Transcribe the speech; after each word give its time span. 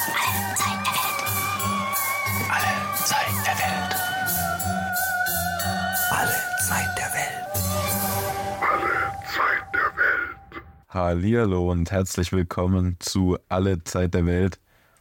Alle 0.00 0.14
Zeit 3.04 3.36
der 3.44 3.52
Welt. 3.58 3.94
Alle 6.10 6.32
Zeit 6.58 6.96
der 6.96 7.12
Welt. 7.12 7.30
Hallihallo 10.88 11.70
und 11.70 11.90
herzlich 11.90 12.32
willkommen 12.32 12.96
zu 12.98 13.36
Alle 13.50 13.84
Zeit 13.84 14.14
der 14.14 14.24
Welt, 14.24 14.58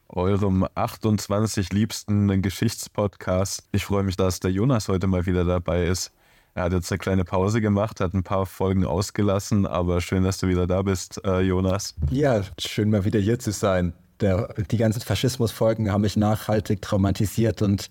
eurem 0.10 0.68
28 0.76 1.72
liebsten 1.72 2.42
Geschichtspodcast. 2.42 3.70
Ich 3.72 3.86
freue 3.86 4.04
mich, 4.04 4.18
dass 4.18 4.42
der 4.42 4.52
Jonas 4.52 4.90
heute 4.90 5.08
mal 5.08 5.26
wieder 5.26 5.46
dabei 5.46 5.86
ist. 5.86 6.12
Er 6.56 6.64
hat 6.64 6.74
jetzt 6.74 6.92
eine 6.92 7.00
kleine 7.00 7.24
Pause 7.24 7.62
gemacht, 7.62 8.02
hat 8.02 8.14
ein 8.14 8.24
paar 8.24 8.46
Folgen 8.46 8.84
ausgelassen, 8.84 9.66
aber 9.66 10.02
schön, 10.02 10.26
dass 10.26 10.40
du 10.40 10.50
wieder 10.50 10.68
da 10.68 10.82
bist, 10.82 11.24
äh, 11.24 11.40
Jonas. 11.40 11.96
Ja, 12.12 12.42
schön 12.60 12.90
mal 12.90 13.06
wieder 13.06 13.22
hier 13.22 13.40
zu 13.40 13.54
sein. 13.54 13.94
Der, 14.22 14.54
die 14.70 14.78
ganzen 14.78 15.02
Faschismusfolgen 15.02 15.92
haben 15.92 16.02
mich 16.02 16.18
nachhaltig 16.18 16.82
traumatisiert 16.82 17.62
und 17.62 17.90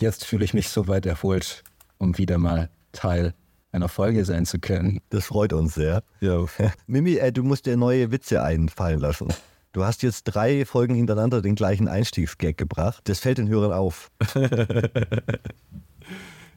jetzt 0.00 0.24
fühle 0.24 0.44
ich 0.44 0.54
mich 0.54 0.68
soweit 0.68 1.06
erholt, 1.06 1.64
um 1.98 2.16
wieder 2.18 2.38
mal 2.38 2.70
Teil 2.92 3.34
einer 3.72 3.88
Folge 3.88 4.24
sein 4.24 4.46
zu 4.46 4.60
können. 4.60 5.00
Das 5.10 5.26
freut 5.26 5.52
uns 5.52 5.74
sehr. 5.74 6.02
Ja, 6.20 6.44
Mimi, 6.86 7.16
äh, 7.16 7.32
du 7.32 7.42
musst 7.42 7.66
dir 7.66 7.76
neue 7.76 8.12
Witze 8.12 8.42
einfallen 8.42 9.00
lassen. 9.00 9.28
Du 9.72 9.84
hast 9.84 10.02
jetzt 10.04 10.22
drei 10.24 10.64
Folgen 10.64 10.94
hintereinander 10.94 11.42
den 11.42 11.56
gleichen 11.56 11.88
Einstiegsgag 11.88 12.56
gebracht. 12.56 13.02
Das 13.04 13.18
fällt 13.18 13.38
den 13.38 13.48
Hörern 13.48 13.72
auf. 13.72 14.12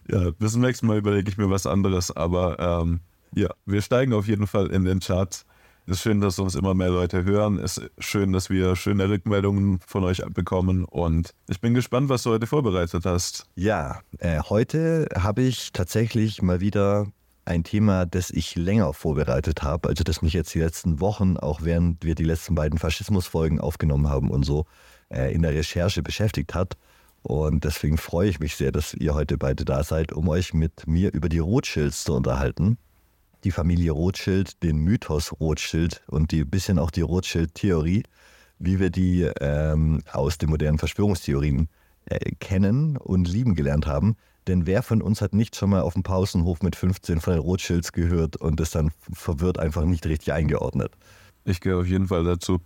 ja 0.07 0.29
bis 0.37 0.51
zum 0.51 0.61
nächsten 0.61 0.85
Mal 0.85 0.99
überlege 0.99 1.27
ich 1.31 1.37
mir 1.37 1.49
was 1.49 1.65
anderes, 1.65 2.15
aber 2.15 2.59
ähm, 2.83 2.99
ja, 3.33 3.49
wir 3.65 3.81
steigen 3.81 4.13
auf 4.13 4.27
jeden 4.27 4.45
Fall 4.45 4.67
in 4.67 4.85
den 4.85 4.99
Charts. 4.99 5.47
Es 5.89 5.99
ist 5.99 6.01
schön, 6.01 6.19
dass 6.19 6.37
uns 6.37 6.55
immer 6.55 6.73
mehr 6.73 6.89
Leute 6.89 7.23
hören. 7.23 7.59
Es 7.59 7.77
ist 7.77 7.91
schön, 7.99 8.33
dass 8.33 8.49
wir 8.49 8.75
schöne 8.75 9.07
Rückmeldungen 9.07 9.79
von 9.87 10.03
euch 10.03 10.21
bekommen. 10.33 10.83
Und 10.83 11.33
ich 11.47 11.61
bin 11.61 11.73
gespannt, 11.73 12.09
was 12.09 12.23
du 12.23 12.31
heute 12.31 12.45
vorbereitet 12.45 13.05
hast. 13.05 13.45
Ja, 13.55 14.01
äh, 14.19 14.41
heute 14.41 15.07
habe 15.17 15.43
ich 15.43 15.71
tatsächlich 15.71 16.41
mal 16.41 16.59
wieder 16.59 17.07
ein 17.45 17.63
Thema, 17.63 18.05
das 18.05 18.31
ich 18.31 18.57
länger 18.57 18.91
vorbereitet 18.91 19.63
habe, 19.63 19.87
also 19.87 20.03
das 20.03 20.21
mich 20.21 20.33
jetzt 20.33 20.53
die 20.53 20.59
letzten 20.59 20.99
Wochen, 20.99 21.37
auch 21.37 21.61
während 21.61 22.03
wir 22.03 22.15
die 22.15 22.25
letzten 22.25 22.53
beiden 22.53 22.77
Faschismusfolgen 22.77 23.61
aufgenommen 23.61 24.09
haben 24.09 24.29
und 24.29 24.43
so, 24.43 24.65
äh, 25.07 25.33
in 25.33 25.41
der 25.41 25.53
Recherche 25.53 26.03
beschäftigt 26.03 26.53
hat. 26.53 26.73
Und 27.23 27.63
deswegen 27.63 27.97
freue 27.97 28.27
ich 28.27 28.41
mich 28.41 28.57
sehr, 28.57 28.73
dass 28.73 28.93
ihr 28.93 29.13
heute 29.13 29.37
beide 29.37 29.63
da 29.63 29.85
seid, 29.85 30.11
um 30.11 30.27
euch 30.27 30.53
mit 30.53 30.85
mir 30.85 31.13
über 31.13 31.29
die 31.29 31.39
Rothschilds 31.39 32.03
zu 32.03 32.13
unterhalten. 32.13 32.77
Die 33.43 33.51
Familie 33.51 33.91
Rothschild, 33.91 34.61
den 34.63 34.77
Mythos 34.77 35.33
Rothschild 35.39 36.01
und 36.07 36.31
die 36.31 36.43
bisschen 36.43 36.79
auch 36.79 36.91
die 36.91 37.01
Rothschild-Theorie, 37.01 38.03
wie 38.59 38.79
wir 38.79 38.89
die 38.89 39.29
ähm, 39.39 40.01
aus 40.11 40.37
den 40.37 40.49
modernen 40.49 40.79
Verschwörungstheorien 40.79 41.69
äh, 42.05 42.31
kennen 42.39 42.97
und 42.97 43.27
lieben 43.27 43.55
gelernt 43.55 43.85
haben. 43.85 44.15
Denn 44.47 44.65
wer 44.65 44.81
von 44.81 45.01
uns 45.01 45.21
hat 45.21 45.33
nicht 45.33 45.55
schon 45.55 45.69
mal 45.69 45.81
auf 45.81 45.93
dem 45.93 46.03
Pausenhof 46.03 46.61
mit 46.61 46.75
15 46.75 47.19
von 47.19 47.33
den 47.33 47.41
Rothschilds 47.41 47.91
gehört 47.91 48.37
und 48.37 48.59
ist 48.61 48.75
dann 48.75 48.91
verwirrt 49.11 49.59
einfach 49.59 49.83
nicht 49.83 50.05
richtig 50.05 50.31
eingeordnet? 50.33 50.91
Ich 51.43 51.61
gehe 51.61 51.75
auf 51.75 51.85
jeden 51.85 52.07
Fall 52.07 52.23
dazu. 52.23 52.59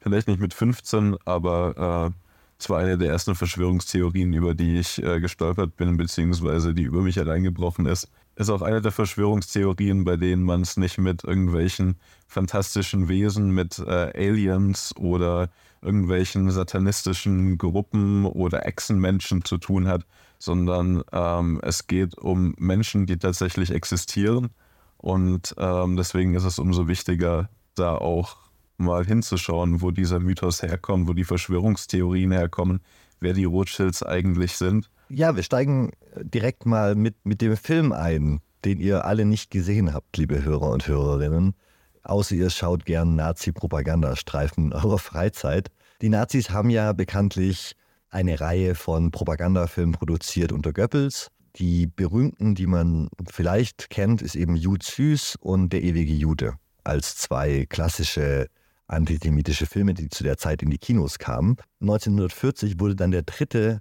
Vielleicht 0.00 0.28
nicht 0.28 0.40
mit 0.40 0.54
15, 0.54 1.16
aber 1.24 2.12
äh, 2.12 2.24
zwar 2.58 2.80
eine 2.80 2.96
der 2.96 3.10
ersten 3.10 3.34
Verschwörungstheorien, 3.34 4.32
über 4.32 4.54
die 4.54 4.78
ich 4.78 5.02
äh, 5.02 5.20
gestolpert 5.20 5.76
bin, 5.76 5.96
beziehungsweise 5.96 6.74
die 6.74 6.82
über 6.82 7.02
mich 7.02 7.16
hereingebrochen 7.16 7.86
ist. 7.86 8.08
Ist 8.36 8.50
auch 8.50 8.62
eine 8.62 8.80
der 8.80 8.90
Verschwörungstheorien, 8.90 10.04
bei 10.04 10.16
denen 10.16 10.42
man 10.42 10.62
es 10.62 10.76
nicht 10.76 10.98
mit 10.98 11.22
irgendwelchen 11.22 11.96
fantastischen 12.26 13.08
Wesen, 13.08 13.50
mit 13.50 13.78
äh, 13.78 14.10
Aliens 14.14 14.94
oder 14.96 15.50
irgendwelchen 15.82 16.50
satanistischen 16.50 17.58
Gruppen 17.58 18.24
oder 18.24 18.66
Echsenmenschen 18.66 19.44
zu 19.44 19.58
tun 19.58 19.86
hat, 19.86 20.04
sondern 20.38 21.02
ähm, 21.12 21.60
es 21.62 21.86
geht 21.86 22.18
um 22.18 22.54
Menschen, 22.58 23.06
die 23.06 23.18
tatsächlich 23.18 23.70
existieren. 23.70 24.50
Und 24.96 25.54
ähm, 25.58 25.96
deswegen 25.96 26.34
ist 26.34 26.44
es 26.44 26.58
umso 26.58 26.88
wichtiger, 26.88 27.50
da 27.74 27.96
auch 27.96 28.36
mal 28.78 29.04
hinzuschauen, 29.04 29.80
wo 29.80 29.90
dieser 29.90 30.20
Mythos 30.20 30.62
herkommt, 30.62 31.06
wo 31.06 31.12
die 31.12 31.24
Verschwörungstheorien 31.24 32.32
herkommen, 32.32 32.80
wer 33.20 33.34
die 33.34 33.44
Rothschilds 33.44 34.02
eigentlich 34.02 34.56
sind. 34.56 34.90
Ja, 35.08 35.36
wir 35.36 35.42
steigen 35.42 35.92
direkt 36.16 36.66
mal 36.66 36.94
mit, 36.94 37.16
mit 37.24 37.40
dem 37.40 37.56
Film 37.56 37.92
ein, 37.92 38.40
den 38.64 38.80
ihr 38.80 39.04
alle 39.04 39.24
nicht 39.24 39.50
gesehen 39.50 39.92
habt, 39.92 40.16
liebe 40.16 40.42
Hörer 40.42 40.70
und 40.70 40.88
Hörerinnen. 40.88 41.54
Außer 42.02 42.34
ihr 42.34 42.50
schaut 42.50 42.84
gern 42.84 43.14
Nazi-Propagandastreifen 43.16 44.66
in 44.66 44.72
eurer 44.72 44.98
Freizeit. 44.98 45.70
Die 46.02 46.08
Nazis 46.08 46.50
haben 46.50 46.70
ja 46.70 46.92
bekanntlich 46.92 47.76
eine 48.10 48.40
Reihe 48.40 48.74
von 48.74 49.10
Propagandafilmen 49.10 49.92
produziert 49.92 50.52
unter 50.52 50.72
Goebbels. 50.72 51.28
Die 51.56 51.86
berühmten, 51.86 52.54
die 52.54 52.66
man 52.66 53.08
vielleicht 53.30 53.90
kennt, 53.90 54.22
ist 54.22 54.34
eben 54.34 54.56
Jud 54.56 54.82
Süß 54.82 55.36
und 55.40 55.72
Der 55.72 55.82
ewige 55.82 56.12
Jude 56.12 56.54
als 56.82 57.16
zwei 57.16 57.66
klassische 57.68 58.48
antisemitische 58.86 59.66
Filme, 59.66 59.94
die 59.94 60.08
zu 60.08 60.24
der 60.24 60.36
Zeit 60.36 60.62
in 60.62 60.70
die 60.70 60.78
Kinos 60.78 61.18
kamen. 61.18 61.56
1940 61.80 62.78
wurde 62.78 62.96
dann 62.96 63.10
der 63.10 63.22
dritte 63.22 63.80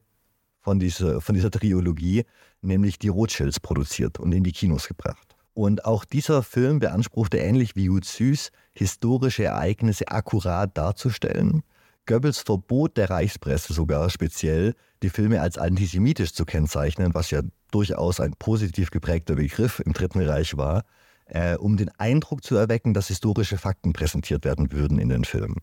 von 0.63 0.79
dieser, 0.79 1.21
von 1.21 1.35
dieser 1.35 1.51
Trilogie, 1.51 2.25
nämlich 2.61 2.97
Die 2.97 3.09
Rothschilds, 3.09 3.59
produziert 3.59 4.19
und 4.19 4.31
in 4.31 4.43
die 4.43 4.51
Kinos 4.51 4.87
gebracht. 4.87 5.35
Und 5.53 5.85
auch 5.85 6.03
dieser 6.05 6.41
Film 6.41 6.79
beanspruchte 6.79 7.37
ähnlich 7.37 7.75
wie 7.75 7.85
Jud 7.85 8.05
Süß, 8.05 8.51
historische 8.73 9.43
Ereignisse 9.43 10.07
akkurat 10.07 10.75
darzustellen. 10.75 11.61
Goebbels 12.07 12.39
verbot 12.39 12.97
der 12.97 13.09
Reichspresse 13.09 13.73
sogar 13.73 14.09
speziell, 14.09 14.73
die 15.03 15.09
Filme 15.09 15.41
als 15.41 15.57
antisemitisch 15.57 16.33
zu 16.33 16.45
kennzeichnen, 16.45 17.13
was 17.13 17.29
ja 17.29 17.41
durchaus 17.71 18.19
ein 18.19 18.33
positiv 18.39 18.89
geprägter 18.89 19.35
Begriff 19.35 19.79
im 19.79 19.93
Dritten 19.93 20.21
Reich 20.21 20.57
war 20.57 20.83
äh, 21.25 21.55
um 21.55 21.77
den 21.77 21.89
Eindruck 21.97 22.43
zu 22.43 22.55
erwecken, 22.55 22.93
dass 22.93 23.07
historische 23.07 23.57
Fakten 23.57 23.93
präsentiert 23.93 24.45
werden 24.45 24.71
würden 24.71 24.99
in 24.99 25.09
den 25.09 25.25
Filmen. 25.25 25.57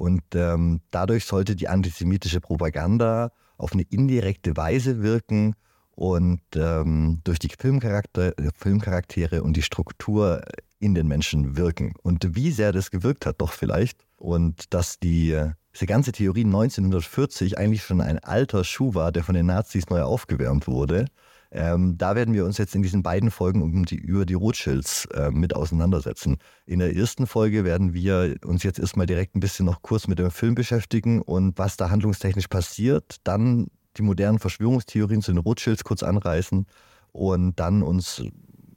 Und 0.00 0.22
ähm, 0.34 0.80
dadurch 0.90 1.26
sollte 1.26 1.54
die 1.54 1.68
antisemitische 1.68 2.40
Propaganda 2.40 3.32
auf 3.58 3.74
eine 3.74 3.82
indirekte 3.82 4.56
Weise 4.56 5.02
wirken 5.02 5.54
und 5.90 6.40
ähm, 6.56 7.20
durch 7.22 7.38
die 7.38 7.50
Filmcharakter, 7.50 8.32
Filmcharaktere 8.56 9.42
und 9.42 9.58
die 9.58 9.62
Struktur 9.62 10.40
in 10.78 10.94
den 10.94 11.06
Menschen 11.06 11.58
wirken. 11.58 11.92
Und 12.02 12.34
wie 12.34 12.50
sehr 12.50 12.72
das 12.72 12.90
gewirkt 12.90 13.26
hat, 13.26 13.42
doch 13.42 13.52
vielleicht. 13.52 14.06
Und 14.16 14.72
dass 14.72 14.98
die, 14.98 15.38
diese 15.74 15.84
ganze 15.84 16.12
Theorie 16.12 16.46
1940 16.46 17.58
eigentlich 17.58 17.82
schon 17.82 18.00
ein 18.00 18.20
alter 18.20 18.64
Schuh 18.64 18.94
war, 18.94 19.12
der 19.12 19.22
von 19.22 19.34
den 19.34 19.44
Nazis 19.44 19.90
neu 19.90 20.00
aufgewärmt 20.00 20.66
wurde 20.66 21.04
ähm, 21.52 21.98
da 21.98 22.14
werden 22.14 22.32
wir 22.32 22.44
uns 22.44 22.58
jetzt 22.58 22.74
in 22.74 22.82
diesen 22.82 23.02
beiden 23.02 23.30
Folgen 23.30 23.62
um 23.62 23.84
die, 23.84 23.96
über 23.96 24.24
die 24.24 24.34
Rothschilds 24.34 25.06
äh, 25.06 25.30
mit 25.30 25.54
auseinandersetzen. 25.56 26.38
In 26.64 26.78
der 26.78 26.94
ersten 26.94 27.26
Folge 27.26 27.64
werden 27.64 27.92
wir 27.92 28.36
uns 28.44 28.62
jetzt 28.62 28.78
erstmal 28.78 29.06
direkt 29.06 29.34
ein 29.34 29.40
bisschen 29.40 29.66
noch 29.66 29.82
kurz 29.82 30.06
mit 30.06 30.20
dem 30.20 30.30
Film 30.30 30.54
beschäftigen 30.54 31.20
und 31.20 31.58
was 31.58 31.76
da 31.76 31.90
handlungstechnisch 31.90 32.46
passiert. 32.46 33.16
Dann 33.24 33.66
die 33.96 34.02
modernen 34.02 34.38
Verschwörungstheorien 34.38 35.22
zu 35.22 35.32
den 35.32 35.38
Rothschilds 35.38 35.82
kurz 35.82 36.04
anreißen 36.04 36.66
und 37.12 37.58
dann 37.58 37.82
uns 37.82 38.22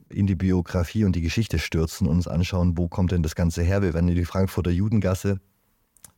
in 0.09 0.25
die 0.25 0.35
Biografie 0.35 1.05
und 1.05 1.15
die 1.15 1.21
Geschichte 1.21 1.59
stürzen 1.59 2.07
und 2.07 2.17
uns 2.17 2.27
anschauen, 2.27 2.77
wo 2.77 2.87
kommt 2.87 3.11
denn 3.11 3.23
das 3.23 3.35
Ganze 3.35 3.61
her. 3.61 3.83
Wir 3.83 3.93
werden 3.93 4.09
in 4.09 4.15
die 4.15 4.25
Frankfurter 4.25 4.71
Judengasse 4.71 5.39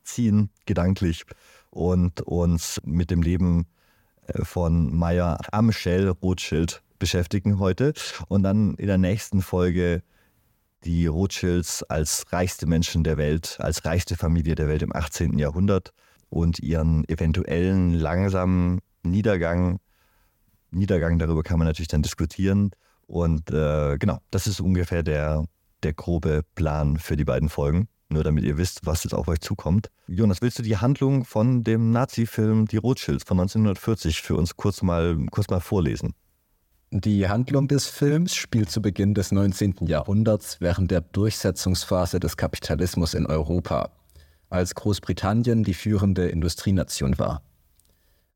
ziehen, 0.04 0.50
gedanklich, 0.64 1.24
und 1.70 2.22
uns 2.22 2.80
mit 2.84 3.10
dem 3.10 3.20
Leben 3.20 3.66
von 4.42 4.94
Meyer 4.96 5.38
am 5.52 5.72
Shell 5.72 6.08
Rothschild 6.08 6.82
beschäftigen 6.98 7.58
heute. 7.58 7.92
Und 8.28 8.42
dann 8.42 8.74
in 8.74 8.86
der 8.86 8.98
nächsten 8.98 9.42
Folge 9.42 10.02
die 10.84 11.06
Rothschilds 11.06 11.82
als 11.82 12.24
reichste 12.32 12.66
Menschen 12.66 13.04
der 13.04 13.16
Welt, 13.16 13.56
als 13.60 13.84
reichste 13.84 14.16
Familie 14.16 14.54
der 14.54 14.68
Welt 14.68 14.82
im 14.82 14.94
18. 14.94 15.38
Jahrhundert 15.38 15.92
und 16.28 16.60
ihren 16.60 17.08
eventuellen 17.08 17.94
langsamen 17.94 18.80
Niedergang. 19.02 19.78
Niedergang, 20.70 21.18
darüber 21.18 21.42
kann 21.42 21.58
man 21.58 21.66
natürlich 21.66 21.88
dann 21.88 22.02
diskutieren. 22.02 22.70
Und 23.06 23.50
äh, 23.50 23.96
genau, 23.98 24.18
das 24.30 24.46
ist 24.46 24.60
ungefähr 24.60 25.02
der, 25.02 25.44
der 25.82 25.92
grobe 25.92 26.42
Plan 26.54 26.98
für 26.98 27.16
die 27.16 27.24
beiden 27.24 27.48
Folgen. 27.48 27.88
Nur 28.08 28.22
damit 28.22 28.44
ihr 28.44 28.56
wisst, 28.56 28.86
was 28.86 29.04
jetzt 29.04 29.14
auf 29.14 29.26
euch 29.28 29.40
zukommt. 29.40 29.90
Jonas, 30.06 30.40
willst 30.40 30.58
du 30.58 30.62
die 30.62 30.76
Handlung 30.76 31.24
von 31.24 31.64
dem 31.64 31.90
Nazi-Film 31.90 32.66
Die 32.66 32.76
Rothschilds 32.76 33.24
von 33.24 33.40
1940 33.40 34.22
für 34.22 34.36
uns 34.36 34.56
kurz 34.56 34.82
mal, 34.82 35.16
kurz 35.30 35.48
mal 35.48 35.60
vorlesen? 35.60 36.14
Die 36.92 37.28
Handlung 37.28 37.66
des 37.66 37.88
Films 37.88 38.36
spielt 38.36 38.70
zu 38.70 38.80
Beginn 38.80 39.12
des 39.12 39.32
19. 39.32 39.74
Jahrhunderts 39.86 40.60
während 40.60 40.92
der 40.92 41.00
Durchsetzungsphase 41.00 42.20
des 42.20 42.36
Kapitalismus 42.36 43.12
in 43.14 43.26
Europa, 43.26 43.90
als 44.50 44.76
Großbritannien 44.76 45.64
die 45.64 45.74
führende 45.74 46.28
Industrienation 46.28 47.18
war. 47.18 47.42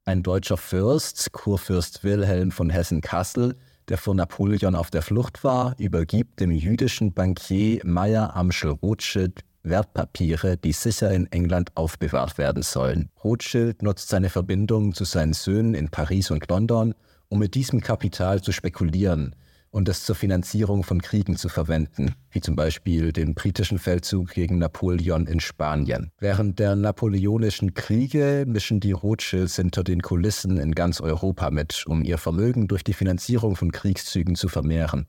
Ein 0.04 0.24
deutscher 0.24 0.56
Fürst, 0.56 1.30
Kurfürst 1.30 2.02
Wilhelm 2.02 2.50
von 2.50 2.70
Hessen-Kassel, 2.70 3.56
der 3.88 3.98
vor 3.98 4.16
Napoleon 4.16 4.74
auf 4.74 4.90
der 4.90 5.02
Flucht 5.02 5.44
war, 5.44 5.76
übergibt 5.78 6.40
dem 6.40 6.50
jüdischen 6.50 7.12
Bankier 7.12 7.80
Meyer 7.84 8.34
Amschel 8.34 8.70
Rothschild 8.70 9.44
Wertpapiere, 9.62 10.56
die 10.56 10.72
sicher 10.72 11.10
in 11.10 11.30
England 11.32 11.76
aufbewahrt 11.76 12.38
werden 12.38 12.62
sollen. 12.62 13.10
Rothschild 13.22 13.82
nutzt 13.82 14.08
seine 14.08 14.30
Verbindungen 14.30 14.92
zu 14.92 15.04
seinen 15.04 15.32
Söhnen 15.32 15.74
in 15.74 15.88
Paris 15.88 16.30
und 16.30 16.48
London, 16.48 16.94
um 17.28 17.38
mit 17.38 17.54
diesem 17.54 17.80
Kapital 17.80 18.42
zu 18.42 18.52
spekulieren 18.52 19.34
und 19.70 19.88
es 19.88 20.04
zur 20.04 20.16
Finanzierung 20.16 20.82
von 20.82 21.00
Kriegen 21.00 21.36
zu 21.36 21.48
verwenden, 21.48 22.14
wie 22.30 22.40
zum 22.40 22.56
Beispiel 22.56 23.12
den 23.12 23.34
britischen 23.34 23.78
Feldzug 23.78 24.30
gegen 24.30 24.58
Napoleon 24.58 25.26
in 25.26 25.40
Spanien. 25.40 26.10
Während 26.18 26.58
der 26.58 26.74
napoleonischen 26.74 27.74
Kriege 27.74 28.44
mischen 28.46 28.80
die 28.80 28.92
Rothschilds 28.92 29.56
hinter 29.56 29.84
den 29.84 30.02
Kulissen 30.02 30.58
in 30.58 30.72
ganz 30.72 31.00
Europa 31.00 31.50
mit, 31.50 31.84
um 31.86 32.02
ihr 32.02 32.18
Vermögen 32.18 32.66
durch 32.66 32.82
die 32.82 32.94
Finanzierung 32.94 33.54
von 33.54 33.70
Kriegszügen 33.70 34.34
zu 34.34 34.48
vermehren. 34.48 35.06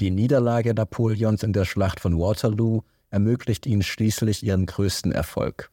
Die 0.00 0.10
Niederlage 0.10 0.74
Napoleons 0.74 1.42
in 1.42 1.52
der 1.52 1.64
Schlacht 1.64 2.00
von 2.00 2.18
Waterloo 2.18 2.82
ermöglicht 3.10 3.66
ihnen 3.66 3.82
schließlich 3.82 4.42
ihren 4.42 4.66
größten 4.66 5.12
Erfolg. 5.12 5.70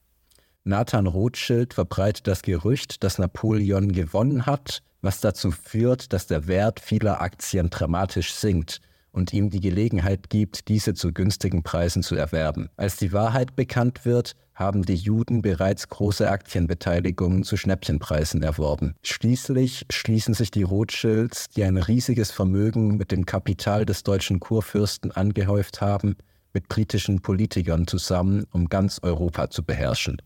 Nathan 0.63 1.07
Rothschild 1.07 1.73
verbreitet 1.73 2.27
das 2.27 2.41
Gerücht, 2.41 3.03
dass 3.03 3.19
Napoleon 3.19 3.91
gewonnen 3.91 4.45
hat, 4.45 4.81
was 5.01 5.21
dazu 5.21 5.51
führt, 5.51 6.11
dass 6.11 6.27
der 6.27 6.47
Wert 6.47 6.79
vieler 6.79 7.21
Aktien 7.21 7.69
dramatisch 7.69 8.33
sinkt 8.33 8.81
und 9.11 9.33
ihm 9.33 9.49
die 9.49 9.61
Gelegenheit 9.61 10.29
gibt, 10.29 10.67
diese 10.67 10.93
zu 10.93 11.13
günstigen 11.13 11.63
Preisen 11.63 12.03
zu 12.03 12.15
erwerben. 12.15 12.69
Als 12.75 12.97
die 12.97 13.13
Wahrheit 13.13 13.55
bekannt 13.55 14.05
wird, 14.05 14.35
haben 14.53 14.83
die 14.83 14.95
Juden 14.95 15.41
bereits 15.41 15.87
große 15.87 16.29
Aktienbeteiligungen 16.29 17.43
zu 17.43 17.57
Schnäppchenpreisen 17.57 18.41
erworben. 18.43 18.95
Schließlich 19.03 19.85
schließen 19.91 20.33
sich 20.33 20.51
die 20.51 20.63
Rothschilds, 20.63 21.49
die 21.49 21.63
ein 21.63 21.77
riesiges 21.77 22.31
Vermögen 22.31 22.97
mit 22.97 23.11
dem 23.11 23.25
Kapital 23.25 23.85
des 23.85 24.03
deutschen 24.03 24.39
Kurfürsten 24.39 25.11
angehäuft 25.11 25.79
haben, 25.79 26.17
mit 26.53 26.67
britischen 26.67 27.21
Politikern 27.21 27.87
zusammen, 27.87 28.45
um 28.51 28.69
ganz 28.69 28.99
Europa 29.01 29.49
zu 29.49 29.63
beherrschen. 29.63 30.21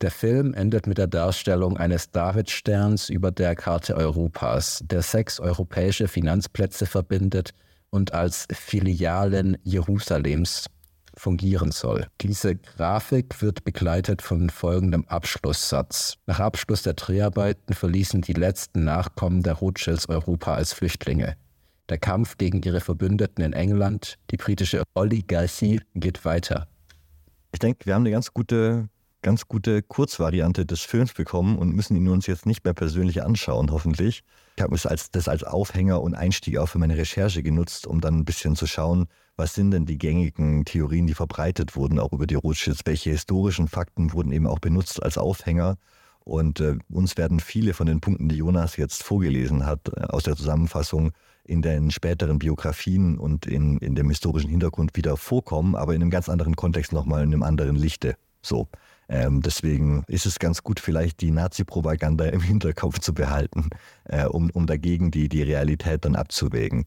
Der 0.00 0.10
Film 0.10 0.54
endet 0.54 0.86
mit 0.86 0.96
der 0.96 1.08
Darstellung 1.08 1.76
eines 1.76 2.10
Davidsterns 2.10 3.10
über 3.10 3.30
der 3.30 3.54
Karte 3.54 3.96
Europas, 3.96 4.82
der 4.82 5.02
sechs 5.02 5.38
europäische 5.38 6.08
Finanzplätze 6.08 6.86
verbindet 6.86 7.52
und 7.90 8.14
als 8.14 8.46
Filialen 8.50 9.58
Jerusalems 9.62 10.66
fungieren 11.14 11.70
soll. 11.70 12.06
Diese 12.22 12.56
Grafik 12.56 13.42
wird 13.42 13.64
begleitet 13.64 14.22
von 14.22 14.48
folgendem 14.48 15.04
Abschlusssatz. 15.06 16.14
Nach 16.26 16.40
Abschluss 16.40 16.82
der 16.82 16.94
Dreharbeiten 16.94 17.74
verließen 17.74 18.22
die 18.22 18.32
letzten 18.32 18.84
Nachkommen 18.84 19.42
der 19.42 19.54
Rothschilds 19.54 20.08
Europa 20.08 20.54
als 20.54 20.72
Flüchtlinge. 20.72 21.36
Der 21.90 21.98
Kampf 21.98 22.38
gegen 22.38 22.62
ihre 22.62 22.80
Verbündeten 22.80 23.42
in 23.42 23.52
England, 23.52 24.16
die 24.30 24.36
britische 24.36 24.84
Oligarchie, 24.94 25.80
geht 25.96 26.24
weiter. 26.24 26.68
Ich 27.52 27.58
denke, 27.58 27.84
wir 27.84 27.94
haben 27.94 28.02
eine 28.02 28.12
ganz 28.12 28.32
gute, 28.32 28.88
ganz 29.22 29.48
gute 29.48 29.82
Kurzvariante 29.82 30.64
des 30.64 30.82
Films 30.82 31.12
bekommen 31.12 31.58
und 31.58 31.74
müssen 31.74 31.96
ihn 31.96 32.06
uns 32.06 32.28
jetzt 32.28 32.46
nicht 32.46 32.64
mehr 32.64 32.74
persönlich 32.74 33.24
anschauen, 33.24 33.72
hoffentlich. 33.72 34.22
Ich 34.56 34.62
habe 34.62 34.76
als, 34.84 35.10
das 35.10 35.26
als 35.26 35.42
Aufhänger 35.42 36.00
und 36.00 36.14
Einstieg 36.14 36.58
auch 36.58 36.68
für 36.68 36.78
meine 36.78 36.96
Recherche 36.96 37.42
genutzt, 37.42 37.88
um 37.88 38.00
dann 38.00 38.18
ein 38.18 38.24
bisschen 38.24 38.54
zu 38.54 38.68
schauen, 38.68 39.08
was 39.34 39.54
sind 39.54 39.72
denn 39.72 39.84
die 39.84 39.98
gängigen 39.98 40.64
Theorien, 40.64 41.08
die 41.08 41.14
verbreitet 41.14 41.74
wurden, 41.74 41.98
auch 41.98 42.12
über 42.12 42.28
die 42.28 42.36
Rothschilds, 42.36 42.82
welche 42.84 43.10
historischen 43.10 43.66
Fakten 43.66 44.12
wurden 44.12 44.30
eben 44.30 44.46
auch 44.46 44.60
benutzt 44.60 45.02
als 45.02 45.18
Aufhänger. 45.18 45.76
Und 46.20 46.60
äh, 46.60 46.76
uns 46.88 47.16
werden 47.16 47.40
viele 47.40 47.74
von 47.74 47.88
den 47.88 48.00
Punkten, 48.00 48.28
die 48.28 48.36
Jonas 48.36 48.76
jetzt 48.76 49.02
vorgelesen 49.02 49.66
hat, 49.66 49.88
äh, 49.88 50.02
aus 50.02 50.22
der 50.22 50.36
Zusammenfassung 50.36 51.10
in 51.50 51.62
den 51.62 51.90
späteren 51.90 52.38
Biografien 52.38 53.18
und 53.18 53.44
in, 53.44 53.78
in 53.78 53.96
dem 53.96 54.08
historischen 54.08 54.48
Hintergrund 54.48 54.92
wieder 54.94 55.16
vorkommen, 55.16 55.74
aber 55.74 55.94
in 55.94 56.00
einem 56.00 56.10
ganz 56.10 56.28
anderen 56.28 56.54
Kontext 56.54 56.92
nochmal 56.92 57.22
in 57.24 57.32
einem 57.32 57.42
anderen 57.42 57.76
Lichte. 57.76 58.16
So. 58.40 58.68
Ähm, 59.08 59.42
deswegen 59.42 60.04
ist 60.06 60.24
es 60.24 60.38
ganz 60.38 60.62
gut, 60.62 60.78
vielleicht 60.78 61.20
die 61.20 61.32
Nazi-Propaganda 61.32 62.26
im 62.26 62.40
Hinterkopf 62.40 63.00
zu 63.00 63.12
behalten, 63.12 63.70
äh, 64.04 64.26
um, 64.26 64.50
um 64.50 64.66
dagegen 64.66 65.10
die, 65.10 65.28
die 65.28 65.42
Realität 65.42 66.04
dann 66.04 66.14
abzuwägen. 66.14 66.86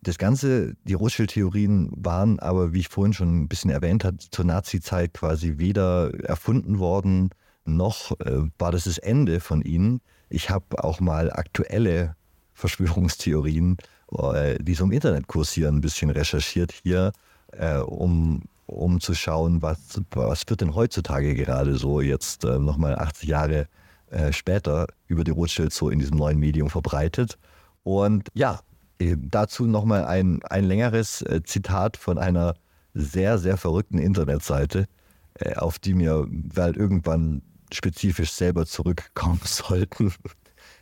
Das 0.00 0.16
Ganze, 0.16 0.74
die 0.84 0.94
Rothschild-Theorien 0.94 1.90
waren 1.94 2.38
aber, 2.38 2.72
wie 2.72 2.80
ich 2.80 2.88
vorhin 2.88 3.12
schon 3.12 3.42
ein 3.42 3.48
bisschen 3.48 3.70
erwähnt 3.70 4.04
habe, 4.04 4.16
zur 4.16 4.46
Nazi-Zeit 4.46 5.12
quasi 5.12 5.58
weder 5.58 6.14
erfunden 6.24 6.78
worden, 6.78 7.30
noch 7.66 8.18
äh, 8.20 8.48
war 8.58 8.72
das 8.72 8.84
das 8.84 8.96
Ende 8.96 9.40
von 9.40 9.60
ihnen. 9.60 10.00
Ich 10.30 10.48
habe 10.48 10.82
auch 10.82 11.00
mal 11.00 11.30
aktuelle 11.30 12.16
Verschwörungstheorien, 12.54 13.76
die 14.10 14.74
so 14.74 14.84
im 14.84 14.92
Internet 14.92 15.26
kursieren, 15.26 15.76
ein 15.76 15.80
bisschen 15.80 16.10
recherchiert 16.10 16.72
hier, 16.72 17.12
äh, 17.52 17.78
um 17.78 18.42
um 18.68 19.00
zu 19.00 19.14
schauen, 19.14 19.62
was, 19.62 19.78
was 20.10 20.44
wird 20.46 20.60
denn 20.60 20.74
heutzutage 20.74 21.34
gerade 21.34 21.76
so 21.76 22.02
jetzt 22.02 22.44
äh, 22.44 22.58
nochmal 22.58 22.96
80 22.96 23.28
Jahre 23.28 23.66
äh, 24.10 24.30
später 24.30 24.86
über 25.06 25.24
die 25.24 25.30
Rothschild 25.30 25.72
so 25.72 25.88
in 25.88 25.98
diesem 25.98 26.18
neuen 26.18 26.38
Medium 26.38 26.68
verbreitet. 26.68 27.38
Und 27.82 28.28
ja, 28.34 28.60
dazu 28.98 29.66
nochmal 29.66 30.04
ein, 30.04 30.42
ein 30.44 30.64
längeres 30.64 31.22
äh, 31.22 31.42
Zitat 31.44 31.96
von 31.96 32.18
einer 32.18 32.54
sehr, 32.92 33.38
sehr 33.38 33.56
verrückten 33.56 33.98
Internetseite, 33.98 34.86
äh, 35.34 35.54
auf 35.54 35.78
die 35.78 35.96
wir 35.98 36.26
weil 36.28 36.76
irgendwann 36.76 37.42
spezifisch 37.72 38.32
selber 38.32 38.66
zurückkommen 38.66 39.40
sollten, 39.44 40.12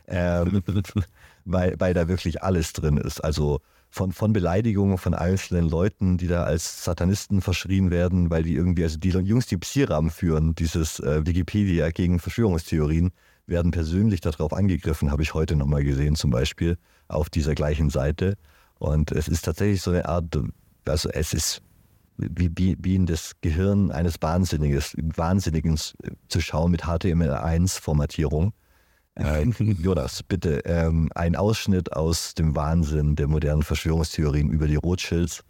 ähm, 0.07 0.61
weil, 1.47 1.75
weil 1.79 1.93
da 1.93 2.07
wirklich 2.07 2.43
alles 2.43 2.73
drin 2.73 2.97
ist. 2.97 3.23
Also 3.23 3.59
von, 3.89 4.11
von 4.11 4.33
Beleidigungen 4.33 4.97
von 4.97 5.13
einzelnen 5.13 5.69
Leuten, 5.69 6.17
die 6.17 6.27
da 6.27 6.43
als 6.43 6.83
Satanisten 6.83 7.41
verschrien 7.41 7.89
werden, 7.89 8.29
weil 8.29 8.43
die 8.43 8.53
irgendwie, 8.53 8.83
also 8.83 8.97
die 8.97 9.09
Jungs, 9.09 9.47
die 9.47 9.57
Psiram 9.57 10.09
führen, 10.09 10.55
dieses 10.55 10.99
äh, 10.99 11.25
Wikipedia 11.25 11.89
gegen 11.89 12.19
Verschwörungstheorien, 12.19 13.11
werden 13.45 13.71
persönlich 13.71 14.19
darauf 14.19 14.51
angegriffen, 14.51 15.09
habe 15.09 15.23
ich 15.23 15.33
heute 15.33 15.55
nochmal 15.55 15.83
gesehen, 15.83 16.15
zum 16.15 16.31
Beispiel 16.31 16.77
auf 17.07 17.29
dieser 17.29 17.55
gleichen 17.55 17.89
Seite. 17.89 18.37
Und 18.77 19.11
es 19.11 19.29
ist 19.29 19.45
tatsächlich 19.45 19.81
so 19.81 19.91
eine 19.91 20.07
Art, 20.07 20.37
also 20.85 21.09
es 21.09 21.33
ist 21.33 21.61
wie, 22.17 22.51
wie, 22.55 22.77
wie 22.79 22.95
in 22.95 23.05
das 23.05 23.33
Gehirn 23.41 23.91
eines 23.91 24.21
Wahnsinniges, 24.21 24.95
Wahnsinnigen 24.97 25.77
zu 25.77 26.41
schauen 26.41 26.71
mit 26.71 26.83
HTML1-Formatierung. 26.83 28.53
Äh, 29.17 29.43
Jonas, 29.81 30.23
bitte 30.23 30.59
ähm, 30.65 31.09
ein 31.15 31.35
Ausschnitt 31.35 31.93
aus 31.93 32.35
dem 32.35 32.55
Wahnsinn 32.55 33.15
der 33.15 33.27
modernen 33.27 33.63
Verschwörungstheorien 33.63 34.49
über 34.49 34.67
die 34.67 34.75
Rothschilds. 34.75 35.43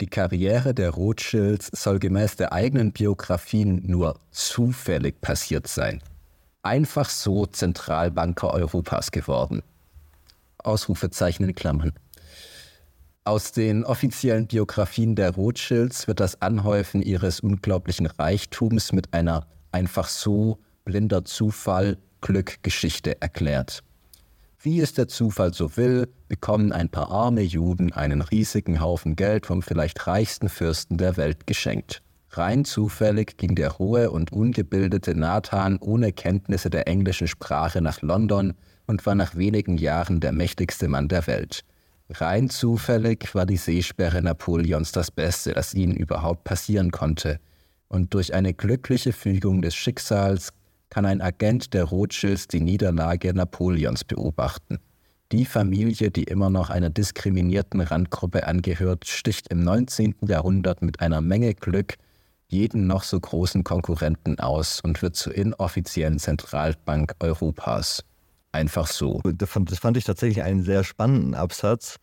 Die 0.00 0.06
Karriere 0.06 0.74
der 0.74 0.90
Rothschilds 0.90 1.70
soll 1.72 1.98
gemäß 1.98 2.36
der 2.36 2.52
eigenen 2.52 2.92
Biografien 2.92 3.82
nur 3.86 4.18
zufällig 4.30 5.20
passiert 5.20 5.68
sein. 5.68 6.02
Einfach 6.62 7.08
so 7.08 7.46
Zentralbanker 7.46 8.52
Europas 8.52 9.12
geworden. 9.12 9.62
Ausrufezeichen 10.58 11.44
in 11.44 11.54
Klammern. 11.54 11.92
Aus 13.24 13.52
den 13.52 13.84
offiziellen 13.84 14.48
Biografien 14.48 15.14
der 15.14 15.34
Rothschilds 15.34 16.08
wird 16.08 16.18
das 16.18 16.42
Anhäufen 16.42 17.02
ihres 17.02 17.38
unglaublichen 17.40 18.06
Reichtums 18.06 18.92
mit 18.92 19.14
einer 19.14 19.46
einfach 19.70 20.08
so 20.08 20.58
blinder 20.84 21.24
Zufall 21.24 21.98
Glückgeschichte 22.22 23.20
erklärt. 23.20 23.82
Wie 24.62 24.80
es 24.80 24.94
der 24.94 25.08
Zufall 25.08 25.52
so 25.52 25.76
will, 25.76 26.08
bekommen 26.28 26.72
ein 26.72 26.88
paar 26.88 27.10
arme 27.10 27.42
Juden 27.42 27.92
einen 27.92 28.22
riesigen 28.22 28.80
Haufen 28.80 29.16
Geld 29.16 29.44
vom 29.44 29.60
vielleicht 29.60 30.06
reichsten 30.06 30.48
Fürsten 30.48 30.96
der 30.96 31.18
Welt 31.18 31.46
geschenkt. 31.46 32.00
Rein 32.30 32.64
zufällig 32.64 33.36
ging 33.36 33.54
der 33.56 33.78
hohe 33.78 34.10
und 34.10 34.32
ungebildete 34.32 35.14
Nathan 35.14 35.76
ohne 35.78 36.12
Kenntnisse 36.12 36.70
der 36.70 36.88
englischen 36.88 37.26
Sprache 37.26 37.82
nach 37.82 38.00
London 38.00 38.54
und 38.86 39.04
war 39.04 39.14
nach 39.14 39.34
wenigen 39.34 39.76
Jahren 39.76 40.20
der 40.20 40.32
mächtigste 40.32 40.88
Mann 40.88 41.08
der 41.08 41.26
Welt. 41.26 41.64
Rein 42.08 42.48
zufällig 42.48 43.34
war 43.34 43.46
die 43.46 43.56
Seesperre 43.56 44.22
Napoleons 44.22 44.92
das 44.92 45.10
Beste, 45.10 45.52
das 45.52 45.74
ihnen 45.74 45.94
überhaupt 45.94 46.44
passieren 46.44 46.90
konnte. 46.90 47.38
Und 47.88 48.14
durch 48.14 48.32
eine 48.32 48.54
glückliche 48.54 49.12
Fügung 49.12 49.60
des 49.60 49.74
Schicksals 49.74 50.52
kann 50.92 51.06
ein 51.06 51.22
Agent 51.22 51.72
der 51.72 51.84
Rothschilds 51.84 52.48
die 52.48 52.60
Niederlage 52.60 53.32
Napoleons 53.32 54.04
beobachten. 54.04 54.78
Die 55.32 55.46
Familie, 55.46 56.10
die 56.10 56.24
immer 56.24 56.50
noch 56.50 56.68
einer 56.68 56.90
diskriminierten 56.90 57.80
Randgruppe 57.80 58.46
angehört, 58.46 59.06
sticht 59.06 59.48
im 59.48 59.64
19. 59.64 60.16
Jahrhundert 60.28 60.82
mit 60.82 61.00
einer 61.00 61.22
Menge 61.22 61.54
Glück 61.54 61.94
jeden 62.48 62.86
noch 62.86 63.04
so 63.04 63.18
großen 63.18 63.64
Konkurrenten 63.64 64.38
aus 64.38 64.82
und 64.82 65.00
wird 65.00 65.16
zur 65.16 65.34
inoffiziellen 65.34 66.18
Zentralbank 66.18 67.14
Europas. 67.20 68.04
Einfach 68.52 68.86
so. 68.86 69.22
Das 69.24 69.48
fand 69.48 69.96
ich 69.96 70.04
tatsächlich 70.04 70.42
einen 70.42 70.62
sehr 70.62 70.84
spannenden 70.84 71.34
Absatz, 71.34 71.96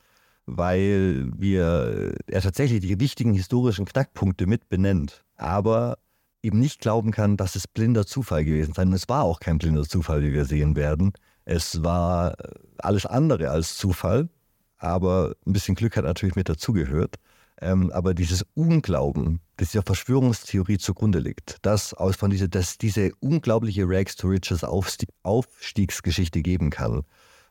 weil 0.47 1.29
wir 1.37 2.15
er 2.25 2.41
tatsächlich 2.41 2.79
die 2.79 2.99
wichtigen 2.99 3.35
historischen 3.35 3.85
Knackpunkte 3.85 4.47
mit 4.47 4.67
benennt. 4.67 5.23
Aber 5.37 5.99
eben 6.41 6.59
nicht 6.59 6.79
glauben 6.79 7.11
kann, 7.11 7.37
dass 7.37 7.55
es 7.55 7.67
blinder 7.67 8.05
Zufall 8.05 8.45
gewesen 8.45 8.73
sei. 8.73 8.83
Und 8.83 8.93
es 8.93 9.09
war 9.09 9.23
auch 9.23 9.39
kein 9.39 9.57
blinder 9.57 9.83
Zufall, 9.83 10.21
wie 10.21 10.33
wir 10.33 10.45
sehen 10.45 10.75
werden. 10.75 11.13
Es 11.45 11.83
war 11.83 12.39
äh, 12.39 12.53
alles 12.77 13.05
andere 13.05 13.49
als 13.49 13.77
Zufall, 13.77 14.29
aber 14.77 15.35
ein 15.45 15.53
bisschen 15.53 15.75
Glück 15.75 15.97
hat 15.97 16.05
natürlich 16.05 16.35
mit 16.35 16.49
dazugehört. 16.49 17.15
Ähm, 17.61 17.91
aber 17.91 18.13
dieses 18.13 18.45
Unglauben, 18.53 19.41
das 19.57 19.71
dieser 19.71 19.83
Verschwörungstheorie 19.83 20.77
zugrunde 20.77 21.19
liegt, 21.19 21.57
dass 21.63 21.93
aus 21.93 22.15
von 22.15 22.29
diese, 22.29 22.47
dass 22.47 22.77
diese 22.77 23.11
unglaubliche 23.19 23.83
Rags 23.85 24.15
to 24.15 24.29
Riches 24.29 24.63
Aufstiegsgeschichte 24.63 26.41
geben 26.41 26.69
kann, 26.69 27.01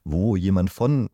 wo 0.05 0.35
jemand 0.37 0.71
von 0.71 1.11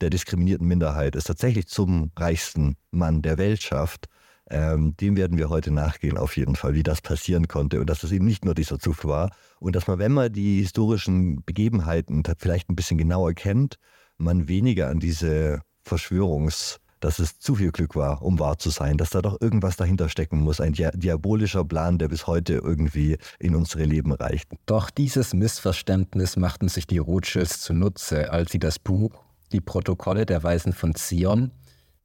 der 0.00 0.10
diskriminierten 0.10 0.66
Minderheit 0.66 1.14
es 1.14 1.24
tatsächlich 1.24 1.68
zum 1.68 2.10
reichsten 2.16 2.76
Mann 2.90 3.22
der 3.22 3.38
Welt 3.38 3.62
schafft, 3.62 4.06
ähm, 4.50 4.96
dem 4.98 5.16
werden 5.16 5.38
wir 5.38 5.48
heute 5.48 5.70
nachgehen, 5.70 6.18
auf 6.18 6.36
jeden 6.36 6.56
Fall, 6.56 6.74
wie 6.74 6.82
das 6.82 7.00
passieren 7.00 7.48
konnte 7.48 7.80
und 7.80 7.88
dass 7.88 8.02
es 8.02 8.12
eben 8.12 8.26
nicht 8.26 8.44
nur 8.44 8.54
dieser 8.54 8.78
Zufall 8.78 9.10
war 9.10 9.30
und 9.58 9.74
dass 9.74 9.86
man, 9.86 9.98
wenn 9.98 10.12
man 10.12 10.32
die 10.32 10.60
historischen 10.60 11.42
Begebenheiten 11.44 12.22
vielleicht 12.38 12.68
ein 12.68 12.76
bisschen 12.76 12.98
genauer 12.98 13.32
kennt, 13.32 13.76
man 14.18 14.48
weniger 14.48 14.88
an 14.88 15.00
diese 15.00 15.60
Verschwörungs- 15.86 16.78
dass 17.04 17.18
es 17.18 17.38
zu 17.38 17.54
viel 17.54 17.70
Glück 17.70 17.96
war, 17.96 18.22
um 18.22 18.38
wahr 18.38 18.56
zu 18.56 18.70
sein, 18.70 18.96
dass 18.96 19.10
da 19.10 19.20
doch 19.20 19.38
irgendwas 19.38 19.76
dahinter 19.76 20.08
stecken 20.08 20.40
muss, 20.40 20.58
ein 20.58 20.72
diabolischer 20.72 21.62
Plan, 21.62 21.98
der 21.98 22.08
bis 22.08 22.26
heute 22.26 22.54
irgendwie 22.54 23.18
in 23.38 23.54
unsere 23.54 23.84
Leben 23.84 24.12
reicht. 24.12 24.50
Doch 24.64 24.88
dieses 24.88 25.34
Missverständnis 25.34 26.38
machten 26.38 26.68
sich 26.68 26.86
die 26.86 26.96
Rothschilds 26.96 27.60
zunutze, 27.60 28.32
als 28.32 28.52
sie 28.52 28.58
das 28.58 28.78
Buch 28.78 29.10
Die 29.52 29.60
Protokolle 29.60 30.24
der 30.24 30.42
Weisen 30.42 30.72
von 30.72 30.94
Zion 30.94 31.50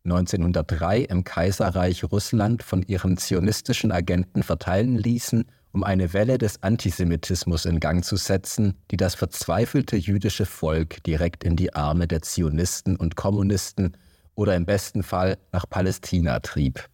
1903 0.05 1.01
im 1.01 1.23
Kaiserreich 1.23 2.03
Russland 2.05 2.63
von 2.63 2.83
ihren 2.83 3.17
zionistischen 3.17 3.91
Agenten 3.91 4.43
verteilen 4.43 4.97
ließen, 4.97 5.45
um 5.71 5.83
eine 5.83 6.13
Welle 6.13 6.37
des 6.37 6.63
Antisemitismus 6.63 7.65
in 7.65 7.79
Gang 7.79 8.03
zu 8.03 8.15
setzen, 8.15 8.75
die 8.91 8.97
das 8.97 9.15
verzweifelte 9.15 9.97
jüdische 9.97 10.45
Volk 10.45 11.03
direkt 11.03 11.43
in 11.43 11.55
die 11.55 11.75
Arme 11.75 12.07
der 12.07 12.21
Zionisten 12.21 12.95
und 12.95 13.15
Kommunisten 13.15 13.95
oder 14.35 14.55
im 14.55 14.65
besten 14.65 15.03
Fall 15.03 15.37
nach 15.51 15.69
Palästina 15.69 16.39
trieb. 16.39 16.87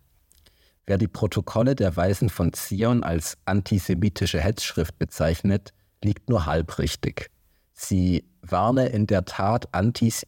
Wer 0.87 0.97
die 0.97 1.07
Protokolle 1.07 1.75
der 1.75 1.95
Weisen 1.95 2.29
von 2.29 2.53
Zion 2.53 3.03
als 3.03 3.37
antisemitische 3.45 4.39
Hetzschrift 4.39 4.97
bezeichnet, 4.99 5.73
liegt 6.03 6.29
nur 6.29 6.45
halbrichtig. 6.45 7.31
Sie 7.73 8.25
warne 8.41 8.87
in 8.87 9.07
der 9.07 9.25
Tat 9.25 9.73
antis 9.73 10.25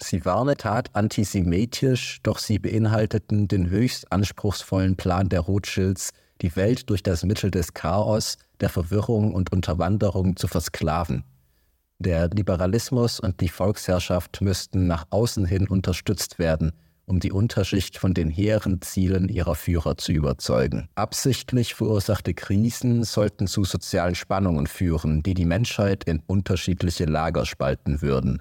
Sie 0.00 0.24
war 0.24 0.40
eine 0.40 0.56
Tat 0.56 0.94
antisemitisch, 0.94 2.20
doch 2.22 2.38
sie 2.38 2.58
beinhalteten 2.58 3.48
den 3.48 3.68
höchst 3.68 4.12
anspruchsvollen 4.12 4.96
Plan 4.96 5.28
der 5.28 5.40
Rothschilds, 5.40 6.10
die 6.40 6.54
Welt 6.54 6.88
durch 6.88 7.02
das 7.02 7.24
Mittel 7.24 7.50
des 7.50 7.74
Chaos, 7.74 8.36
der 8.60 8.68
Verwirrung 8.68 9.34
und 9.34 9.52
Unterwanderung 9.52 10.36
zu 10.36 10.46
versklaven. 10.46 11.24
Der 11.98 12.28
Liberalismus 12.28 13.18
und 13.18 13.40
die 13.40 13.48
Volksherrschaft 13.48 14.40
müssten 14.40 14.86
nach 14.86 15.06
außen 15.10 15.44
hin 15.46 15.66
unterstützt 15.66 16.38
werden, 16.38 16.72
um 17.06 17.18
die 17.18 17.32
Unterschicht 17.32 17.98
von 17.98 18.14
den 18.14 18.30
hehren 18.30 18.80
Zielen 18.82 19.28
ihrer 19.28 19.56
Führer 19.56 19.96
zu 19.96 20.12
überzeugen. 20.12 20.88
Absichtlich 20.94 21.74
verursachte 21.74 22.34
Krisen 22.34 23.02
sollten 23.02 23.48
zu 23.48 23.64
sozialen 23.64 24.14
Spannungen 24.14 24.68
führen, 24.68 25.24
die 25.24 25.34
die 25.34 25.46
Menschheit 25.46 26.04
in 26.04 26.22
unterschiedliche 26.26 27.06
Lager 27.06 27.46
spalten 27.46 28.00
würden. 28.00 28.38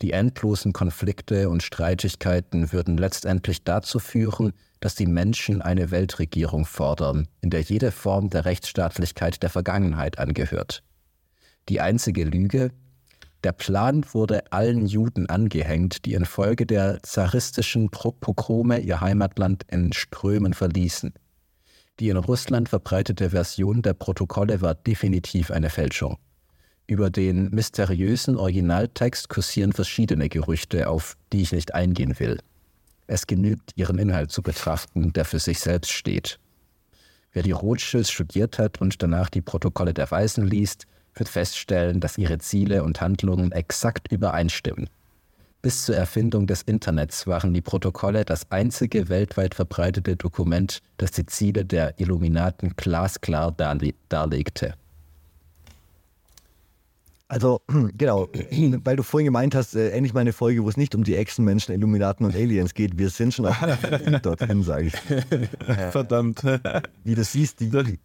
Die 0.00 0.12
endlosen 0.12 0.72
Konflikte 0.72 1.48
und 1.48 1.62
Streitigkeiten 1.62 2.72
würden 2.72 2.96
letztendlich 2.96 3.62
dazu 3.62 3.98
führen, 3.98 4.52
dass 4.80 4.94
die 4.94 5.06
Menschen 5.06 5.62
eine 5.62 5.90
Weltregierung 5.90 6.64
fordern, 6.64 7.28
in 7.40 7.50
der 7.50 7.60
jede 7.60 7.92
Form 7.92 8.30
der 8.30 8.44
Rechtsstaatlichkeit 8.44 9.42
der 9.42 9.50
Vergangenheit 9.50 10.18
angehört. 10.18 10.82
Die 11.68 11.80
einzige 11.80 12.24
Lüge, 12.24 12.72
der 13.44 13.52
Plan 13.52 14.04
wurde 14.12 14.52
allen 14.52 14.86
Juden 14.86 15.28
angehängt, 15.28 16.04
die 16.04 16.14
infolge 16.14 16.64
der 16.64 17.02
zaristischen 17.02 17.90
Pogrome 17.90 18.78
ihr 18.78 19.00
Heimatland 19.00 19.64
in 19.68 19.92
Strömen 19.92 20.54
verließen. 20.54 21.12
Die 21.98 22.08
in 22.08 22.16
Russland 22.16 22.68
verbreitete 22.68 23.30
Version 23.30 23.82
der 23.82 23.94
Protokolle 23.94 24.60
war 24.60 24.74
definitiv 24.74 25.50
eine 25.50 25.70
Fälschung. 25.70 26.18
Über 26.92 27.08
den 27.08 27.48
mysteriösen 27.52 28.36
Originaltext 28.36 29.30
kursieren 29.30 29.72
verschiedene 29.72 30.28
Gerüchte, 30.28 30.90
auf 30.90 31.16
die 31.32 31.40
ich 31.40 31.52
nicht 31.52 31.72
eingehen 31.72 32.20
will. 32.20 32.38
Es 33.06 33.26
genügt, 33.26 33.70
ihren 33.76 33.96
Inhalt 33.96 34.30
zu 34.30 34.42
betrachten, 34.42 35.14
der 35.14 35.24
für 35.24 35.38
sich 35.38 35.60
selbst 35.60 35.90
steht. 35.90 36.38
Wer 37.32 37.44
die 37.44 37.52
Rothschilds 37.52 38.10
studiert 38.10 38.58
hat 38.58 38.82
und 38.82 39.02
danach 39.02 39.30
die 39.30 39.40
Protokolle 39.40 39.94
der 39.94 40.10
Weisen 40.10 40.46
liest, 40.46 40.86
wird 41.14 41.30
feststellen, 41.30 41.98
dass 41.98 42.18
ihre 42.18 42.36
Ziele 42.36 42.84
und 42.84 43.00
Handlungen 43.00 43.52
exakt 43.52 44.12
übereinstimmen. 44.12 44.90
Bis 45.62 45.86
zur 45.86 45.96
Erfindung 45.96 46.46
des 46.46 46.60
Internets 46.60 47.26
waren 47.26 47.54
die 47.54 47.62
Protokolle 47.62 48.26
das 48.26 48.50
einzige 48.50 49.08
weltweit 49.08 49.54
verbreitete 49.54 50.16
Dokument, 50.16 50.80
das 50.98 51.12
die 51.12 51.24
Ziele 51.24 51.64
der 51.64 51.98
Illuminaten 51.98 52.74
glasklar 52.76 53.50
darlegte. 53.50 54.74
Also, 57.32 57.62
genau, 57.96 58.28
weil 58.84 58.96
du 58.96 59.02
vorhin 59.02 59.24
gemeint 59.24 59.54
hast, 59.54 59.74
äh, 59.74 59.90
endlich 59.90 60.12
mal 60.12 60.20
eine 60.20 60.34
Folge, 60.34 60.62
wo 60.64 60.68
es 60.68 60.76
nicht 60.76 60.94
um 60.94 61.02
die 61.02 61.16
Echsenmenschen, 61.16 61.74
Illuminaten 61.74 62.26
und 62.26 62.34
Aliens 62.34 62.74
geht. 62.74 62.98
Wir 62.98 63.08
sind 63.08 63.32
schon 63.32 63.46
dorthin, 64.22 64.62
sage 64.62 64.88
ich. 64.88 64.94
Verdammt. 65.92 66.44
Wie 67.04 67.14
du 67.14 67.24
siehst, 67.24 67.60
die, 67.60 67.70
die, 67.70 67.98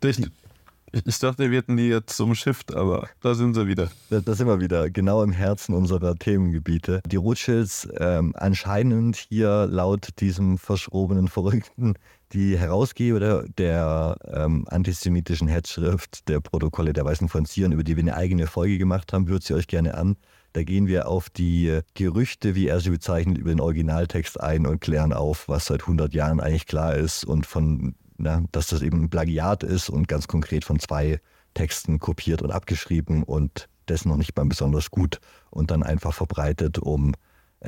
ich 1.05 1.19
dachte, 1.19 1.51
wir 1.51 1.57
hätten 1.57 1.75
die 1.75 1.89
jetzt 1.89 2.15
zum 2.15 2.33
Shift, 2.35 2.73
aber 2.73 3.09
da 3.21 3.35
sind 3.35 3.53
sie 3.53 3.67
wieder. 3.67 3.91
Da, 4.09 4.21
da 4.21 4.33
sind 4.33 4.47
wir 4.47 4.61
wieder, 4.61 4.89
genau 4.89 5.21
im 5.21 5.33
Herzen 5.33 5.75
unserer 5.75 6.15
Themengebiete. 6.15 7.01
Die 7.05 7.17
Rothschilds 7.17 7.89
ähm, 7.99 8.33
anscheinend 8.37 9.17
hier 9.17 9.67
laut 9.69 10.07
diesem 10.21 10.57
verschrobenen 10.57 11.27
Verrückten 11.27 11.95
die 12.33 12.57
Herausgeber 12.57 13.45
der, 13.57 14.17
ähm, 14.25 14.65
antisemitischen 14.69 15.47
Hetzschrift 15.47 16.27
der 16.27 16.39
Protokolle 16.39 16.93
der 16.93 17.05
Weißen 17.05 17.29
von 17.29 17.45
Zion, 17.45 17.71
über 17.71 17.83
die 17.83 17.95
wir 17.95 18.03
eine 18.03 18.15
eigene 18.15 18.47
Folge 18.47 18.77
gemacht 18.77 19.13
haben, 19.13 19.27
hört 19.27 19.43
sie 19.43 19.53
euch 19.53 19.67
gerne 19.67 19.95
an. 19.95 20.17
Da 20.53 20.63
gehen 20.63 20.87
wir 20.87 21.07
auf 21.07 21.29
die 21.29 21.81
Gerüchte, 21.93 22.55
wie 22.55 22.67
er 22.67 22.79
sie 22.79 22.89
bezeichnet, 22.89 23.37
über 23.37 23.49
den 23.49 23.61
Originaltext 23.61 24.39
ein 24.39 24.65
und 24.65 24.81
klären 24.81 25.13
auf, 25.13 25.47
was 25.47 25.67
seit 25.67 25.81
100 25.81 26.13
Jahren 26.13 26.39
eigentlich 26.39 26.65
klar 26.65 26.95
ist 26.95 27.23
und 27.23 27.45
von, 27.45 27.95
na, 28.17 28.43
dass 28.51 28.67
das 28.67 28.81
eben 28.81 29.03
ein 29.03 29.09
Plagiat 29.09 29.63
ist 29.63 29.89
und 29.89 30.07
ganz 30.07 30.27
konkret 30.27 30.65
von 30.65 30.79
zwei 30.79 31.19
Texten 31.53 31.99
kopiert 31.99 32.41
und 32.41 32.51
abgeschrieben 32.51 33.23
und 33.23 33.69
dessen 33.87 34.09
noch 34.09 34.17
nicht 34.17 34.35
mal 34.35 34.45
besonders 34.45 34.91
gut 34.91 35.19
und 35.49 35.71
dann 35.71 35.83
einfach 35.83 36.13
verbreitet, 36.13 36.77
um 36.79 37.13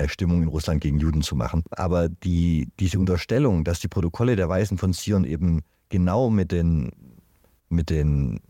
Stimmung 0.08 0.44
in 0.44 0.48
Russland 0.48 0.82
gegen 0.82 1.00
Juden 1.00 1.22
zu 1.22 1.36
machen. 1.36 1.64
Aber 1.72 2.10
die, 2.10 2.70
diese 2.80 3.00
Unterstellung, 3.00 3.64
dass 3.64 3.80
die 3.80 3.88
Protokolle 3.88 4.36
der 4.36 4.50
Weisen 4.50 4.78
von 4.78 4.94
Zion 4.94 5.24
eben 5.24 5.62
genau 5.90 6.30
mit 6.30 6.52
den, 6.52 6.92
mit 7.70 7.90
den 7.90 8.42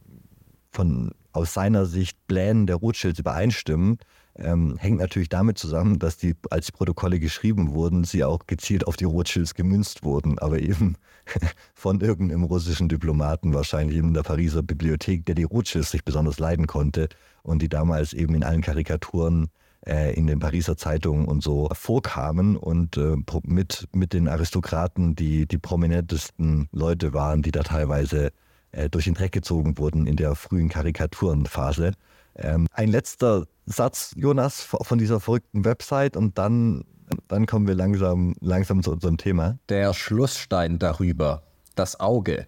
von 0.72 1.12
aus 1.32 1.54
seiner 1.54 1.86
Sicht 1.86 2.18
Plänen 2.28 2.68
der 2.68 2.78
Rothschilds 2.78 3.20
übereinstimmen, 3.20 4.00
ähm, 4.36 4.78
hängt 4.78 5.00
natürlich 5.00 5.30
damit 5.30 5.58
zusammen, 5.58 6.00
dass 6.00 6.18
die, 6.18 6.36
als 6.50 6.68
die 6.68 6.72
Protokolle 6.72 7.20
geschrieben 7.20 7.72
wurden, 7.72 8.04
sie 8.04 8.24
auch 8.24 8.48
gezielt 8.48 8.88
auf 8.88 8.96
die 8.96 9.06
Rothschilds 9.06 9.54
gemünzt 9.54 10.04
wurden, 10.04 10.40
aber 10.40 10.60
eben 10.60 10.96
von 11.74 12.02
irgendeinem 12.02 12.44
russischen 12.44 12.90
Diplomaten, 12.90 13.54
wahrscheinlich 13.54 13.98
in 13.98 14.14
der 14.14 14.24
Pariser 14.24 14.64
Bibliothek, 14.64 15.26
der 15.26 15.36
die 15.36 15.44
Rothschilds 15.44 15.94
nicht 15.94 16.06
besonders 16.06 16.40
leiden 16.40 16.68
konnte 16.68 17.10
und 17.44 17.62
die 17.62 17.70
damals 17.70 18.14
eben 18.14 18.34
in 18.34 18.44
allen 18.44 18.62
Karikaturen 18.62 19.50
äh, 19.86 20.14
in 20.14 20.28
den 20.28 20.40
Pariser 20.40 20.78
Zeitungen 20.78 21.26
und 21.26 21.44
so 21.44 21.70
vorkamen 21.74 22.58
und 22.58 22.98
äh, 22.98 23.16
mit, 23.44 23.88
mit 23.94 24.14
den 24.14 24.28
Aristokraten 24.28 25.16
die, 25.16 25.48
die 25.48 25.58
prominentesten 25.58 26.68
Leute 26.72 27.14
waren, 27.14 27.42
die 27.42 27.52
da 27.52 27.64
teilweise 27.64 28.32
äh, 28.72 28.90
durch 28.90 29.06
den 29.06 29.14
Dreck 29.14 29.32
gezogen 29.32 29.78
wurden 29.78 30.06
in 30.06 30.16
der 30.16 30.36
frühen 30.36 30.70
Karikaturenphase. 30.70 31.94
Ähm, 32.36 32.68
ein 32.74 32.90
letzter 32.90 33.46
Satz, 33.66 34.14
Jonas, 34.16 34.62
von 34.62 34.98
dieser 34.98 35.20
verrückten 35.20 35.66
Website 35.66 36.18
und 36.18 36.38
dann, 36.38 36.84
dann 37.28 37.46
kommen 37.46 37.68
wir 37.68 37.76
langsam, 37.76 38.36
langsam 38.40 38.84
zu 38.84 38.92
unserem 38.92 39.18
Thema. 39.18 39.58
Der 39.70 39.94
Schlussstein 39.94 40.80
darüber, 40.80 41.44
das 41.76 42.00
Auge, 42.00 42.48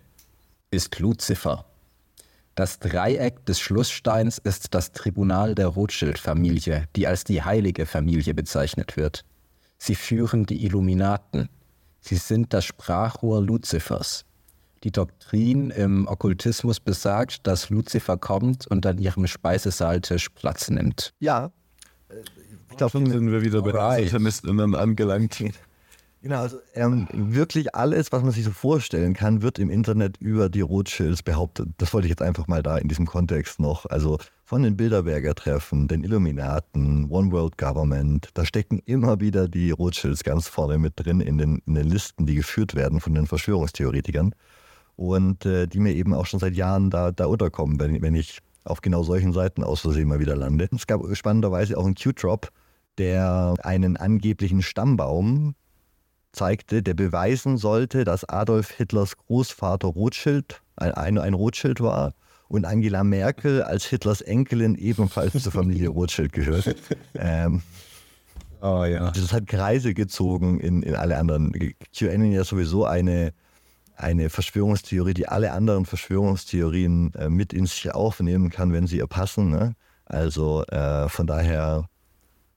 ist 0.69 0.99
Luzifer. 0.99 1.65
Das 2.55 2.79
Dreieck 2.79 3.45
des 3.45 3.59
Schlusssteins 3.59 4.37
ist 4.37 4.73
das 4.73 4.91
Tribunal 4.91 5.55
der 5.55 5.67
Rothschild-Familie, 5.67 6.87
die 6.95 7.07
als 7.07 7.23
die 7.23 7.43
heilige 7.43 7.85
Familie 7.85 8.33
bezeichnet 8.33 8.97
wird. 8.97 9.23
Sie 9.77 9.95
führen 9.95 10.45
die 10.45 10.65
Illuminaten. 10.65 11.49
Sie 12.01 12.17
sind 12.17 12.53
das 12.53 12.65
Sprachrohr 12.65 13.41
Luzifers. 13.41 14.25
Die 14.83 14.91
Doktrin 14.91 15.69
im 15.69 16.07
Okkultismus 16.07 16.79
besagt, 16.79 17.47
dass 17.47 17.69
Luzifer 17.69 18.17
kommt 18.17 18.67
und 18.67 18.85
an 18.85 18.97
ihrem 18.97 19.27
Speisesaaltisch 19.27 20.29
Platz 20.29 20.69
nimmt. 20.69 21.13
Ja. 21.19 21.51
Ich 22.69 22.77
glaube, 22.77 22.97
sind 22.97 23.31
wir 23.31 23.41
wieder 23.43 23.61
bei 23.61 23.71
den 23.71 24.05
Satanisten 24.09 24.75
angelangt. 24.75 25.39
Genau, 26.23 26.37
also 26.39 26.59
ähm, 26.75 27.07
wirklich 27.11 27.73
alles, 27.73 28.11
was 28.11 28.21
man 28.21 28.31
sich 28.31 28.43
so 28.43 28.51
vorstellen 28.51 29.15
kann, 29.15 29.41
wird 29.41 29.57
im 29.57 29.71
Internet 29.71 30.17
über 30.17 30.49
die 30.49 30.61
Rothschilds 30.61 31.23
behauptet. 31.23 31.69
Das 31.79 31.95
wollte 31.95 32.05
ich 32.05 32.11
jetzt 32.11 32.21
einfach 32.21 32.45
mal 32.45 32.61
da 32.61 32.77
in 32.77 32.87
diesem 32.87 33.07
Kontext 33.07 33.59
noch. 33.59 33.87
Also 33.87 34.19
von 34.43 34.61
den 34.61 34.77
Bilderberger 34.77 35.33
Treffen, 35.33 35.87
den 35.87 36.03
Illuminaten, 36.03 37.09
One 37.09 37.31
World 37.31 37.57
Government, 37.57 38.29
da 38.35 38.45
stecken 38.45 38.77
immer 38.85 39.19
wieder 39.19 39.47
die 39.47 39.71
Rothschilds 39.71 40.23
ganz 40.23 40.47
vorne 40.47 40.77
mit 40.77 40.93
drin 40.95 41.21
in 41.21 41.39
den, 41.39 41.63
in 41.65 41.73
den 41.73 41.87
Listen, 41.87 42.27
die 42.27 42.35
geführt 42.35 42.75
werden 42.75 42.99
von 42.99 43.15
den 43.15 43.25
Verschwörungstheoretikern 43.25 44.35
und 44.97 45.47
äh, 45.47 45.65
die 45.65 45.79
mir 45.79 45.95
eben 45.95 46.13
auch 46.13 46.27
schon 46.27 46.39
seit 46.39 46.53
Jahren 46.53 46.91
da, 46.91 47.11
da 47.11 47.25
unterkommen, 47.25 47.79
wenn, 47.79 47.99
wenn 48.03 48.13
ich 48.13 48.41
auf 48.63 48.81
genau 48.81 49.01
solchen 49.01 49.33
Seiten 49.33 49.63
aus 49.63 49.81
Versehen 49.81 50.07
mal 50.07 50.19
wieder 50.19 50.35
lande. 50.35 50.69
Es 50.71 50.85
gab 50.85 51.01
spannenderweise 51.15 51.75
auch 51.79 51.85
einen 51.85 51.95
Q-Drop, 51.95 52.49
der 52.99 53.55
einen 53.63 53.97
angeblichen 53.97 54.61
Stammbaum 54.61 55.55
zeigte, 56.31 56.81
der 56.83 56.93
beweisen 56.93 57.57
sollte, 57.57 58.03
dass 58.03 58.27
Adolf 58.27 58.71
Hitlers 58.71 59.17
Großvater 59.17 59.87
Rothschild 59.87 60.61
ein, 60.75 61.17
ein 61.17 61.33
Rothschild 61.33 61.81
war 61.81 62.13
und 62.47 62.65
Angela 62.65 63.03
Merkel 63.03 63.63
als 63.63 63.85
Hitlers 63.85 64.21
Enkelin 64.21 64.75
ebenfalls 64.75 65.41
zur 65.43 65.51
Familie 65.51 65.89
Rothschild 65.89 66.33
gehört. 66.33 66.75
Ähm, 67.13 67.61
oh 68.61 68.83
ja. 68.83 69.11
Das 69.11 69.31
hat 69.31 69.47
Kreise 69.47 69.93
gezogen 69.93 70.59
in, 70.59 70.81
in 70.81 70.95
alle 70.95 71.17
anderen. 71.17 71.53
QAnon 71.93 72.31
ja 72.31 72.43
sowieso 72.43 72.85
eine, 72.85 73.33
eine 73.95 74.29
Verschwörungstheorie, 74.29 75.13
die 75.13 75.27
alle 75.27 75.51
anderen 75.51 75.85
Verschwörungstheorien 75.85 77.13
äh, 77.13 77.29
mit 77.29 77.53
in 77.53 77.65
sich 77.65 77.93
aufnehmen 77.93 78.49
kann, 78.49 78.73
wenn 78.73 78.87
sie 78.87 78.97
ihr 78.97 79.07
passen. 79.07 79.49
Ne? 79.49 79.75
Also 80.05 80.63
äh, 80.65 81.09
von 81.09 81.27
daher 81.27 81.85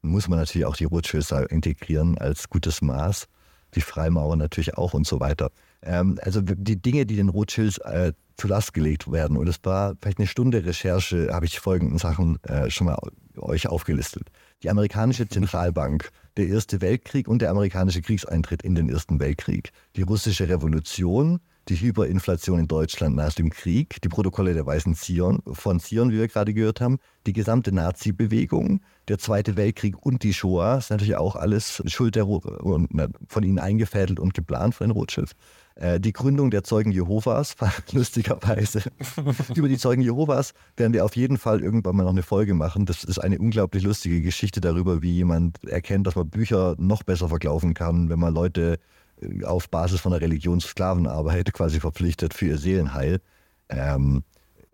muss 0.03 0.29
man 0.29 0.39
natürlich 0.39 0.67
auch 0.67 0.77
die 0.77 0.85
Rothschilds 0.85 1.31
integrieren 1.31 2.17
als 2.17 2.49
gutes 2.49 2.81
Maß 2.81 3.27
die 3.75 3.81
Freimaurer 3.81 4.37
natürlich 4.37 4.77
auch 4.77 4.95
und 4.95 5.07
so 5.07 5.21
weiter. 5.21 5.51
Ähm, 5.83 6.19
also 6.23 6.41
die 6.41 6.81
Dinge, 6.81 7.07
die 7.07 7.17
den 7.17 7.29
Rothschilds 7.29 7.79
äh, 7.79 8.13
zu 8.37 8.49
Last 8.49 8.75
gelegt 8.75 9.11
werden. 9.11 9.37
Und 9.37 9.49
es 9.49 9.61
war 9.63 9.95
vielleicht 10.01 10.19
eine 10.19 10.27
Stunde 10.27 10.65
Recherche, 10.65 11.29
habe 11.33 11.47
ich 11.47 11.61
folgenden 11.61 11.99
Sachen 11.99 12.43
äh, 12.45 12.71
schon 12.71 12.87
mal 12.87 12.99
euch 13.37 13.69
aufgelistet. 13.69 14.31
Die 14.63 14.71
amerikanische 14.71 15.29
Zentralbank, 15.29 16.11
der 16.37 16.49
Erste 16.49 16.81
Weltkrieg 16.81 17.29
und 17.29 17.43
der 17.43 17.51
amerikanische 17.51 18.03
Kriegseintritt 18.03 18.63
in 18.63 18.75
den 18.75 18.89
Ersten 18.89 19.21
Weltkrieg, 19.21 19.71
die 19.97 20.03
russische 20.03 20.49
Revolution, 20.49 21.41
die 21.69 21.77
Hyperinflation 21.77 22.61
in 22.61 22.69
Deutschland 22.69 23.17
nach 23.17 23.33
dem 23.33 23.51
Krieg, 23.51 24.01
die 24.03 24.09
Protokolle 24.09 24.55
der 24.55 24.67
Weißen 24.67 24.95
Zion, 24.95 25.41
von 25.47 25.81
Zion, 25.81 26.11
wie 26.11 26.19
wir 26.19 26.29
gerade 26.29 26.53
gehört 26.53 26.81
haben, 26.81 26.99
die 27.27 27.33
gesamte 27.33 27.73
Nazi-Bewegung, 27.73 28.81
der 29.09 29.19
Zweite 29.19 29.57
Weltkrieg 29.57 29.97
und 30.05 30.23
die 30.23 30.35
Shoah, 30.35 30.79
ist 30.79 30.91
natürlich 30.91 31.17
auch 31.17 31.37
alles 31.37 31.83
Schuld 31.87 32.15
der, 32.15 32.27
von 32.27 33.43
ihnen 33.43 33.59
eingefädelt 33.59 34.19
und 34.19 34.35
geplant 34.35 34.75
von 34.75 34.89
den 34.89 34.93
Rothschilds. 34.93 35.35
Äh, 35.77 35.99
die 35.99 36.13
Gründung 36.13 36.51
der 36.51 36.63
Zeugen 36.63 36.93
Jehovas, 36.93 37.57
lustigerweise. 37.93 38.83
Über 39.55 39.69
die 39.69 39.79
Zeugen 39.79 40.03
Jehovas 40.03 40.55
werden 40.77 40.93
wir 40.93 41.05
auf 41.05 41.17
jeden 41.17 41.37
Fall 41.37 41.63
irgendwann 41.63 41.97
mal 41.97 42.05
noch 42.05 42.11
eine 42.11 42.23
Folge 42.23 42.55
machen. 42.55 42.87
Das 42.87 43.03
ist 43.05 43.19
eine 43.19 43.39
unglaublich 43.39 43.83
lustige 43.83 44.21
Geschichte 44.21 44.61
darüber, 44.61 45.03
wie 45.03 45.13
jemand 45.13 45.65
erkennt, 45.65 46.07
dass 46.07 46.15
man 46.15 46.29
Bücher 46.29 46.77
noch 46.79 47.03
besser 47.03 47.29
verkaufen 47.29 47.75
kann, 47.75 48.09
wenn 48.09 48.21
man 48.21 48.33
Leute 48.33 48.79
äh, 49.21 49.45
auf 49.45 49.69
Basis 49.69 50.01
von 50.01 50.13
der 50.13 50.21
Religionssklavenarbeit 50.21 51.53
quasi 51.53 51.81
verpflichtet 51.81 52.35
für 52.35 52.47
ihr 52.47 52.59
Seelenheil. 52.59 53.21
Ähm, 53.69 54.23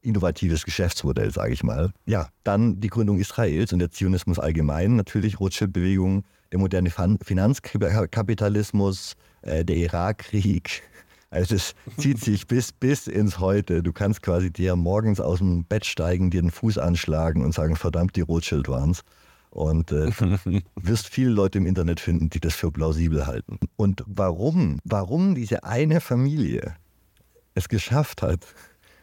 innovatives 0.02 0.64
Geschäftsmodell, 0.64 1.30
sage 1.30 1.52
ich 1.52 1.62
mal. 1.62 1.92
Ja, 2.07 2.30
dann 2.45 2.80
die 2.80 2.88
Gründung 2.88 3.19
Israels 3.19 3.73
und 3.73 3.78
der 3.78 3.90
Zionismus 3.90 4.38
allgemein, 4.38 4.97
natürlich 4.97 5.40
Rothschild-Bewegung, 5.40 6.25
der 6.52 6.59
moderne 6.59 6.90
Finanzkapitalismus, 6.90 9.14
äh, 9.42 9.64
der 9.64 9.76
Irakkrieg. 9.76 10.83
Also 11.33 11.54
es 11.54 11.76
zieht 11.97 12.19
sich 12.25 12.49
bis, 12.49 12.73
bis 12.73 13.07
ins 13.07 13.38
Heute. 13.38 13.85
Du 13.85 13.92
kannst 13.92 14.21
quasi 14.21 14.50
dir 14.50 14.75
morgens 14.75 15.21
aus 15.21 15.38
dem 15.38 15.64
Bett 15.64 15.87
steigen, 15.87 16.30
dir 16.30 16.42
den 16.42 16.50
Fuß 16.50 16.76
anschlagen 16.76 17.45
und 17.45 17.54
sagen, 17.54 17.76
verdammt, 17.76 18.16
die 18.16 18.23
Rothschild 18.23 18.69
waren's. 18.69 19.02
Und 19.50 19.92
äh, 19.92 20.11
wirst 20.75 21.09
viele 21.09 21.30
Leute 21.30 21.59
im 21.59 21.66
Internet 21.66 22.00
finden, 22.00 22.30
die 22.30 22.40
das 22.40 22.57
für 22.57 22.73
plausibel 22.73 23.28
halten. 23.28 23.61
Und 23.76 24.02
warum, 24.09 24.80
warum 24.83 25.37
diese 25.37 25.62
eine 25.62 26.00
Familie 26.00 26.75
es 27.54 27.69
geschafft 27.69 28.23
hat, 28.23 28.45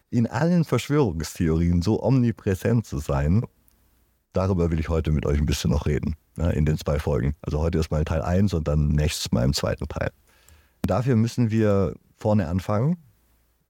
in 0.09 0.27
allen 0.27 0.63
Verschwörungstheorien 0.63 1.81
so 1.81 2.01
omnipräsent 2.01 2.85
zu 2.85 2.99
sein, 2.99 3.43
darüber 4.33 4.71
will 4.71 4.79
ich 4.79 4.89
heute 4.89 5.11
mit 5.11 5.25
euch 5.25 5.39
ein 5.39 5.45
bisschen 5.45 5.71
noch 5.71 5.85
reden, 5.85 6.15
ja, 6.37 6.49
in 6.49 6.65
den 6.65 6.77
zwei 6.77 6.99
Folgen. 6.99 7.35
Also 7.41 7.59
heute 7.59 7.79
ist 7.79 7.91
mal 7.91 8.05
Teil 8.05 8.21
1 8.21 8.53
und 8.53 8.67
dann 8.67 8.89
nächstes 8.89 9.31
Mal 9.31 9.43
im 9.43 9.53
zweiten 9.53 9.87
Teil. 9.87 10.11
Dafür 10.83 11.15
müssen 11.15 11.51
wir 11.51 11.95
vorne 12.15 12.47
anfangen. 12.47 12.97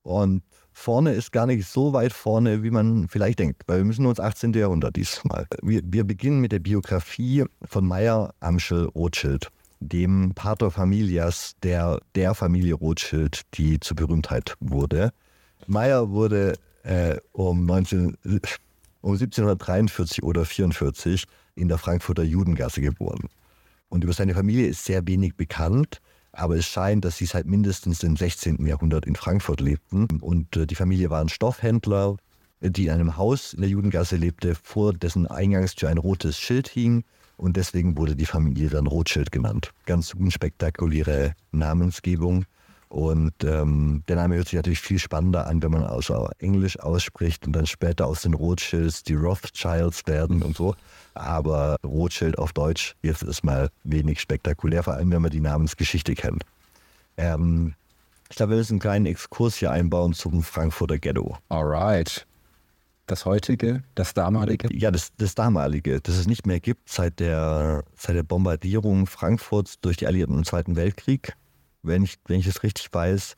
Und 0.03 0.43
vorne 0.71 1.11
ist 1.11 1.31
gar 1.31 1.45
nicht 1.45 1.67
so 1.67 1.91
weit 1.91 2.13
vorne, 2.13 2.63
wie 2.63 2.71
man 2.71 3.09
vielleicht 3.09 3.39
denkt, 3.39 3.63
weil 3.67 3.79
wir 3.79 3.85
müssen 3.85 4.05
uns 4.05 4.19
18. 4.19 4.53
Jahrhundert 4.53 4.95
diesmal. 4.95 5.47
Wir, 5.61 5.81
wir 5.83 6.05
beginnen 6.05 6.39
mit 6.39 6.51
der 6.51 6.59
Biografie 6.59 7.43
von 7.63 7.85
Meyer 7.85 8.33
Amschel 8.39 8.85
Rothschild, 8.85 9.49
dem 9.79 10.31
Pater 10.33 10.71
Familias 10.71 11.55
der, 11.63 11.99
der 12.15 12.35
Familie 12.35 12.75
Rothschild, 12.75 13.41
die 13.55 13.79
zur 13.79 13.97
Berühmtheit 13.97 14.55
wurde. 14.59 15.11
Meyer 15.65 16.11
wurde 16.11 16.53
äh, 16.83 17.17
um, 17.31 17.65
19, 17.65 18.17
um 19.01 19.13
1743 19.13 20.23
oder 20.23 20.45
44 20.45 21.25
in 21.55 21.67
der 21.67 21.77
Frankfurter 21.77 22.23
Judengasse 22.23 22.81
geboren. 22.81 23.29
Und 23.89 24.03
über 24.03 24.13
seine 24.13 24.33
Familie 24.33 24.67
ist 24.67 24.85
sehr 24.85 25.07
wenig 25.07 25.35
bekannt. 25.35 26.01
Aber 26.31 26.55
es 26.55 26.65
scheint, 26.65 27.03
dass 27.03 27.17
sie 27.17 27.25
seit 27.25 27.47
mindestens 27.47 27.99
dem 27.99 28.15
16. 28.15 28.63
Jahrhundert 28.65 29.05
in 29.05 29.15
Frankfurt 29.15 29.59
lebten. 29.59 30.07
Und 30.21 30.55
äh, 30.55 30.67
die 30.67 30.75
Familie 30.75 31.09
waren 31.09 31.29
Stoffhändler, 31.29 32.17
die 32.61 32.85
in 32.85 32.91
einem 32.91 33.17
Haus 33.17 33.53
in 33.53 33.61
der 33.61 33.69
Judengasse 33.69 34.17
lebte, 34.17 34.55
vor 34.55 34.93
dessen 34.93 35.25
Eingangstür 35.25 35.89
ein 35.89 35.97
rotes 35.97 36.37
Schild 36.37 36.67
hing. 36.67 37.03
Und 37.37 37.57
deswegen 37.57 37.97
wurde 37.97 38.15
die 38.15 38.25
Familie 38.25 38.69
dann 38.69 38.87
Rothschild 38.87 39.31
genannt. 39.31 39.71
Ganz 39.85 40.13
unspektakuläre 40.13 41.33
Namensgebung. 41.51 42.45
Und 42.89 43.33
ähm, 43.43 44.03
der 44.07 44.15
Name 44.15 44.35
hört 44.35 44.47
sich 44.47 44.55
natürlich 44.55 44.79
viel 44.79 44.99
spannender 44.99 45.47
an, 45.47 45.61
wenn 45.61 45.71
man 45.71 45.83
also 45.83 46.29
Englisch 46.39 46.79
ausspricht 46.79 47.45
und 47.45 47.53
dann 47.53 47.65
später 47.65 48.05
aus 48.05 48.21
den 48.21 48.33
Rothschilds 48.33 49.03
die 49.03 49.15
Rothschilds 49.15 50.07
werden 50.07 50.41
und 50.41 50.55
so. 50.55 50.75
Aber 51.13 51.75
Rothschild 51.83 52.37
auf 52.37 52.53
Deutsch 52.53 52.95
jetzt 53.01 53.23
ist 53.23 53.43
mal 53.43 53.69
wenig 53.83 54.21
spektakulär, 54.21 54.83
vor 54.83 54.93
allem 54.93 55.11
wenn 55.11 55.21
man 55.21 55.31
die 55.31 55.41
Namensgeschichte 55.41 56.15
kennt. 56.15 56.43
Ähm, 57.17 57.73
ich 58.29 58.37
glaube, 58.37 58.51
wir 58.51 58.57
müssen 58.57 58.73
einen 58.73 58.79
kleinen 58.79 59.05
Exkurs 59.05 59.55
hier 59.55 59.71
einbauen 59.71 60.13
zum 60.13 60.43
Frankfurter 60.43 60.97
Ghetto. 60.97 61.37
Alright. 61.49 62.25
Das 63.05 63.25
heutige, 63.25 63.83
das 63.95 64.13
damalige? 64.13 64.67
Ja, 64.73 64.91
das, 64.91 65.11
das 65.17 65.33
damalige, 65.33 66.01
das 66.01 66.17
es 66.17 66.27
nicht 66.27 66.45
mehr 66.45 66.59
gibt 66.59 66.89
seit 66.89 67.21
der, 67.21 67.85
seit 67.95 68.17
der 68.17 68.23
Bombardierung 68.23 69.07
Frankfurts 69.07 69.79
durch 69.79 69.95
die 69.95 70.07
Alliierten 70.07 70.35
im 70.35 70.43
Zweiten 70.43 70.75
Weltkrieg 70.75 71.33
wenn 71.87 72.03
ich, 72.03 72.17
wenn 72.27 72.39
ich 72.39 72.47
es 72.47 72.63
richtig 72.63 72.89
weiß. 72.91 73.35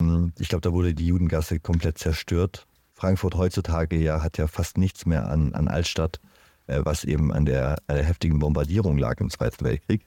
Hm, 0.00 0.32
ich 0.38 0.48
glaube, 0.48 0.62
da 0.62 0.72
wurde 0.72 0.94
die 0.94 1.06
Judengasse 1.06 1.60
komplett 1.60 1.98
zerstört. 1.98 2.66
Frankfurt 2.94 3.34
heutzutage 3.34 3.96
ja 3.96 4.22
hat 4.22 4.38
ja 4.38 4.46
fast 4.46 4.78
nichts 4.78 5.06
mehr 5.06 5.28
an, 5.28 5.54
an 5.54 5.68
Altstadt, 5.68 6.20
äh, 6.66 6.80
was 6.82 7.04
eben 7.04 7.32
an 7.32 7.44
der, 7.44 7.78
an 7.86 7.96
der, 7.96 8.04
heftigen 8.04 8.38
Bombardierung 8.38 8.98
lag 8.98 9.20
im 9.20 9.30
Zweiten 9.30 9.64
Weltkrieg. 9.64 10.04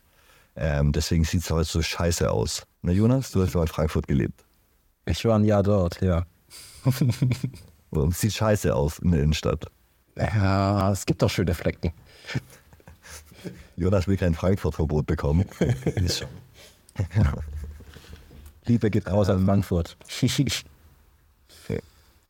Ähm, 0.56 0.92
deswegen 0.92 1.24
sieht 1.24 1.44
es 1.44 1.50
heute 1.50 1.70
so 1.70 1.82
scheiße 1.82 2.30
aus. 2.30 2.64
Na, 2.82 2.92
Jonas, 2.92 3.32
du 3.32 3.42
hast 3.42 3.54
ja 3.54 3.62
in 3.62 3.68
Frankfurt 3.68 4.08
gelebt. 4.08 4.44
Ich 5.06 5.24
war 5.24 5.38
ein 5.40 5.46
Jahr 5.46 5.64
dort, 5.64 6.02
ja. 6.02 6.26
es 6.86 8.20
sieht 8.20 8.34
scheiße 8.34 8.76
aus 8.76 9.00
in 9.00 9.12
der 9.12 9.22
Innenstadt. 9.22 9.66
Ja, 10.18 10.92
es 10.92 11.06
gibt 11.06 11.24
auch 11.24 11.30
schöne 11.30 11.54
Flecken. 11.54 11.94
Jonas 13.78 14.08
will 14.08 14.18
kein 14.18 14.34
Frankfurt-Verbot 14.36 15.06
bekommen. 15.06 15.46
Ist 15.96 16.20
schon. 16.20 16.28
Liebe 18.66 18.90
geht 18.90 19.08
raus 19.08 19.30
an 19.30 19.46
Frankfurt. 19.46 19.98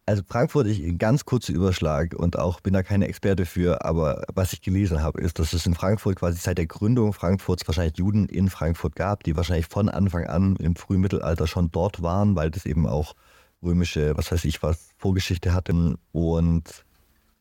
Also 0.08 0.24
Frankfurt, 0.28 0.67
ich 0.67 0.98
ganz 0.98 1.26
kurzer 1.26 1.54
Überschlag 1.54 2.15
und 2.15 2.38
auch 2.38 2.60
bin 2.60 2.74
da 2.74 2.82
keine 2.82 3.08
Experte 3.08 3.46
für, 3.46 3.86
aber 3.86 4.24
was 4.34 4.52
ich 4.52 4.62
gelesen 4.62 5.02
habe, 5.02 5.22
ist, 5.22 5.38
dass 5.38 5.54
es 5.54 5.65
in 5.65 5.76
Frankfurt 5.76 6.17
quasi 6.17 6.39
seit 6.39 6.58
der 6.58 6.65
Gründung 6.65 7.13
Frankfurts 7.13 7.67
wahrscheinlich 7.67 7.98
Juden 7.98 8.28
in 8.28 8.50
Frankfurt 8.50 8.96
gab, 8.96 9.24
die 9.24 9.38
wahrscheinlich 9.38 9.67
von 9.67 9.89
Anfang 9.89 10.26
an 10.26 10.56
im 10.58 10.76
frühen 10.76 11.02
Mittelalter 11.02 11.48
schon 11.48 11.72
dort 11.72 12.02
waren, 12.02 12.36
weil 12.36 12.50
das 12.50 12.65
eben 12.65 12.88
auch 12.88 13.15
römische, 13.63 14.17
was 14.17 14.32
weiß 14.32 14.44
ich 14.46 14.63
was, 14.63 14.89
Vorgeschichte 14.98 15.54
hatten 15.54 15.98
und 16.12 16.84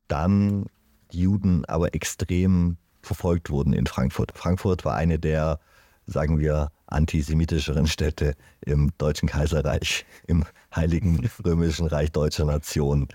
dann 0.06 0.66
Juden 1.10 1.64
aber 1.64 1.94
extrem 1.94 2.76
verfolgt 3.02 3.50
wurden 3.50 3.72
in 3.72 3.86
Frankfurt. 3.86 4.32
Frankfurt 4.36 4.84
war 4.84 4.94
eine 4.94 5.18
der 5.18 5.60
sagen 6.10 6.38
wir, 6.38 6.70
antisemitischeren 6.86 7.86
Städte 7.86 8.34
im 8.60 8.92
Deutschen 8.98 9.28
Kaiserreich, 9.28 10.04
im 10.26 10.44
Heiligen 10.74 11.30
Römischen 11.44 11.86
Reich 11.86 12.10
Deutscher 12.12 12.44
Nation. 12.44 13.08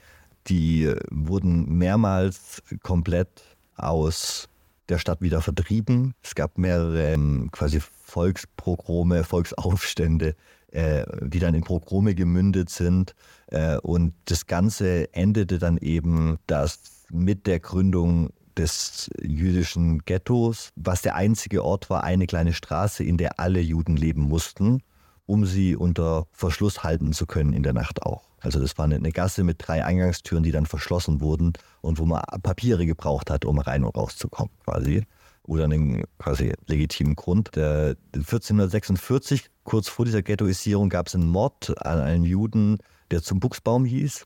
Die 0.47 0.91
wurden 1.11 1.77
mehrmals 1.77 2.63
komplett 2.81 3.43
aus 3.75 4.47
der 4.87 4.99
Stadt 4.99 5.21
wieder 5.21 5.41
vertrieben. 5.41 6.13
Es 6.21 6.35
gab 6.35 6.57
mehrere 6.57 7.13
ähm, 7.13 7.49
quasi 7.51 7.81
Volkspogrome, 7.81 9.23
Volksaufstände, 9.23 10.35
äh, 10.71 11.05
die 11.21 11.39
dann 11.39 11.55
in 11.55 11.63
Pogrome 11.63 12.13
gemündet 12.13 12.69
sind. 12.69 13.15
Äh, 13.47 13.77
und 13.77 14.13
das 14.25 14.45
Ganze 14.45 15.13
endete 15.13 15.57
dann 15.57 15.77
eben, 15.77 16.37
dass 16.45 16.79
mit 17.09 17.47
der 17.47 17.59
Gründung 17.59 18.29
des 18.57 19.09
jüdischen 19.21 19.99
Ghettos, 20.05 20.69
was 20.75 21.01
der 21.01 21.15
einzige 21.15 21.63
Ort 21.63 21.89
war, 21.89 22.03
eine 22.03 22.27
kleine 22.27 22.53
Straße, 22.53 23.03
in 23.03 23.17
der 23.17 23.39
alle 23.39 23.59
Juden 23.59 23.97
leben 23.97 24.21
mussten, 24.21 24.81
um 25.25 25.45
sie 25.45 25.75
unter 25.75 26.27
Verschluss 26.31 26.83
halten 26.83 27.13
zu 27.13 27.25
können 27.25 27.53
in 27.53 27.63
der 27.63 27.73
Nacht 27.73 28.03
auch. 28.03 28.29
Also 28.39 28.59
das 28.59 28.77
war 28.77 28.85
eine 28.85 29.11
Gasse 29.11 29.43
mit 29.43 29.57
drei 29.59 29.83
Eingangstüren, 29.83 30.43
die 30.43 30.51
dann 30.51 30.67
verschlossen 30.67 31.19
wurden 31.19 31.53
und 31.81 31.97
wo 31.97 32.05
man 32.05 32.21
Papiere 32.43 32.85
gebraucht 32.85 33.31
hat, 33.31 33.43
um 33.43 33.57
rein 33.59 33.83
und 33.83 33.95
rauszukommen 33.95 34.53
quasi. 34.63 35.03
Oder 35.43 35.65
einen 35.65 36.03
quasi 36.17 36.53
legitimen 36.67 37.15
Grund. 37.15 37.55
Der 37.55 37.95
1446, 38.13 39.49
kurz 39.63 39.89
vor 39.89 40.05
dieser 40.05 40.23
Ghettoisierung, 40.23 40.89
gab 40.89 41.07
es 41.07 41.15
einen 41.15 41.27
Mord 41.27 41.75
an 41.85 41.99
einen 41.99 42.23
Juden, 42.23 42.77
der 43.11 43.21
zum 43.21 43.39
Buchsbaum 43.39 43.85
hieß 43.85 44.25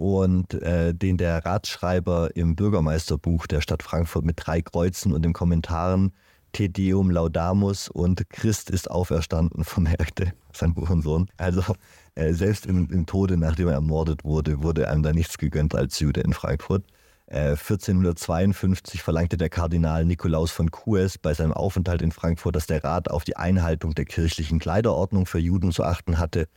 und 0.00 0.54
äh, 0.54 0.94
den 0.94 1.18
der 1.18 1.44
Ratsschreiber 1.44 2.34
im 2.34 2.56
Bürgermeisterbuch 2.56 3.46
der 3.46 3.60
Stadt 3.60 3.82
Frankfurt 3.82 4.24
mit 4.24 4.36
drei 4.38 4.62
Kreuzen 4.62 5.12
und 5.12 5.22
den 5.22 5.34
Kommentaren 5.34 6.14
Te 6.52 6.70
Deum 6.70 7.10
Laudamus 7.10 7.90
und 7.90 8.30
Christ 8.30 8.70
ist 8.70 8.90
auferstanden 8.90 9.62
vermerkte, 9.62 10.32
sein 10.54 10.74
Hurensohn. 10.74 11.28
Also 11.36 11.74
äh, 12.14 12.32
selbst 12.32 12.64
im, 12.64 12.88
im, 12.90 13.04
Tode, 13.04 13.36
nachdem 13.36 13.68
er 13.68 13.74
ermordet 13.74 14.24
wurde, 14.24 14.62
wurde 14.62 14.88
einem 14.88 15.02
da 15.02 15.12
nichts 15.12 15.36
gegönnt 15.36 15.74
als 15.74 16.00
Jude 16.00 16.22
in 16.22 16.32
Frankfurt. 16.32 16.86
Äh, 17.26 17.50
1452 17.50 19.02
verlangte 19.02 19.36
der 19.36 19.50
Kardinal 19.50 20.06
Nikolaus 20.06 20.50
von 20.50 20.70
Kues 20.70 21.18
bei 21.18 21.34
seinem 21.34 21.52
Aufenthalt 21.52 22.00
in 22.00 22.10
Frankfurt, 22.10 22.56
dass 22.56 22.66
der 22.66 22.82
Rat 22.82 23.10
auf 23.10 23.24
die 23.24 23.36
Einhaltung 23.36 23.94
der 23.94 24.06
kirchlichen 24.06 24.60
Kleiderordnung 24.60 25.26
für 25.26 25.38
Juden 25.38 25.72
zu 25.72 25.84
achten 25.84 26.18
hatte 26.18 26.48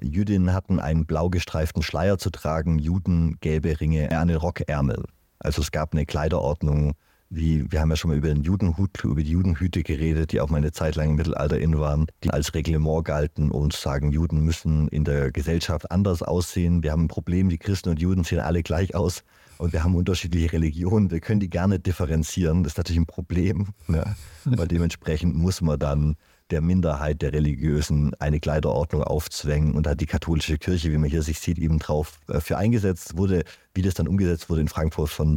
Jüdinnen 0.00 0.52
hatten 0.52 0.80
einen 0.80 1.06
blau 1.06 1.30
gestreiften 1.30 1.82
Schleier 1.82 2.18
zu 2.18 2.30
tragen, 2.30 2.78
Juden 2.78 3.36
gelbe 3.40 3.80
Ringe 3.80 4.16
an 4.16 4.28
den 4.28 4.36
Rockärmeln. 4.36 5.04
Also 5.38 5.62
es 5.62 5.70
gab 5.70 5.92
eine 5.92 6.06
Kleiderordnung, 6.06 6.94
wie 7.30 7.70
wir 7.70 7.80
haben 7.80 7.90
ja 7.90 7.96
schon 7.96 8.10
mal 8.10 8.18
über 8.18 8.28
den 8.28 8.42
Judenhut, 8.42 9.02
über 9.04 9.22
die 9.22 9.30
Judenhüte 9.30 9.82
geredet, 9.82 10.32
die 10.32 10.40
auch 10.40 10.50
mal 10.50 10.58
eine 10.58 10.72
Zeit 10.72 10.94
lang 10.94 11.10
im 11.10 11.16
Mittelalter 11.16 11.58
in 11.58 11.78
waren, 11.78 12.06
die 12.22 12.30
als 12.30 12.54
Reglement 12.54 13.04
galten 13.04 13.50
und 13.50 13.72
sagen, 13.72 14.12
Juden 14.12 14.40
müssen 14.40 14.88
in 14.88 15.04
der 15.04 15.32
Gesellschaft 15.32 15.90
anders 15.90 16.22
aussehen. 16.22 16.82
Wir 16.82 16.92
haben 16.92 17.04
ein 17.04 17.08
Problem, 17.08 17.48
die 17.48 17.58
Christen 17.58 17.90
und 17.90 18.00
Juden 18.00 18.24
sehen 18.24 18.40
alle 18.40 18.62
gleich 18.62 18.94
aus 18.94 19.24
und 19.58 19.72
wir 19.72 19.84
haben 19.84 19.94
unterschiedliche 19.94 20.52
Religionen. 20.52 21.10
Wir 21.10 21.20
können 21.20 21.40
die 21.40 21.50
gerne 21.50 21.78
differenzieren. 21.78 22.62
Das 22.62 22.72
ist 22.72 22.78
natürlich 22.78 23.00
ein 23.00 23.06
Problem, 23.06 23.68
ne? 23.86 24.16
weil 24.44 24.68
dementsprechend 24.68 25.34
muss 25.34 25.60
man 25.60 25.78
dann 25.78 26.16
der 26.50 26.60
Minderheit 26.60 27.22
der 27.22 27.32
Religiösen 27.32 28.14
eine 28.18 28.40
Kleiderordnung 28.40 29.02
aufzwängen. 29.02 29.74
Und 29.74 29.86
hat 29.86 30.00
die 30.00 30.06
katholische 30.06 30.58
Kirche, 30.58 30.92
wie 30.92 30.98
man 30.98 31.10
hier 31.10 31.22
sich 31.22 31.40
sieht, 31.40 31.58
eben 31.58 31.78
drauf 31.78 32.20
äh, 32.28 32.40
für 32.40 32.56
eingesetzt 32.56 33.16
wurde. 33.16 33.44
Wie 33.74 33.82
das 33.82 33.94
dann 33.94 34.08
umgesetzt 34.08 34.48
wurde 34.50 34.60
in 34.60 34.68
Frankfurt 34.68 35.10
von 35.10 35.36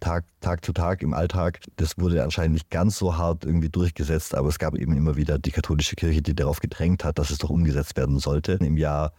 Tag, 0.00 0.24
Tag 0.40 0.64
zu 0.64 0.72
Tag 0.72 1.02
im 1.02 1.14
Alltag, 1.14 1.60
das 1.76 1.98
wurde 1.98 2.22
anscheinend 2.22 2.54
nicht 2.54 2.70
ganz 2.70 2.96
so 2.96 3.16
hart 3.16 3.44
irgendwie 3.44 3.68
durchgesetzt, 3.68 4.36
aber 4.36 4.48
es 4.48 4.60
gab 4.60 4.76
eben 4.76 4.96
immer 4.96 5.16
wieder 5.16 5.38
die 5.38 5.50
katholische 5.50 5.96
Kirche, 5.96 6.22
die 6.22 6.36
darauf 6.36 6.60
gedrängt 6.60 7.02
hat, 7.04 7.18
dass 7.18 7.30
es 7.30 7.38
doch 7.38 7.50
umgesetzt 7.50 7.96
werden 7.96 8.20
sollte. 8.20 8.52
Im 8.52 8.76
Jahr 8.76 9.12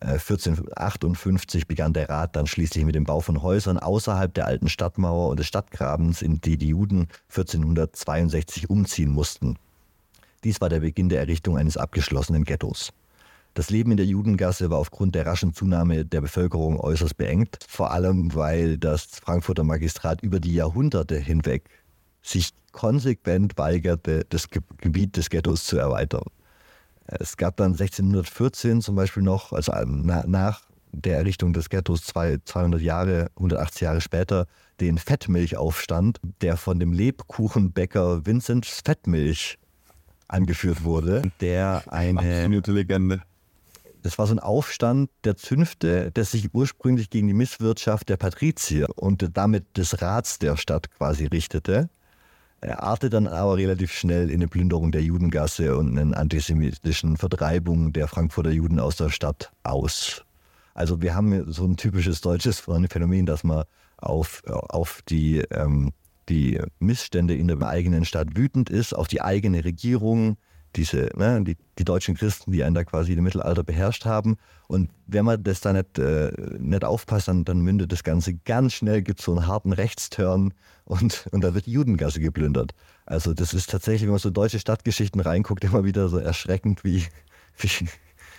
1458 0.00 1.62
äh, 1.62 1.64
begann 1.66 1.92
der 1.92 2.08
Rat 2.08 2.36
dann 2.36 2.46
schließlich 2.46 2.84
mit 2.84 2.94
dem 2.94 3.04
Bau 3.04 3.20
von 3.20 3.42
Häusern 3.42 3.78
außerhalb 3.78 4.32
der 4.32 4.46
alten 4.46 4.68
Stadtmauer 4.68 5.28
und 5.28 5.38
des 5.38 5.46
Stadtgrabens, 5.46 6.22
in 6.22 6.40
die 6.40 6.56
die 6.56 6.68
Juden 6.68 7.08
1462 7.28 8.70
umziehen 8.70 9.10
mussten. 9.10 9.56
Dies 10.44 10.60
war 10.60 10.68
der 10.68 10.80
Beginn 10.80 11.08
der 11.08 11.20
Errichtung 11.20 11.58
eines 11.58 11.76
abgeschlossenen 11.76 12.44
Ghettos. 12.44 12.92
Das 13.54 13.68
Leben 13.68 13.90
in 13.90 13.96
der 13.96 14.06
Judengasse 14.06 14.70
war 14.70 14.78
aufgrund 14.78 15.14
der 15.14 15.26
raschen 15.26 15.52
Zunahme 15.52 16.04
der 16.04 16.20
Bevölkerung 16.20 16.78
äußerst 16.78 17.16
beengt, 17.16 17.58
vor 17.68 17.90
allem 17.90 18.34
weil 18.34 18.78
das 18.78 19.02
Frankfurter 19.04 19.64
Magistrat 19.64 20.22
über 20.22 20.40
die 20.40 20.54
Jahrhunderte 20.54 21.16
hinweg 21.16 21.68
sich 22.22 22.50
konsequent 22.72 23.58
weigerte, 23.58 24.24
das 24.28 24.48
Gebiet 24.48 25.16
des 25.16 25.30
Ghettos 25.30 25.64
zu 25.64 25.76
erweitern. 25.76 26.24
Es 27.06 27.36
gab 27.36 27.56
dann 27.56 27.72
1614 27.72 28.82
zum 28.82 28.94
Beispiel 28.94 29.24
noch, 29.24 29.52
also 29.52 29.72
ähm, 29.72 30.06
nach 30.06 30.62
der 30.92 31.18
Errichtung 31.18 31.52
des 31.52 31.68
Ghettos 31.68 32.04
200 32.04 32.80
Jahre, 32.80 33.30
180 33.36 33.82
Jahre 33.82 34.00
später, 34.00 34.46
den 34.80 34.96
Fettmilchaufstand, 34.96 36.20
der 36.40 36.56
von 36.56 36.78
dem 36.78 36.92
Lebkuchenbäcker 36.92 38.26
Vincent 38.26 38.66
Fettmilch 38.66 39.58
angeführt 40.32 40.84
wurde, 40.84 41.22
der 41.40 41.82
eine. 41.88 42.20
Absolute 42.20 42.72
Legende. 42.72 43.22
Das 44.02 44.18
war 44.18 44.26
so 44.26 44.34
ein 44.34 44.38
Aufstand 44.38 45.10
der 45.24 45.36
Zünfte, 45.36 46.10
der 46.10 46.24
sich 46.24 46.54
ursprünglich 46.54 47.10
gegen 47.10 47.28
die 47.28 47.34
Misswirtschaft 47.34 48.08
der 48.08 48.16
Patrizier 48.16 48.86
und 48.96 49.36
damit 49.36 49.76
des 49.76 50.00
Rats 50.00 50.38
der 50.38 50.56
Stadt 50.56 50.90
quasi 50.90 51.26
richtete. 51.26 51.90
Er 52.62 52.82
artete 52.82 53.10
dann 53.10 53.26
aber 53.26 53.56
relativ 53.56 53.92
schnell 53.92 54.28
in 54.30 54.36
eine 54.36 54.48
Plünderung 54.48 54.92
der 54.92 55.02
Judengasse 55.02 55.76
und 55.76 55.98
einen 55.98 56.14
antisemitischen 56.14 57.16
Vertreibung 57.16 57.92
der 57.92 58.06
Frankfurter 58.06 58.50
Juden 58.50 58.80
aus 58.80 58.96
der 58.96 59.10
Stadt 59.10 59.50
aus. 59.62 60.24
Also 60.74 61.02
wir 61.02 61.14
haben 61.14 61.50
so 61.52 61.64
ein 61.64 61.76
typisches 61.76 62.20
deutsches 62.20 62.60
Phänomen, 62.60 63.26
dass 63.26 63.44
man 63.44 63.64
auf, 63.96 64.42
auf 64.46 65.02
die 65.08 65.38
ähm, 65.50 65.92
die 66.30 66.60
Missstände 66.78 67.34
in 67.34 67.48
der 67.48 67.60
eigenen 67.62 68.04
Stadt 68.04 68.36
wütend 68.36 68.70
ist, 68.70 68.94
auf 68.94 69.08
die 69.08 69.20
eigene 69.20 69.64
Regierung, 69.64 70.36
diese, 70.76 71.10
ne, 71.16 71.42
die, 71.42 71.56
die 71.78 71.84
deutschen 71.84 72.14
Christen, 72.14 72.52
die 72.52 72.62
einen 72.62 72.74
da 72.74 72.84
quasi 72.84 73.12
im 73.12 73.24
Mittelalter 73.24 73.64
beherrscht 73.64 74.04
haben. 74.04 74.36
Und 74.68 74.90
wenn 75.06 75.24
man 75.24 75.42
das 75.42 75.60
da 75.60 75.72
nicht, 75.72 75.98
äh, 75.98 76.30
nicht 76.58 76.84
aufpasst, 76.84 77.26
dann, 77.26 77.44
dann 77.44 77.60
mündet 77.60 77.90
das 77.90 78.04
Ganze 78.04 78.34
ganz 78.34 78.74
schnell, 78.74 79.02
gibt 79.02 79.18
es 79.18 79.26
so 79.26 79.32
einen 79.32 79.48
harten 79.48 79.72
Rechtsturn 79.72 80.54
und, 80.84 81.26
und 81.32 81.42
da 81.42 81.54
wird 81.54 81.66
die 81.66 81.72
Judengasse 81.72 82.20
geplündert. 82.20 82.72
Also 83.04 83.34
das 83.34 83.52
ist 83.52 83.70
tatsächlich, 83.70 84.02
wenn 84.02 84.10
man 84.10 84.18
so 84.20 84.30
deutsche 84.30 84.60
Stadtgeschichten 84.60 85.20
reinguckt, 85.20 85.64
immer 85.64 85.84
wieder 85.84 86.08
so 86.08 86.18
erschreckend, 86.18 86.84
wie, 86.84 87.04
wie, 87.58 87.88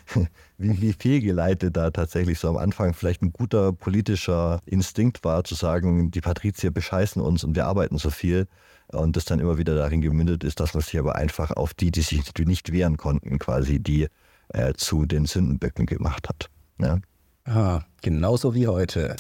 wie, 0.58 0.82
wie 0.82 0.94
fehlgeleitet 0.94 1.76
da 1.78 1.92
tatsächlich 1.92 2.40
so 2.40 2.50
am 2.50 2.58
Anfang 2.58 2.94
vielleicht 2.94 3.22
ein 3.22 3.32
guter 3.32 3.74
politischer 3.74 4.62
Instinkt 4.66 5.24
war, 5.24 5.44
zu 5.44 5.56
sagen, 5.56 6.12
die 6.12 6.22
Patrizier 6.22 6.72
bescheißen 6.72 7.22
uns 7.22 7.44
und 7.44 7.56
wir 7.56 7.66
arbeiten 7.66 7.98
so 7.98 8.10
viel. 8.10 8.48
Und 8.88 9.16
das 9.16 9.24
dann 9.26 9.40
immer 9.40 9.58
wieder 9.58 9.74
darin 9.76 10.02
gemündet 10.02 10.44
ist, 10.44 10.60
dass 10.60 10.74
man 10.74 10.84
sich 10.84 11.00
aber 11.00 11.16
einfach 11.16 11.52
auf 11.52 11.74
die, 11.74 11.92
die 11.92 12.02
sich 12.02 12.24
nicht 12.40 12.74
wehren 12.74 12.98
konnten, 12.98 13.40
quasi 13.40 13.80
die 13.80 14.08
äh, 14.50 14.74
zu 14.74 15.06
den 15.06 15.26
Sündenböcken 15.26 15.86
gemacht 15.86 16.28
hat. 16.28 16.50
Ja? 16.78 17.00
Ah, 17.46 17.82
genauso 18.02 18.54
wie 18.54 18.68
heute. 18.68 19.16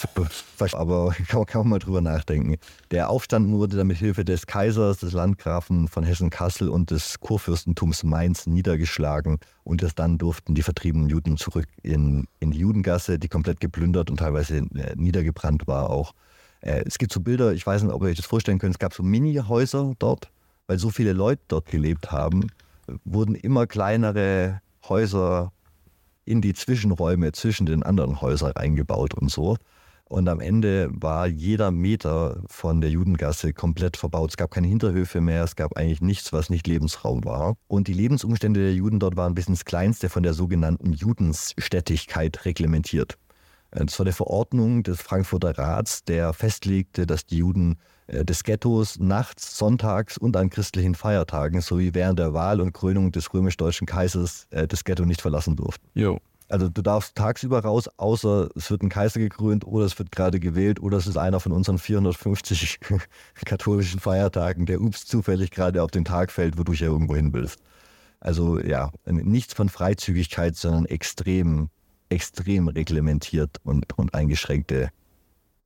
Aber 0.74 1.16
kann, 1.28 1.46
kann 1.46 1.62
man 1.62 1.70
mal 1.70 1.80
drüber 1.80 2.02
nachdenken. 2.02 2.58
Der 2.92 3.10
Aufstand 3.10 3.52
wurde 3.52 3.78
dann 3.78 3.88
mit 3.88 3.98
Hilfe 3.98 4.24
des 4.24 4.46
Kaisers, 4.46 5.00
des 5.00 5.14
Landgrafen 5.14 5.88
von 5.88 6.04
Hessen-Kassel 6.04 6.70
und 6.70 6.92
des 6.92 7.20
Kurfürstentums 7.20 8.04
Mainz 8.04 8.46
niedergeschlagen. 8.46 9.40
Und 9.64 9.82
das 9.82 9.96
dann 9.96 10.20
durften 10.20 10.54
die 10.54 10.62
vertriebenen 10.62 11.10
Juden 11.10 11.38
zurück 11.38 11.66
in, 11.82 12.28
in 12.40 12.52
die 12.52 12.60
Judengasse, 12.60 13.18
die 13.18 13.28
komplett 13.28 13.60
geplündert 13.60 14.12
und 14.12 14.18
teilweise 14.18 14.58
äh, 14.58 14.96
niedergebrannt 14.96 15.66
war 15.66 15.90
auch. 15.90 16.14
Äh, 16.62 16.84
es 16.86 17.00
gibt 17.00 17.12
so 17.12 17.22
Bilder, 17.22 17.54
ich 17.54 17.66
weiß 17.66 17.82
nicht, 17.82 17.92
ob 17.92 18.04
ihr 18.04 18.10
euch 18.10 18.18
das 18.18 18.28
vorstellen 18.28 18.60
könnt, 18.60 18.76
es 18.76 18.80
gab 18.80 18.94
so 18.94 19.02
Mini-Häuser 19.02 19.94
dort, 19.98 20.30
weil 20.68 20.78
so 20.78 20.92
viele 20.92 21.14
Leute 21.14 21.42
dort 21.48 21.66
gelebt 21.66 22.12
haben, 22.12 22.52
wurden 23.04 23.34
immer 23.34 23.66
kleinere 23.66 24.62
Häuser 24.88 25.52
in 26.32 26.41
die 26.41 26.54
Zwischenräume 26.54 27.34
zwischen 27.34 27.65
den 27.65 27.84
anderen 27.84 28.22
Häusern 28.22 28.54
reingebaut 28.54 29.13
und 29.13 29.30
so. 29.30 29.58
Und 30.06 30.28
am 30.30 30.39
Ende 30.39 30.89
war 30.91 31.28
jeder 31.28 31.72
Meter 31.72 32.41
von 32.48 32.82
der 32.82 32.89
Judengasse 32.89 33.54
komplett 33.54 33.98
verbaut. 33.98 34.32
Es 34.32 34.38
gab 34.38 34.52
keine 34.52 34.67
Hinterhöfe 34.67 35.22
mehr, 35.22 35.44
es 35.44 35.56
gab 35.56 35.78
eigentlich 35.78 36.02
nichts, 36.02 36.34
was 36.34 36.50
nicht 36.50 36.67
Lebensraum 36.67 37.24
war. 37.24 37.56
Und 37.67 37.88
die 37.88 37.94
Lebensumstände 37.94 38.62
der 38.62 38.74
Juden 38.74 39.00
dort 39.00 39.15
waren 39.17 39.36
bis 39.36 39.48
ins 39.48 39.65
Kleinste 39.65 40.10
von 40.10 40.24
der 40.24 40.34
sogenannten 40.34 40.94
Judensstättigkeit 40.94 42.46
reglementiert. 42.46 43.17
Das 43.72 43.98
war 44.00 44.06
eine 44.06 44.13
Verordnung 44.13 44.84
des 44.84 45.02
Frankfurter 45.02 45.58
Rats, 45.58 46.04
der 46.04 46.34
festlegte, 46.34 47.06
dass 47.08 47.26
die 47.26 47.38
Juden 47.38 47.78
des 48.08 48.44
Ghettos 48.44 49.00
nachts, 49.00 49.58
sonntags 49.58 50.18
und 50.18 50.36
an 50.36 50.50
christlichen 50.50 50.96
Feiertagen 50.96 51.62
sowie 51.62 51.94
während 51.94 52.20
der 52.20 52.34
Wahl 52.34 52.62
und 52.62 52.74
Krönung 52.74 53.12
des 53.12 53.34
römisch-deutschen 53.34 53.88
Kaisers 53.88 54.48
äh, 54.52 54.68
das 54.68 54.84
Ghetto 54.84 55.06
nicht 55.06 55.22
verlassen 55.22 55.56
durften. 55.56 55.88
Jo. 55.94 56.20
Also 56.50 56.68
du 56.68 56.82
darfst 56.82 57.16
tagsüber 57.16 57.62
raus, 57.62 57.90
außer 57.96 58.50
es 58.56 58.70
wird 58.70 58.84
ein 58.84 58.90
Kaiser 58.90 59.22
gekrönt 59.22 59.66
oder 59.66 59.86
es 59.86 59.98
wird 59.98 60.12
gerade 60.12 60.40
gewählt 60.42 60.82
oder 60.82 60.98
es 60.98 61.08
ist 61.08 61.16
einer 61.16 61.40
von 61.40 61.54
unseren 61.54 61.78
450 61.78 62.80
katholischen 63.46 64.02
Feiertagen, 64.02 64.66
der 64.66 64.82
ups 64.82 65.06
zufällig 65.06 65.52
gerade 65.52 65.82
auf 65.82 65.92
den 65.92 66.04
Tag 66.04 66.30
fällt, 66.30 66.58
wo 66.58 66.64
du 66.64 66.74
ja 66.74 66.88
irgendwo 66.88 67.16
hin 67.16 67.32
willst. 67.32 67.60
Also 68.20 68.60
ja, 68.60 68.92
nichts 69.06 69.54
von 69.54 69.70
Freizügigkeit, 69.70 70.58
sondern 70.58 70.86
extrem, 70.86 71.70
extrem 72.10 72.68
reglementiert 72.68 73.58
und, 73.64 73.98
und 73.98 74.14
eingeschränkte 74.14 74.90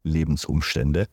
Lebensumstände. 0.03 1.07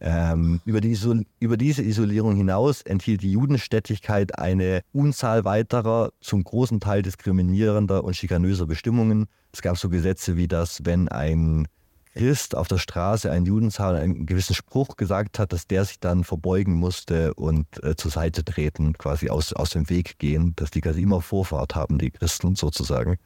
Ähm, 0.00 0.60
über, 0.64 0.80
die 0.80 0.96
über 1.40 1.56
diese 1.56 1.82
Isolierung 1.82 2.36
hinaus 2.36 2.82
enthielt 2.82 3.22
die 3.22 3.32
Judenstädtigkeit 3.32 4.38
eine 4.38 4.82
Unzahl 4.92 5.44
weiterer, 5.44 6.12
zum 6.20 6.44
großen 6.44 6.78
Teil 6.78 7.02
diskriminierender 7.02 8.04
und 8.04 8.14
schikanöser 8.14 8.66
Bestimmungen. 8.66 9.26
Es 9.52 9.60
gab 9.60 9.76
so 9.76 9.88
Gesetze 9.88 10.36
wie 10.36 10.46
das, 10.46 10.84
wenn 10.84 11.08
ein 11.08 11.66
Christ 12.14 12.56
auf 12.56 12.68
der 12.68 12.78
Straße 12.78 13.30
einen 13.30 13.46
Judenzahn 13.46 13.94
einen 13.94 14.26
gewissen 14.26 14.54
Spruch 14.54 14.96
gesagt 14.96 15.38
hat, 15.38 15.52
dass 15.52 15.66
der 15.66 15.84
sich 15.84 16.00
dann 16.00 16.24
verbeugen 16.24 16.74
musste 16.74 17.34
und 17.34 17.66
äh, 17.84 17.94
zur 17.96 18.10
Seite 18.10 18.44
treten, 18.44 18.94
quasi 18.94 19.30
aus, 19.30 19.52
aus 19.52 19.70
dem 19.70 19.88
Weg 19.88 20.18
gehen, 20.18 20.52
dass 20.56 20.70
die 20.70 20.80
quasi 20.80 21.02
immer 21.02 21.20
Vorfahrt 21.20 21.74
haben, 21.74 21.98
die 21.98 22.10
Christen 22.10 22.56
sozusagen. 22.56 23.18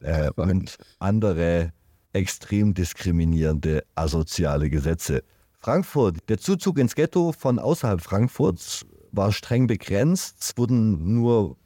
Äh, 0.00 0.30
und 0.36 0.76
andere 0.98 1.72
extrem 2.12 2.74
diskriminierende 2.74 3.84
asoziale 3.94 4.70
Gesetze. 4.70 5.22
Frankfurt, 5.62 6.16
der 6.30 6.38
Zuzug 6.38 6.78
ins 6.78 6.94
Ghetto 6.94 7.32
von 7.32 7.58
außerhalb 7.58 8.00
Frankfurts 8.00 8.86
war 9.12 9.30
streng 9.30 9.66
begrenzt. 9.66 10.36
Es 10.40 10.56
wurden 10.56 11.20
nur 11.20 11.56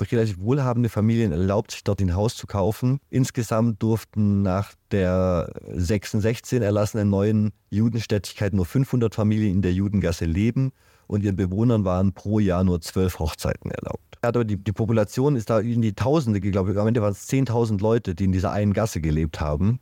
relativ 0.00 0.40
wohlhabende 0.40 0.88
Familien 0.88 1.30
erlaubt, 1.30 1.72
sich 1.72 1.84
dort 1.84 2.00
ein 2.00 2.14
Haus 2.14 2.36
zu 2.36 2.46
kaufen. 2.46 3.00
Insgesamt 3.10 3.82
durften 3.82 4.40
nach 4.40 4.72
der 4.90 5.52
616 5.72 6.62
erlassenen 6.62 7.10
neuen 7.10 7.52
Judenstädtigkeit 7.68 8.54
nur 8.54 8.64
500 8.64 9.14
Familien 9.14 9.56
in 9.56 9.62
der 9.62 9.72
Judengasse 9.72 10.24
leben 10.24 10.72
und 11.06 11.22
ihren 11.22 11.36
Bewohnern 11.36 11.84
waren 11.84 12.14
pro 12.14 12.38
Jahr 12.38 12.64
nur 12.64 12.80
zwölf 12.80 13.18
Hochzeiten 13.18 13.70
erlaubt. 13.70 14.18
Aber 14.22 14.44
die, 14.44 14.56
die 14.56 14.72
Population 14.72 15.36
ist 15.36 15.50
da 15.50 15.60
in 15.60 15.82
die 15.82 15.92
Tausende, 15.92 16.40
glaube 16.40 16.72
ich, 16.72 16.78
am 16.78 16.86
Ende 16.86 17.02
waren 17.02 17.12
es 17.12 17.28
10.000 17.28 17.80
Leute, 17.80 18.14
die 18.14 18.24
in 18.24 18.32
dieser 18.32 18.52
einen 18.52 18.72
Gasse 18.72 19.02
gelebt 19.02 19.40
haben. 19.40 19.80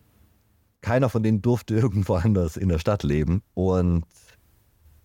Keiner 0.82 1.08
von 1.08 1.22
denen 1.22 1.40
durfte 1.40 1.74
irgendwo 1.76 2.14
anders 2.14 2.56
in 2.56 2.68
der 2.68 2.78
Stadt 2.78 3.02
leben. 3.02 3.42
Und 3.54 4.04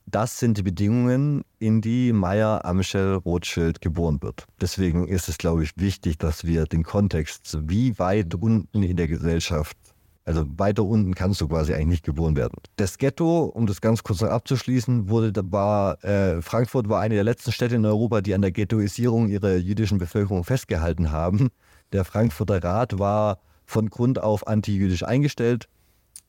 das 0.09 0.39
sind 0.39 0.57
die 0.57 0.63
Bedingungen, 0.63 1.43
in 1.59 1.81
die 1.81 2.13
Meyer 2.13 2.63
Amschel 2.63 3.15
Rothschild 3.15 3.81
geboren 3.81 4.21
wird. 4.21 4.45
Deswegen 4.61 5.07
ist 5.07 5.27
es, 5.27 5.37
glaube 5.37 5.63
ich, 5.63 5.71
wichtig, 5.75 6.17
dass 6.17 6.45
wir 6.45 6.65
den 6.65 6.83
Kontext, 6.83 7.57
wie 7.67 7.99
weit 7.99 8.33
unten 8.35 8.83
in 8.83 8.95
der 8.95 9.07
Gesellschaft, 9.07 9.77
also 10.23 10.45
weiter 10.57 10.83
unten 10.83 11.13
kannst 11.13 11.41
du 11.41 11.47
quasi 11.47 11.73
eigentlich 11.73 11.87
nicht 11.87 12.05
geboren 12.05 12.37
werden. 12.37 12.55
Das 12.77 12.97
Ghetto, 12.97 13.45
um 13.45 13.67
das 13.67 13.81
ganz 13.81 14.03
kurz 14.03 14.21
noch 14.21 14.29
abzuschließen, 14.29 15.09
wurde, 15.09 15.33
war, 15.51 16.03
äh, 16.03 16.41
Frankfurt 16.41 16.87
war 16.87 17.01
eine 17.01 17.15
der 17.15 17.23
letzten 17.25 17.51
Städte 17.51 17.75
in 17.75 17.85
Europa, 17.85 18.21
die 18.21 18.33
an 18.33 18.41
der 18.41 18.51
Ghettoisierung 18.51 19.29
ihrer 19.29 19.55
jüdischen 19.55 19.97
Bevölkerung 19.97 20.43
festgehalten 20.45 21.11
haben. 21.11 21.49
Der 21.91 22.05
Frankfurter 22.05 22.63
Rat 22.63 22.99
war 22.99 23.39
von 23.67 23.91
Grund 23.91 24.19
auf 24.19 24.47
antijüdisch 24.47 25.03
eingestellt 25.03 25.69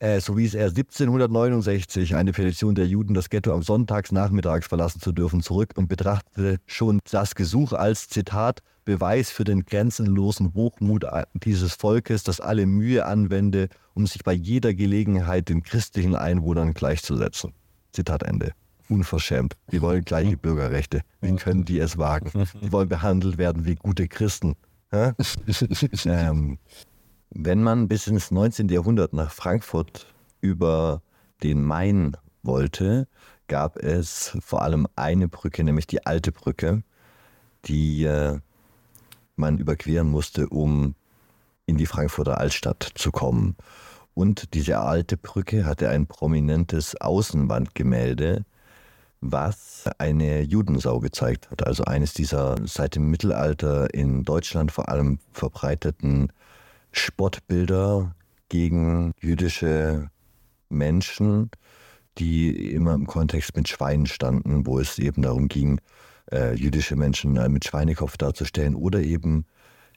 äh, 0.01 0.21
so 0.21 0.37
wies 0.37 0.55
er 0.55 0.67
1769 0.69 2.15
eine 2.15 2.33
Petition 2.33 2.75
der 2.77 2.87
Juden, 2.87 3.15
das 3.15 3.31
Ghetto 3.31 3.53
am 3.53 3.63
Sonntagsnachmittags 3.63 4.69
verlassen 4.69 5.01
zu 5.01 5.11
dürfen, 5.11 5.43
zurück 5.43 5.73
und 5.77 5.89
betrachtete 5.89 6.59
schon 6.67 7.01
das 7.11 7.35
Gesuch 7.35 7.73
als 7.73 8.09
Zitat 8.09 8.63
Beweis 8.85 9.31
für 9.31 9.45
den 9.45 9.67
grenzenlosen 9.67 10.55
Hochmut 10.55 11.05
dieses 11.35 11.75
Volkes, 11.75 12.23
das 12.23 12.41
alle 12.41 12.65
Mühe 12.65 13.05
anwende, 13.05 13.69
um 13.95 14.07
sich 14.07 14.23
bei 14.23 14.33
jeder 14.33 14.73
Gelegenheit 14.73 15.49
den 15.49 15.63
christlichen 15.63 16.15
Einwohnern 16.15 16.75
gleichzusetzen. 16.75 17.53
Zitat 17.93 18.23
Ende. 18.23 18.53
Unverschämt. 18.89 19.57
Die 19.73 19.83
wollen 19.83 20.05
gleiche 20.05 20.37
Bürgerrechte. 20.39 21.03
Wie 21.21 21.37
können 21.37 21.65
die 21.65 21.81
es 21.81 21.99
wagen? 21.99 22.31
Die 22.63 22.73
wollen 22.73 22.89
behandelt 22.89 23.37
werden 23.37 23.67
wie 23.67 23.75
gute 23.75 24.09
Christen. 24.09 24.55
ähm, 26.07 26.59
wenn 27.31 27.63
man 27.63 27.89
bis 27.89 28.07
ins 28.07 28.31
19. 28.31 28.69
Jahrhundert 28.69 29.13
nach 29.13 29.31
Frankfurt 29.31 30.07
über 30.41 31.03
den 31.43 31.63
Main 31.63 32.17
wollte, 32.43 33.07
gab 33.49 33.77
es 33.77 34.37
vor 34.41 34.63
allem 34.63 34.87
eine 34.97 35.29
Brücke, 35.29 35.65
nämlich 35.65 35.87
die 35.87 36.07
alte 36.07 36.33
Brücke, 36.33 36.83
die 37.65 38.05
äh, 38.05 38.39
man 39.37 39.59
überqueren 39.59 40.09
musste, 40.09 40.49
um 40.49 40.95
in 41.67 41.77
die 41.77 41.87
Frankfurter 41.87 42.39
Altstadt 42.39 42.93
zu 42.95 43.11
kommen. 43.11 43.57
Und 44.15 44.55
diese 44.55 44.81
alte 44.81 45.17
Brücke 45.17 45.65
hatte 45.65 45.91
ein 45.91 46.07
prominentes 46.07 47.01
Außenwandgemälde, 47.01 48.45
was 49.21 49.85
eine 49.99 50.43
Judensau 50.43 51.01
gezeigt 51.01 51.51
hat. 51.51 51.67
Also 51.67 51.85
eines 51.85 52.15
dieser 52.15 52.57
seit 52.65 52.97
dem 52.97 53.11
Mittelalter 53.11 53.93
in 53.95 54.25
Deutschland 54.25 54.73
vor 54.73 54.89
allem 54.89 55.19
verbreiteten 55.33 56.33
Spottbilder 56.99 58.15
gegen 58.49 59.13
jüdische 59.21 60.11
Menschen, 60.69 61.51
die 62.19 62.73
immer 62.73 62.95
im 62.95 63.07
Kontext 63.07 63.57
mit 63.57 63.69
Schweinen 63.69 64.07
standen, 64.07 64.67
wo 64.67 64.79
es 64.79 64.99
eben 64.99 65.23
darum 65.23 65.49
ging, 65.49 65.81
äh, 66.33 66.55
jüdische 66.55 66.97
Menschen 66.97 67.37
äh, 67.37 67.49
mit 67.49 67.65
Schweinekopf 67.65 68.17
darzustellen 68.17 68.75
oder 68.75 69.01
eben 69.01 69.47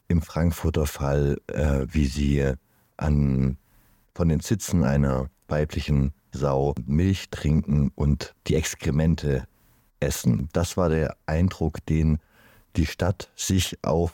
im 0.08 0.22
Frankfurter 0.22 0.86
Fall, 0.86 1.38
äh, 1.48 1.86
wie 1.90 2.06
sie 2.06 2.54
an, 2.98 3.58
von 4.14 4.30
den 4.30 4.40
Sitzen 4.40 4.84
einer 4.84 5.30
weiblichen 5.48 6.14
Sau 6.32 6.76
Milch 6.86 7.30
trinken 7.30 7.92
und 7.96 8.34
die 8.48 8.56
Exkremente 8.56 9.48
essen. 10.00 10.50
Das 10.54 10.78
war 10.78 10.90
der 10.90 11.16
Eindruck, 11.26 11.86
den 11.86 12.20
die 12.76 12.86
Stadt 12.86 13.30
sich 13.36 13.78
auf 13.84 14.12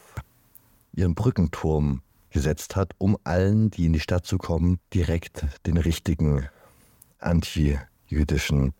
ihren 0.93 1.13
Brückenturm 1.13 2.01
gesetzt 2.37 2.75
hat, 2.75 2.91
um 2.99 3.17
allen, 3.23 3.71
die 3.71 3.87
in 3.87 3.93
die 3.93 3.99
Stadt 3.99 4.27
zu 4.27 4.37
kommen, 4.37 4.79
direkt 4.93 5.43
den 5.65 5.77
richtigen 5.77 6.47
anti-jüdischen 7.17 8.73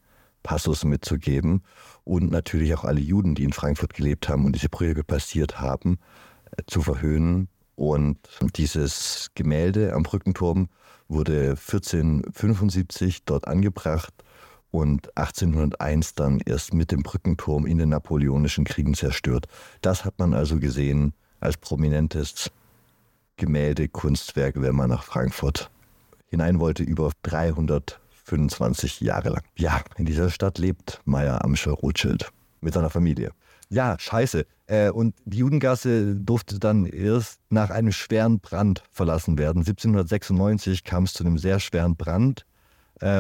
Passus 0.44 0.84
mitzugeben 0.84 1.64
und 2.04 2.30
natürlich 2.30 2.76
auch 2.76 2.84
alle 2.84 3.00
Juden, 3.00 3.34
die 3.34 3.46
in 3.46 3.54
Frankfurt 3.54 3.96
gelebt 3.96 4.30
haben 4.30 4.46
und 4.46 4.54
diese 4.54 4.70
Brüche 4.70 5.04
passiert 5.04 5.60
haben, 5.60 5.98
äh, 6.52 6.62
zu 6.68 6.84
verhöhnen. 6.84 7.48
Und 7.76 8.20
dieses 8.58 9.32
Gemälde 9.34 9.94
am 9.94 10.04
Brückenturm 10.04 10.70
wurde 11.08 11.56
1475 11.58 13.26
dort 13.26 13.48
angebracht 13.48 14.14
und 14.70 15.18
1801 15.18 16.14
dann 16.14 16.42
erst 16.46 16.76
mit 16.76 16.92
dem 16.92 17.02
Brückenturm 17.02 17.66
in 17.66 17.80
den 17.80 17.90
napoleonischen 17.90 18.66
Kriegen 18.66 18.94
zerstört. 18.94 19.48
Das 19.82 20.06
hat 20.06 20.20
man 20.20 20.36
also 20.36 20.60
gesehen 20.60 21.14
als 21.40 21.58
prominentes 21.58 22.52
Gemälde, 23.38 23.88
Kunstwerke, 23.88 24.62
wenn 24.62 24.76
man 24.76 24.90
nach 24.90 25.04
Frankfurt 25.04 25.72
hinein 26.28 26.60
wollte, 26.60 26.84
über 26.84 27.12
325 27.24 29.02
Jahre 29.02 29.30
lang. 29.30 29.44
Ja, 29.56 29.82
in 29.96 30.06
dieser 30.06 30.30
Stadt 30.30 30.58
lebt 30.58 31.02
Meyer 31.06 31.46
Amschel 31.46 31.74
Rothschild 31.74 32.30
mit 32.62 32.74
seiner 32.74 32.90
Familie. 32.90 33.32
Ja, 33.70 33.98
scheiße. 34.00 34.46
Äh, 34.68 34.90
und 34.90 35.16
die 35.26 35.38
Judengasse 35.38 36.16
durfte 36.16 36.60
dann 36.60 36.86
erst 36.86 37.40
nach 37.50 37.70
einem 37.70 37.92
schweren 37.92 38.40
Brand 38.40 38.84
verlassen 38.92 39.38
werden. 39.38 39.60
1796 39.60 40.84
kam 40.84 41.04
es 41.04 41.14
zu 41.14 41.24
einem 41.24 41.38
sehr 41.38 41.60
schweren 41.60 41.96
Brand 41.96 42.46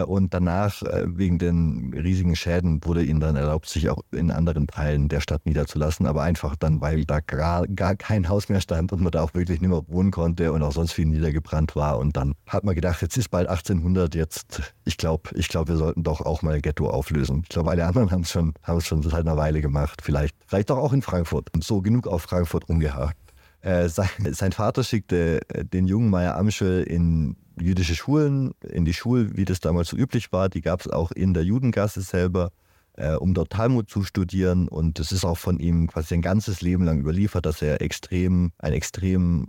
und 0.01 0.33
danach, 0.33 0.81
äh, 0.81 1.05
wegen 1.05 1.37
den 1.37 1.93
riesigen 1.93 2.35
Schäden, 2.35 2.83
wurde 2.83 3.03
ihnen 3.03 3.19
dann 3.19 3.35
erlaubt, 3.35 3.67
sich 3.67 3.89
auch 3.89 4.01
in 4.11 4.31
anderen 4.31 4.67
Teilen 4.67 5.07
der 5.07 5.21
Stadt 5.21 5.45
niederzulassen. 5.45 6.07
Aber 6.07 6.23
einfach 6.23 6.55
dann, 6.55 6.81
weil 6.81 7.05
da 7.05 7.19
gar, 7.19 7.67
kein 7.95 8.27
Haus 8.29 8.49
mehr 8.49 8.61
stand 8.61 8.91
und 8.91 9.01
man 9.01 9.11
da 9.11 9.21
auch 9.21 9.33
wirklich 9.33 9.61
nicht 9.61 9.69
mehr 9.69 9.83
wohnen 9.87 10.11
konnte 10.11 10.51
und 10.51 10.63
auch 10.63 10.71
sonst 10.71 10.93
viel 10.93 11.05
niedergebrannt 11.05 11.75
war. 11.75 11.99
Und 11.99 12.17
dann 12.17 12.33
hat 12.47 12.63
man 12.63 12.75
gedacht, 12.75 13.01
jetzt 13.01 13.17
ist 13.17 13.29
bald 13.29 13.47
1800, 13.47 14.15
jetzt, 14.15 14.73
ich 14.85 14.97
glaube, 14.97 15.29
ich 15.35 15.47
glaub, 15.47 15.67
wir 15.67 15.77
sollten 15.77 16.03
doch 16.03 16.21
auch 16.21 16.41
mal 16.41 16.59
Ghetto 16.61 16.89
auflösen. 16.89 17.41
Ich 17.43 17.49
glaube, 17.49 17.71
alle 17.71 17.85
anderen 17.85 18.11
haben 18.11 18.21
es 18.21 18.31
schon, 18.31 18.53
schon 18.79 19.03
seit 19.03 19.21
einer 19.21 19.37
Weile 19.37 19.61
gemacht. 19.61 20.01
Vielleicht, 20.03 20.35
vielleicht 20.47 20.69
doch 20.69 20.77
auch 20.77 20.93
in 20.93 21.01
Frankfurt. 21.01 21.53
Und 21.53 21.63
so 21.63 21.81
genug 21.81 22.07
auf 22.07 22.23
Frankfurt 22.23 22.67
rumgehakt. 22.67 23.17
Äh, 23.61 23.89
sein, 23.89 24.09
sein, 24.31 24.51
Vater 24.51 24.83
schickte 24.83 25.41
äh, 25.49 25.65
den 25.65 25.87
jungen 25.87 26.09
Meier 26.09 26.37
Amschel 26.37 26.83
in 26.83 27.35
jüdische 27.59 27.95
Schulen, 27.95 28.51
in 28.61 28.85
die 28.85 28.93
Schule, 28.93 29.35
wie 29.35 29.45
das 29.45 29.59
damals 29.59 29.89
so 29.89 29.97
üblich 29.97 30.31
war. 30.31 30.49
Die 30.49 30.61
gab 30.61 30.81
es 30.81 30.87
auch 30.87 31.11
in 31.11 31.33
der 31.33 31.43
Judengasse 31.43 32.01
selber, 32.01 32.51
äh, 32.93 33.13
um 33.15 33.33
dort 33.33 33.51
Talmud 33.51 33.89
zu 33.89 34.03
studieren. 34.03 34.67
Und 34.67 34.99
es 34.99 35.11
ist 35.11 35.25
auch 35.25 35.37
von 35.37 35.59
ihm 35.59 35.87
quasi 35.87 36.09
sein 36.09 36.21
ganzes 36.21 36.61
Leben 36.61 36.83
lang 36.83 36.99
überliefert, 36.99 37.45
dass 37.45 37.61
er 37.61 37.81
extrem, 37.81 38.51
ein 38.59 38.73
extrem 38.73 39.47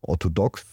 orthodox 0.00 0.64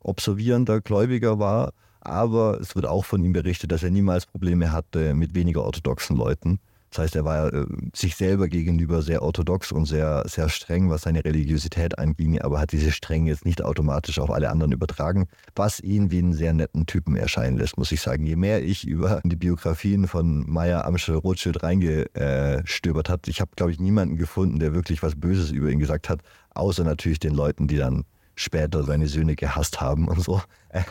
observierender 0.00 0.80
Gläubiger 0.80 1.38
war. 1.38 1.72
Aber 2.00 2.60
es 2.60 2.74
wird 2.74 2.86
auch 2.86 3.04
von 3.04 3.22
ihm 3.22 3.32
berichtet, 3.32 3.70
dass 3.70 3.82
er 3.82 3.90
niemals 3.90 4.26
Probleme 4.26 4.72
hatte 4.72 5.14
mit 5.14 5.34
weniger 5.34 5.62
orthodoxen 5.62 6.16
Leuten. 6.16 6.58
Das 6.92 7.04
heißt, 7.04 7.16
er 7.16 7.24
war 7.24 7.52
äh, 7.54 7.66
sich 7.94 8.16
selber 8.16 8.48
gegenüber 8.48 9.00
sehr 9.00 9.22
orthodox 9.22 9.72
und 9.72 9.86
sehr, 9.86 10.24
sehr 10.26 10.50
streng, 10.50 10.90
was 10.90 11.02
seine 11.02 11.24
Religiosität 11.24 11.98
anging, 11.98 12.38
aber 12.42 12.60
hat 12.60 12.72
diese 12.72 12.92
Strenge 12.92 13.30
jetzt 13.30 13.46
nicht 13.46 13.64
automatisch 13.64 14.18
auf 14.18 14.30
alle 14.30 14.50
anderen 14.50 14.72
übertragen, 14.72 15.26
was 15.54 15.80
ihn 15.80 16.10
wie 16.10 16.18
einen 16.18 16.34
sehr 16.34 16.52
netten 16.52 16.84
Typen 16.84 17.16
erscheinen 17.16 17.56
lässt, 17.56 17.78
muss 17.78 17.92
ich 17.92 18.02
sagen. 18.02 18.26
Je 18.26 18.36
mehr 18.36 18.62
ich 18.62 18.86
über 18.86 19.22
die 19.24 19.36
Biografien 19.36 20.06
von 20.06 20.44
Meyer 20.46 20.84
Amschel 20.84 21.16
Rothschild 21.16 21.62
reingestöbert 21.62 23.08
habe, 23.08 23.22
ich 23.26 23.40
habe, 23.40 23.52
glaube 23.56 23.72
ich, 23.72 23.80
niemanden 23.80 24.16
gefunden, 24.18 24.58
der 24.58 24.74
wirklich 24.74 25.02
was 25.02 25.18
Böses 25.18 25.50
über 25.50 25.70
ihn 25.70 25.78
gesagt 25.78 26.10
hat, 26.10 26.20
außer 26.50 26.84
natürlich 26.84 27.20
den 27.20 27.32
Leuten, 27.32 27.68
die 27.68 27.78
dann 27.78 28.04
später 28.34 28.82
seine 28.84 29.06
Söhne 29.08 29.34
gehasst 29.34 29.80
haben 29.80 30.08
und 30.08 30.22
so. 30.22 30.42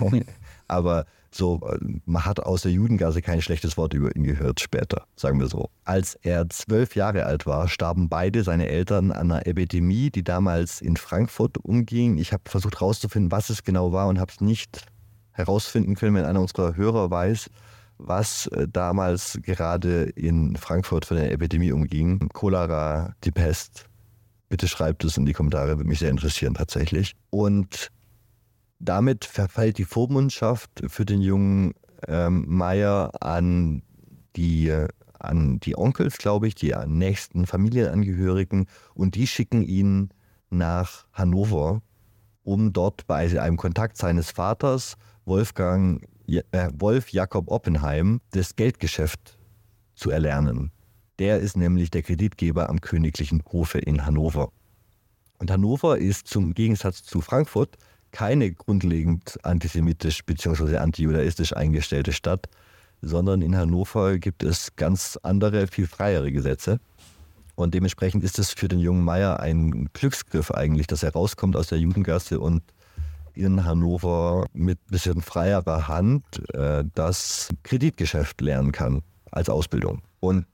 aber 0.72 1.06
so, 1.34 1.62
äh, 1.66 1.78
man 2.06 2.26
hat 2.26 2.40
aus 2.42 2.64
der 2.64 2.72
Judengasse 2.72 3.22
kein 3.22 3.42
schlechtes 3.42 3.78
Wort 3.78 3.94
über 3.94 4.16
ihn 4.16 4.24
gehört 4.24 4.60
später, 4.60 5.06
sagen 5.16 5.40
wir 5.40 5.48
so. 5.48 5.70
Als 5.86 6.16
er 6.16 6.50
zwölf 6.50 6.96
Jahre 6.96 7.26
alt 7.26 7.46
war, 7.46 7.68
starben 7.68 8.10
beide 8.10 8.44
seine 8.44 8.68
Eltern 8.68 9.12
an 9.12 9.32
einer 9.32 9.48
Epidemie, 9.48 10.10
die 10.10 10.24
damals 10.24 10.82
in 10.82 10.98
Frankfurt 10.98 11.58
umging. 11.58 12.18
Ich 12.18 12.34
habe 12.34 12.44
versucht 12.46 12.80
herauszufinden, 12.80 13.32
was 13.32 13.50
es 13.50 13.64
genau 13.64 13.92
war 13.94 14.08
und 14.08 14.20
habe 14.20 14.32
es 14.32 14.42
nicht 14.42 14.86
herausfinden 15.32 15.96
können, 15.96 16.16
wenn 16.16 16.26
einer 16.26 16.42
unserer 16.42 16.76
Hörer 16.76 17.10
weiß, 17.10 17.50
was 17.98 18.48
äh, 18.48 18.68
damals 18.68 19.40
gerade 19.42 20.04
in 20.04 20.56
Frankfurt 20.58 21.06
von 21.06 21.18
der 21.18 21.32
Epidemie 21.32 21.72
umging. 21.72 22.28
Cholera, 22.34 23.14
die 23.24 23.32
Pest. 23.32 23.86
Bitte 24.50 24.68
schreibt 24.68 25.06
es 25.06 25.16
in 25.16 25.26
die 25.26 25.34
Kommentare, 25.34 25.78
würde 25.78 25.88
mich 25.88 26.00
sehr 26.00 26.10
interessieren 26.10 26.56
tatsächlich. 26.56 27.16
Und 27.30 27.90
damit 28.82 29.26
verfällt 29.26 29.78
die 29.78 29.86
Vormundschaft 29.86 30.72
für 30.88 31.06
den 31.06 31.22
jungen 31.22 31.74
ähm, 32.08 32.46
Meier 32.48 33.12
an 33.22 33.84
die, 34.36 34.74
an 35.20 35.60
die 35.60 35.78
Onkels, 35.78 36.18
glaube 36.18 36.48
ich, 36.48 36.56
die 36.56 36.74
nächsten 36.88 37.46
Familienangehörigen 37.46 38.68
und 38.96 39.16
die 39.16 39.28
schicken 39.28 39.62
ihn 39.62 40.10
nach 40.50 41.06
Hannover, 41.14 41.82
um 42.44 42.74
dort 42.74 43.06
bei 43.08 43.40
einem 43.40 43.58
Kontakt 43.58 43.98
seines 43.98 44.32
Vaters, 44.32 44.96
Wolfgang, 45.26 46.04
äh, 46.28 46.70
Wolf 46.74 47.10
Jakob 47.10 47.52
Oppenheim, 47.52 48.20
das 48.32 48.56
Geldgeschäft 48.56 49.38
zu 49.94 50.10
erlernen. 50.10 50.72
Der 51.20 51.40
ist 51.40 51.56
nämlich 51.56 51.92
der 51.92 52.02
Kreditgeber 52.02 52.70
am 52.70 52.82
Königlichen 52.82 53.44
Hofe 53.52 53.78
in 53.78 54.06
Hannover. 54.06 54.52
Und 55.38 55.52
Hannover 55.52 55.98
ist 55.98 56.28
zum 56.28 56.54
Gegensatz 56.54 57.04
zu 57.04 57.22
Frankfurt 57.22 57.78
keine 58.12 58.52
grundlegend 58.52 59.40
antisemitisch 59.44 60.24
bzw. 60.26 60.78
antijudaistisch 60.78 61.56
eingestellte 61.56 62.14
Stadt, 62.14 62.48
sondern 63.02 63.42
in 63.42 63.56
Hannover 63.56 64.20
gibt 64.20 64.44
es 64.44 64.76
ganz 64.76 65.18
andere, 65.24 65.68
viel 65.68 65.88
freiere 65.88 66.32
Gesetze. 66.32 66.80
Und 67.56 67.74
dementsprechend 67.74 68.24
ist 68.24 68.40
es 68.40 68.52
für 68.52 68.68
den 68.68 68.80
jungen 68.80 69.04
Meier 69.04 69.40
ein 69.40 69.90
Glücksgriff 69.94 70.52
eigentlich, 70.52 70.88
dass 70.88 71.04
er 71.04 71.14
rauskommt 71.14 71.56
aus 71.56 71.68
der 71.68 71.80
Judengasse 71.80 72.40
und 72.40 72.64
in 73.34 73.64
Hannover 73.64 74.46
mit 74.54 74.80
ein 74.80 74.92
bisschen 74.92 75.22
freierer 75.22 75.88
Hand 75.88 76.24
äh, 76.54 76.84
das 76.96 77.50
Kreditgeschäft 77.64 78.42
lernen 78.42 78.72
kann 78.72 79.04
als 79.32 79.50
Ausbildung. 79.50 80.02
Und 80.20 80.46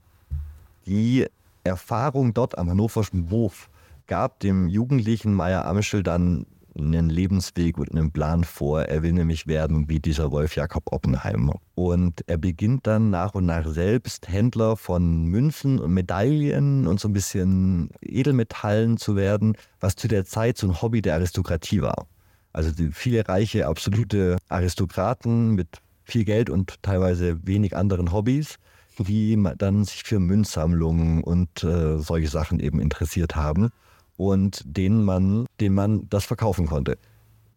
die 0.85 1.25
Erfahrung 1.63 2.33
dort 2.33 2.57
am 2.57 2.69
Hannoverschen 2.69 3.29
Hof 3.29 3.69
gab 4.05 4.39
dem 4.39 4.67
jugendlichen 4.67 5.33
Meier 5.33 5.65
Amschel 5.65 6.03
dann 6.03 6.45
einen 6.77 7.09
Lebensweg 7.09 7.77
und 7.77 7.91
einen 7.91 8.11
Plan 8.11 8.43
vor. 8.43 8.83
Er 8.83 9.03
will 9.03 9.13
nämlich 9.13 9.47
werden 9.47 9.89
wie 9.89 9.99
dieser 9.99 10.31
Wolf 10.31 10.55
Jakob 10.55 10.83
Oppenheimer. 10.91 11.59
Und 11.75 12.23
er 12.27 12.37
beginnt 12.37 12.87
dann 12.87 13.09
nach 13.09 13.33
und 13.35 13.45
nach 13.45 13.67
selbst 13.67 14.27
Händler 14.27 14.77
von 14.77 15.25
Münzen 15.25 15.79
und 15.79 15.93
Medaillen 15.93 16.87
und 16.87 16.99
so 16.99 17.07
ein 17.07 17.13
bisschen 17.13 17.89
Edelmetallen 18.01 18.97
zu 18.97 19.15
werden, 19.15 19.55
was 19.79 19.95
zu 19.95 20.07
der 20.07 20.25
Zeit 20.25 20.57
so 20.57 20.67
ein 20.67 20.81
Hobby 20.81 21.01
der 21.01 21.15
Aristokratie 21.15 21.81
war. 21.81 22.07
Also 22.53 22.71
viele 22.91 23.27
reiche, 23.27 23.67
absolute 23.67 24.37
Aristokraten 24.49 25.55
mit 25.55 25.67
viel 26.05 26.25
Geld 26.25 26.49
und 26.49 26.81
teilweise 26.81 27.45
wenig 27.45 27.75
anderen 27.75 28.11
Hobbys, 28.11 28.57
die 28.97 29.41
dann 29.57 29.83
sich 29.83 30.03
für 30.03 30.19
Münzsammlungen 30.19 31.23
und 31.23 31.63
äh, 31.63 31.99
solche 31.99 32.29
Sachen 32.29 32.59
eben 32.59 32.79
interessiert 32.79 33.35
haben 33.35 33.71
und 34.17 34.61
denen 34.65 35.03
man, 35.03 35.45
denen 35.59 35.75
man 35.75 36.09
das 36.09 36.25
verkaufen 36.25 36.67
konnte. 36.67 36.97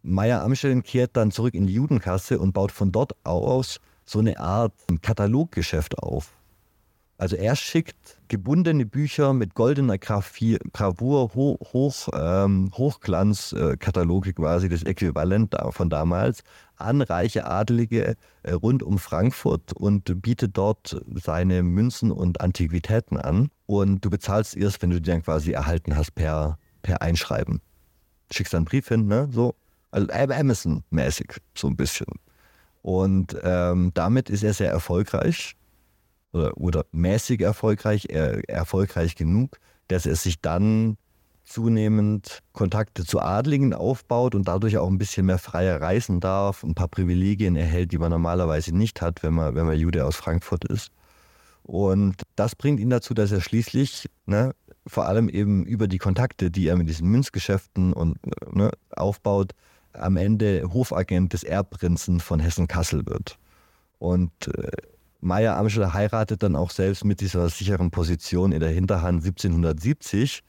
Meyer 0.03 0.43
Amsterdam 0.43 0.83
kehrt 0.83 1.17
dann 1.17 1.31
zurück 1.31 1.55
in 1.55 1.67
die 1.67 1.75
Judenkasse 1.75 2.39
und 2.39 2.53
baut 2.53 2.73
von 2.73 2.93
dort 2.93 3.13
aus 3.25 3.81
so 4.07 4.19
eine 4.19 4.39
Art 4.39 4.73
Kataloggeschäft 5.03 5.99
auf. 5.99 6.33
Also 7.21 7.37
er 7.37 7.55
schickt 7.55 8.19
gebundene 8.29 8.87
Bücher 8.87 9.35
mit 9.35 9.55
goldener 9.55 9.99
Gravur, 9.99 11.35
Hoch, 11.35 12.09
ähm, 12.15 12.71
Hochglanzkataloge 12.73 14.33
quasi, 14.33 14.71
das 14.71 14.85
Äquivalent 14.85 15.55
von 15.69 15.91
damals, 15.91 16.43
an 16.77 17.03
reiche 17.03 17.45
Adelige 17.45 18.17
äh, 18.43 18.53
rund 18.53 18.83
um 18.83 18.99
Frankfurt 18.99 19.75
und 19.75 20.23
bietet 20.23 20.57
dort 20.57 20.99
seine 21.23 21.63
Münzen 21.63 22.11
und 22.11 22.41
Antiquitäten 22.41 23.19
an. 23.19 23.51
Und 23.67 24.03
du 24.03 24.09
bezahlst 24.09 24.57
erst, 24.57 24.81
wenn 24.81 24.89
du 24.89 24.99
die 24.99 25.11
dann 25.11 25.23
quasi 25.23 25.53
erhalten 25.53 25.97
hast 25.97 26.15
per, 26.15 26.57
per 26.81 27.03
Einschreiben. 27.03 27.61
Schickst 28.31 28.55
dann 28.55 28.61
einen 28.61 28.65
Brief 28.65 28.89
hin, 28.89 29.09
ne? 29.09 29.29
So, 29.31 29.55
also 29.91 30.09
Amazon-mäßig, 30.11 31.37
so 31.55 31.67
ein 31.67 31.77
bisschen. 31.77 32.07
Und 32.81 33.37
ähm, 33.43 33.91
damit 33.93 34.31
ist 34.31 34.43
er 34.43 34.55
sehr 34.55 34.71
erfolgreich 34.71 35.55
oder, 36.33 36.57
oder 36.57 36.87
mäßig 36.93 37.41
erfolgreich, 37.41 38.07
er, 38.09 38.49
erfolgreich 38.49 39.17
genug, 39.17 39.59
dass 39.89 40.07
er 40.07 40.17
sich 40.17 40.41
dann 40.41 40.97
zunehmend 41.45 42.41
Kontakte 42.53 43.05
zu 43.05 43.21
Adligen 43.21 43.75
aufbaut 43.75 44.35
und 44.35 44.47
dadurch 44.47 44.79
auch 44.79 44.89
ein 44.89 44.99
bisschen 44.99 45.27
mehr 45.27 45.39
freier 45.39 45.81
reisen 45.81 46.21
darf, 46.21 46.63
ein 46.63 46.75
paar 46.75 46.89
Privilegien 46.89 47.57
erhält, 47.57 47.91
die 47.91 47.99
man 47.99 48.11
normalerweise 48.11 48.75
nicht 48.75 49.03
hat, 49.03 49.23
wenn 49.23 49.35
man, 49.35 49.55
wenn 49.57 49.67
man 49.67 49.77
Jude 49.77 50.05
aus 50.07 50.17
Frankfurt 50.17 50.65
ist. 50.65 50.93
Und 51.65 52.23
das 52.37 52.55
bringt 52.55 52.79
ihn 52.81 52.91
dazu, 52.91 53.15
dass 53.15 53.33
er 53.33 53.41
schließlich, 53.41 54.09
ne, 54.27 54.55
vor 54.87 55.07
allem 55.07 55.29
eben 55.29 55.65
über 55.65 55.89
die 55.89 55.99
Kontakte, 55.99 56.51
die 56.51 56.69
er 56.69 56.77
mit 56.77 56.89
diesen 56.89 57.09
Münzgeschäften 57.09 57.93
und, 57.93 58.19
ne, 58.55 58.71
aufbaut, 58.91 59.53
am 59.93 60.17
Ende 60.17 60.73
Hofagent 60.73 61.33
des 61.33 61.43
Erbprinzen 61.43 62.21
von 62.21 62.39
Hessen-Kassel 62.39 63.07
wird. 63.07 63.39
Und 63.99 64.31
äh, 64.47 64.71
Meyer 65.21 65.57
Amschel 65.57 65.93
heiratet 65.93 66.43
dann 66.43 66.57
auch 66.57 66.71
selbst 66.71 67.05
mit 67.05 67.21
dieser 67.21 67.49
sicheren 67.49 67.91
Position 67.91 68.53
in 68.53 68.61
der 68.61 68.71
Hinterhand 68.71 69.25
1770, 69.25 70.43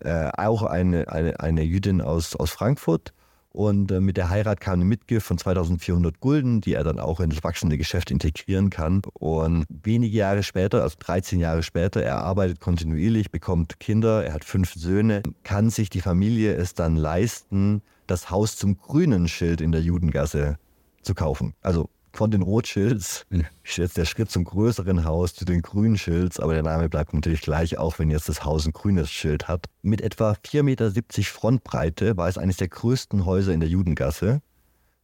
äh, 0.00 0.30
auch 0.36 0.62
eine, 0.62 1.08
eine, 1.08 1.40
eine 1.40 1.62
Jüdin 1.62 2.00
aus, 2.00 2.36
aus 2.36 2.50
Frankfurt. 2.50 3.12
Und 3.50 3.90
äh, 3.90 4.00
mit 4.00 4.16
der 4.16 4.28
Heirat 4.28 4.60
kam 4.60 4.74
eine 4.74 4.84
Mitgift 4.84 5.26
von 5.26 5.38
2400 5.38 6.20
Gulden, 6.20 6.60
die 6.60 6.74
er 6.74 6.84
dann 6.84 7.00
auch 7.00 7.18
in 7.18 7.30
das 7.30 7.42
wachsende 7.42 7.78
Geschäft 7.78 8.10
integrieren 8.10 8.70
kann. 8.70 9.02
Und 9.14 9.64
wenige 9.68 10.16
Jahre 10.16 10.42
später, 10.42 10.82
also 10.82 10.96
13 10.98 11.40
Jahre 11.40 11.62
später, 11.62 12.02
er 12.02 12.18
arbeitet 12.18 12.60
kontinuierlich, 12.60 13.30
bekommt 13.30 13.80
Kinder, 13.80 14.24
er 14.24 14.34
hat 14.34 14.44
fünf 14.44 14.74
Söhne, 14.74 15.22
kann 15.44 15.70
sich 15.70 15.90
die 15.90 16.00
Familie 16.00 16.54
es 16.54 16.74
dann 16.74 16.96
leisten, 16.96 17.82
das 18.06 18.30
Haus 18.30 18.56
zum 18.56 18.76
grünen 18.76 19.28
Schild 19.28 19.60
in 19.60 19.72
der 19.72 19.80
Judengasse 19.80 20.56
zu 21.02 21.14
kaufen. 21.14 21.54
Also 21.62 21.88
von 22.12 22.30
den 22.30 22.42
Rothschilds 22.42 23.26
ist 23.62 23.76
jetzt 23.76 23.96
der 23.96 24.04
Schritt 24.04 24.30
zum 24.30 24.44
größeren 24.44 25.04
Haus 25.04 25.34
zu 25.34 25.44
den 25.44 25.62
Grünschilds, 25.62 26.40
aber 26.40 26.54
der 26.54 26.62
Name 26.62 26.88
bleibt 26.88 27.14
natürlich 27.14 27.40
gleich, 27.40 27.78
auch 27.78 27.98
wenn 27.98 28.10
jetzt 28.10 28.28
das 28.28 28.44
Haus 28.44 28.66
ein 28.66 28.72
grünes 28.72 29.10
Schild 29.10 29.48
hat. 29.48 29.66
Mit 29.82 30.00
etwa 30.00 30.32
4,70 30.32 30.62
Meter 30.62 30.92
Frontbreite 31.24 32.16
war 32.16 32.28
es 32.28 32.38
eines 32.38 32.56
der 32.56 32.68
größten 32.68 33.24
Häuser 33.24 33.52
in 33.52 33.60
der 33.60 33.68
Judengasse. 33.68 34.40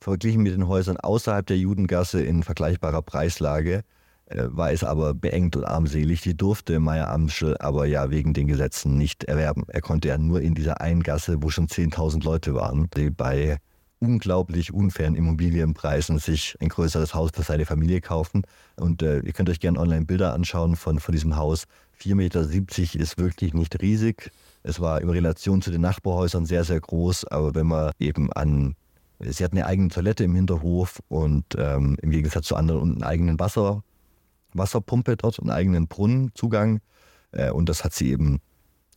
Verglichen 0.01 0.43
mit 0.43 0.53
den 0.53 0.69
Häusern 0.69 0.97
außerhalb 0.99 1.47
der 1.47 1.59
Judengasse 1.59 2.23
in 2.23 2.43
vergleichbarer 2.43 3.03
Preislage 3.03 3.85
äh, 4.27 4.45
war 4.49 4.73
es 4.73 4.85
aber 4.85 5.15
beengt 5.15 5.57
und 5.57 5.65
armselig. 5.65 6.23
Die 6.23 6.37
durfte 6.37 6.81
Meyer 6.81 7.11
Amschel 7.11 7.57
aber 7.59 7.87
ja 7.87 8.11
wegen 8.11 8.35
den 8.35 8.47
Gesetzen 8.47 8.97
nicht 8.97 9.25
erwerben. 9.25 9.65
Er 9.69 9.81
konnte 9.81 10.09
ja 10.09 10.19
nur 10.19 10.41
in 10.41 10.55
dieser 10.55 10.81
einen 10.81 11.03
Gasse, 11.03 11.43
wo 11.43 11.51
schon 11.51 11.69
10.000 11.69 12.25
Leute 12.25 12.55
waren, 12.55 12.89
die 12.97 13.11
bei 13.11 13.59
unglaublich 14.05 14.73
unfairen 14.73 15.15
Immobilienpreisen 15.15 16.19
sich 16.19 16.57
ein 16.61 16.69
größeres 16.69 17.15
Haus 17.15 17.31
für 17.35 17.43
seine 17.43 17.65
Familie 17.65 18.01
kaufen. 18.01 18.43
Und 18.77 19.03
äh, 19.03 19.21
ihr 19.21 19.33
könnt 19.33 19.49
euch 19.49 19.61
gerne 19.61 19.79
online 19.79 20.05
Bilder 20.05 20.35
anschauen 20.35 20.77
von, 20.77 21.01
von 21.01 21.13
diesem 21.13 21.37
Haus. 21.37 21.65
4,70 22.01 22.15
Meter 22.15 22.41
ist 23.03 23.19
wirklich 23.19 23.55
nicht 23.55 23.81
riesig. 23.81 24.31
Es 24.63 24.81
war 24.81 25.01
in 25.01 25.09
Relation 25.09 25.63
zu 25.63 25.71
den 25.71 25.81
Nachbarhäusern 25.81 26.45
sehr, 26.47 26.65
sehr 26.65 26.81
groß. 26.81 27.27
Aber 27.27 27.55
wenn 27.55 27.67
man 27.67 27.93
eben 27.99 28.33
an, 28.33 28.75
sie 29.21 29.45
hat 29.45 29.53
eine 29.53 29.67
eigene 29.67 29.89
Toilette 29.89 30.25
im 30.25 30.35
Hinterhof 30.35 31.01
und 31.09 31.45
ähm, 31.57 31.97
im 32.03 32.11
Gegensatz 32.11 32.47
zu 32.47 32.57
anderen 32.57 32.93
einen 32.93 33.03
eigenen 33.03 33.39
Wasser, 33.39 33.83
Wasserpumpe 34.53 35.17
dort, 35.17 35.41
einen 35.41 35.51
eigenen 35.51 35.89
Brunnenzugang. 35.89 36.81
Äh, 37.33 37.51
und 37.51 37.69
das 37.69 37.85
hat 37.85 37.95
sie 37.95 38.11
eben 38.11 38.41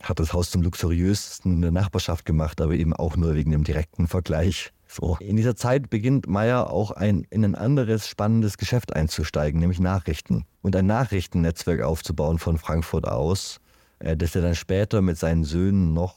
hat 0.02 0.20
das 0.20 0.32
Haus 0.32 0.50
zum 0.50 0.62
luxuriösesten 0.62 1.54
in 1.54 1.62
der 1.62 1.72
Nachbarschaft 1.72 2.24
gemacht, 2.24 2.60
aber 2.60 2.74
eben 2.74 2.92
auch 2.92 3.16
nur 3.16 3.34
wegen 3.34 3.50
dem 3.50 3.64
direkten 3.64 4.06
Vergleich 4.06 4.72
so. 4.88 5.16
In 5.20 5.36
dieser 5.36 5.56
Zeit 5.56 5.90
beginnt 5.90 6.26
Meyer 6.26 6.70
auch 6.70 6.90
ein, 6.90 7.26
in 7.30 7.44
ein 7.44 7.54
anderes 7.54 8.08
spannendes 8.08 8.58
Geschäft 8.58 8.94
einzusteigen, 8.94 9.60
nämlich 9.60 9.80
Nachrichten. 9.80 10.44
Und 10.62 10.74
ein 10.74 10.86
Nachrichtennetzwerk 10.86 11.82
aufzubauen 11.82 12.38
von 12.38 12.58
Frankfurt 12.58 13.06
aus, 13.06 13.60
äh, 13.98 14.16
das 14.16 14.34
er 14.34 14.42
dann 14.42 14.54
später 14.54 15.02
mit 15.02 15.18
seinen 15.18 15.44
Söhnen 15.44 15.92
noch 15.92 16.16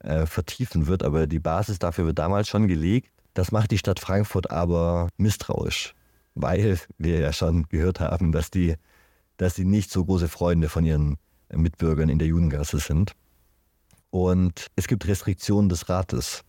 äh, 0.00 0.26
vertiefen 0.26 0.86
wird. 0.86 1.02
Aber 1.02 1.26
die 1.26 1.40
Basis 1.40 1.78
dafür 1.78 2.06
wird 2.06 2.18
damals 2.18 2.48
schon 2.48 2.68
gelegt. 2.68 3.10
Das 3.34 3.52
macht 3.52 3.70
die 3.70 3.78
Stadt 3.78 3.98
Frankfurt 3.98 4.50
aber 4.50 5.08
misstrauisch, 5.16 5.94
weil 6.34 6.78
wir 6.98 7.18
ja 7.18 7.32
schon 7.32 7.64
gehört 7.68 8.00
haben, 8.00 8.32
dass 8.32 8.50
die, 8.50 8.76
dass 9.36 9.54
die 9.54 9.64
nicht 9.64 9.90
so 9.90 10.04
große 10.04 10.28
Freunde 10.28 10.68
von 10.68 10.84
ihren 10.84 11.16
Mitbürgern 11.50 12.08
in 12.08 12.18
der 12.18 12.28
Judengasse 12.28 12.78
sind. 12.78 13.12
Und 14.10 14.66
es 14.76 14.86
gibt 14.86 15.06
Restriktionen 15.06 15.70
des 15.70 15.88
Rates 15.88 16.44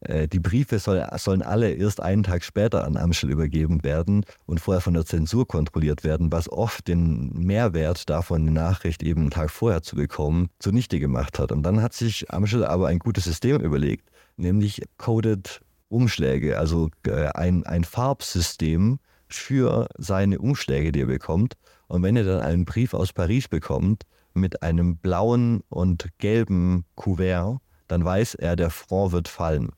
die 0.00 0.38
Briefe 0.38 0.78
soll, 0.78 1.04
sollen 1.16 1.42
alle 1.42 1.72
erst 1.72 2.00
einen 2.00 2.22
Tag 2.22 2.44
später 2.44 2.84
an 2.84 2.96
Amschel 2.96 3.30
übergeben 3.30 3.82
werden 3.82 4.24
und 4.46 4.60
vorher 4.60 4.80
von 4.80 4.94
der 4.94 5.04
Zensur 5.04 5.48
kontrolliert 5.48 6.04
werden, 6.04 6.30
was 6.30 6.48
oft 6.48 6.86
den 6.86 7.32
Mehrwert 7.32 8.08
davon, 8.08 8.46
die 8.46 8.52
Nachricht 8.52 9.02
eben 9.02 9.22
einen 9.22 9.30
Tag 9.30 9.50
vorher 9.50 9.82
zu 9.82 9.96
bekommen, 9.96 10.50
zunichte 10.60 11.00
gemacht 11.00 11.38
hat. 11.40 11.50
Und 11.50 11.64
dann 11.64 11.82
hat 11.82 11.94
sich 11.94 12.30
Amschel 12.30 12.64
aber 12.64 12.86
ein 12.86 13.00
gutes 13.00 13.24
System 13.24 13.60
überlegt, 13.60 14.08
nämlich 14.36 14.82
Coded 14.98 15.62
Umschläge, 15.88 16.58
also 16.58 16.90
äh, 17.06 17.28
ein, 17.28 17.64
ein 17.64 17.84
Farbsystem 17.84 18.98
für 19.28 19.88
seine 19.96 20.38
Umschläge, 20.38 20.92
die 20.92 21.00
er 21.00 21.06
bekommt. 21.06 21.54
Und 21.86 22.02
wenn 22.02 22.16
er 22.16 22.24
dann 22.24 22.40
einen 22.40 22.64
Brief 22.64 22.94
aus 22.94 23.12
Paris 23.12 23.48
bekommt 23.48 24.04
mit 24.34 24.62
einem 24.62 24.96
blauen 24.96 25.62
und 25.68 26.08
gelben 26.18 26.84
Kuvert, 26.94 27.58
dann 27.88 28.04
weiß 28.04 28.34
er, 28.34 28.56
der 28.56 28.70
Front 28.70 29.12
wird 29.12 29.28
fallen. 29.28 29.70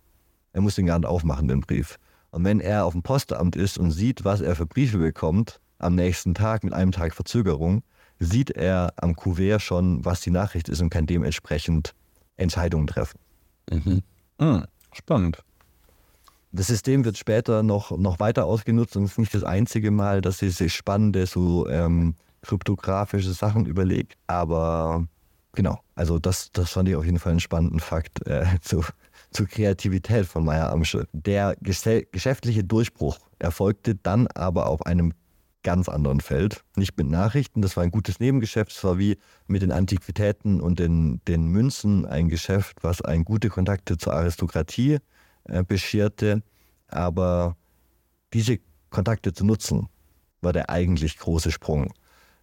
Er 0.52 0.60
muss 0.60 0.74
den 0.74 0.86
gar 0.86 0.98
nicht 0.98 1.08
aufmachen, 1.08 1.48
den 1.48 1.60
Brief. 1.60 1.98
Und 2.30 2.44
wenn 2.44 2.60
er 2.60 2.84
auf 2.84 2.92
dem 2.92 3.02
Postamt 3.02 3.56
ist 3.56 3.78
und 3.78 3.90
sieht, 3.90 4.24
was 4.24 4.40
er 4.40 4.54
für 4.54 4.66
Briefe 4.66 4.98
bekommt, 4.98 5.60
am 5.78 5.94
nächsten 5.94 6.34
Tag 6.34 6.64
mit 6.64 6.72
einem 6.72 6.92
Tag 6.92 7.14
Verzögerung, 7.14 7.82
sieht 8.18 8.50
er 8.50 8.92
am 8.96 9.16
Kuvert 9.16 9.62
schon, 9.62 10.04
was 10.04 10.20
die 10.20 10.30
Nachricht 10.30 10.68
ist 10.68 10.80
und 10.80 10.90
kann 10.90 11.06
dementsprechend 11.06 11.94
Entscheidungen 12.36 12.86
treffen. 12.86 13.18
Mhm. 13.70 14.02
Mhm. 14.38 14.64
Spannend. 14.92 15.42
Das 16.52 16.66
System 16.66 17.04
wird 17.04 17.16
später 17.16 17.62
noch, 17.62 17.96
noch 17.96 18.18
weiter 18.18 18.44
ausgenutzt 18.44 18.96
und 18.96 19.04
es 19.04 19.12
ist 19.12 19.18
nicht 19.18 19.34
das 19.34 19.44
einzige 19.44 19.90
Mal, 19.90 20.20
dass 20.20 20.38
sie 20.38 20.50
sich 20.50 20.74
spannende, 20.74 21.26
so 21.26 21.68
ähm, 21.68 22.14
kryptografische 22.42 23.32
Sachen 23.32 23.66
überlegt. 23.66 24.14
Aber 24.26 25.06
genau, 25.52 25.80
also 25.94 26.18
das, 26.18 26.50
das 26.52 26.70
fand 26.70 26.88
ich 26.88 26.96
auf 26.96 27.04
jeden 27.04 27.20
Fall 27.20 27.32
einen 27.32 27.40
spannenden 27.40 27.78
Fakt 27.80 28.26
äh, 28.26 28.46
zu, 28.60 28.84
zur 29.30 29.46
Kreativität 29.46 30.26
von 30.26 30.44
Meyer 30.44 30.70
Amschel. 30.70 31.06
Der 31.12 31.56
geschäftliche 31.60 32.64
Durchbruch 32.64 33.18
erfolgte 33.38 33.94
dann 33.94 34.26
aber 34.28 34.66
auf 34.66 34.84
einem 34.86 35.12
ganz 35.62 35.88
anderen 35.88 36.20
Feld. 36.20 36.62
Nicht 36.76 36.96
mit 36.96 37.08
Nachrichten, 37.08 37.62
das 37.62 37.76
war 37.76 37.84
ein 37.84 37.90
gutes 37.90 38.18
Nebengeschäft, 38.18 38.72
es 38.72 38.82
war 38.82 38.98
wie 38.98 39.18
mit 39.46 39.62
den 39.62 39.72
Antiquitäten 39.72 40.60
und 40.60 40.78
den, 40.78 41.20
den 41.26 41.48
Münzen 41.48 42.06
ein 42.06 42.28
Geschäft, 42.28 42.78
was 42.82 43.02
ein 43.02 43.24
gute 43.24 43.48
Kontakte 43.48 43.98
zur 43.98 44.14
Aristokratie 44.14 44.98
äh, 45.44 45.62
bescherte. 45.62 46.42
Aber 46.88 47.56
diese 48.32 48.58
Kontakte 48.90 49.32
zu 49.32 49.44
nutzen, 49.44 49.88
war 50.40 50.52
der 50.52 50.70
eigentlich 50.70 51.18
große 51.18 51.50
Sprung. 51.50 51.92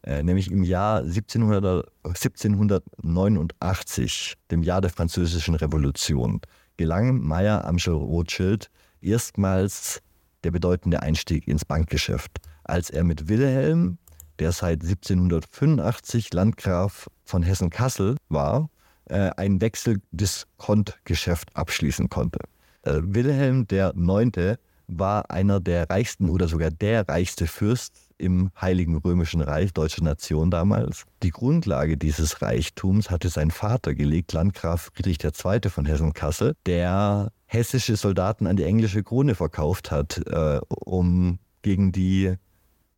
Äh, 0.03 0.21
nämlich 0.23 0.51
im 0.51 0.63
Jahr 0.63 0.99
1700, 0.99 1.87
1789, 2.03 4.35
dem 4.51 4.63
Jahr 4.63 4.81
der 4.81 4.91
Französischen 4.91 5.55
Revolution, 5.55 6.41
gelang 6.77 7.19
Meyer 7.21 7.65
Amschel 7.65 7.95
Rothschild 7.95 8.69
erstmals 9.01 10.01
der 10.43 10.51
bedeutende 10.51 11.01
Einstieg 11.01 11.47
ins 11.47 11.65
Bankgeschäft, 11.65 12.37
als 12.63 12.89
er 12.89 13.03
mit 13.03 13.27
Wilhelm, 13.27 13.97
der 14.39 14.51
seit 14.51 14.83
1785 14.83 16.33
Landgraf 16.33 17.09
von 17.25 17.43
Hessen-Kassel 17.43 18.17
war, 18.29 18.69
äh, 19.05 19.31
ein 19.37 19.61
Wechseldiskontgeschäft 19.61 21.55
abschließen 21.55 22.09
konnte. 22.09 22.39
Äh, 22.83 22.99
Wilhelm 23.03 23.65
Neunte 23.95 24.59
war 24.87 25.31
einer 25.31 25.59
der 25.59 25.89
reichsten 25.89 26.29
oder 26.29 26.47
sogar 26.47 26.71
der 26.71 27.07
reichste 27.07 27.47
Fürst 27.47 28.06
im 28.17 28.51
Heiligen 28.59 28.97
Römischen 28.97 29.41
Reich, 29.41 29.73
deutsche 29.73 30.03
Nation 30.03 30.51
damals. 30.51 31.05
Die 31.23 31.29
Grundlage 31.31 31.97
dieses 31.97 32.41
Reichtums 32.41 33.09
hatte 33.09 33.29
sein 33.29 33.51
Vater 33.51 33.95
gelegt, 33.95 34.33
Landgraf 34.33 34.91
Friedrich 34.93 35.23
II. 35.23 35.69
von 35.69 35.85
Hessen-Kassel, 35.85 36.55
der 36.65 37.31
hessische 37.45 37.95
Soldaten 37.95 38.47
an 38.47 38.57
die 38.57 38.63
englische 38.63 39.03
Krone 39.03 39.35
verkauft 39.35 39.91
hat, 39.91 40.17
äh, 40.27 40.59
um 40.67 41.39
gegen 41.61 41.91
die 41.91 42.35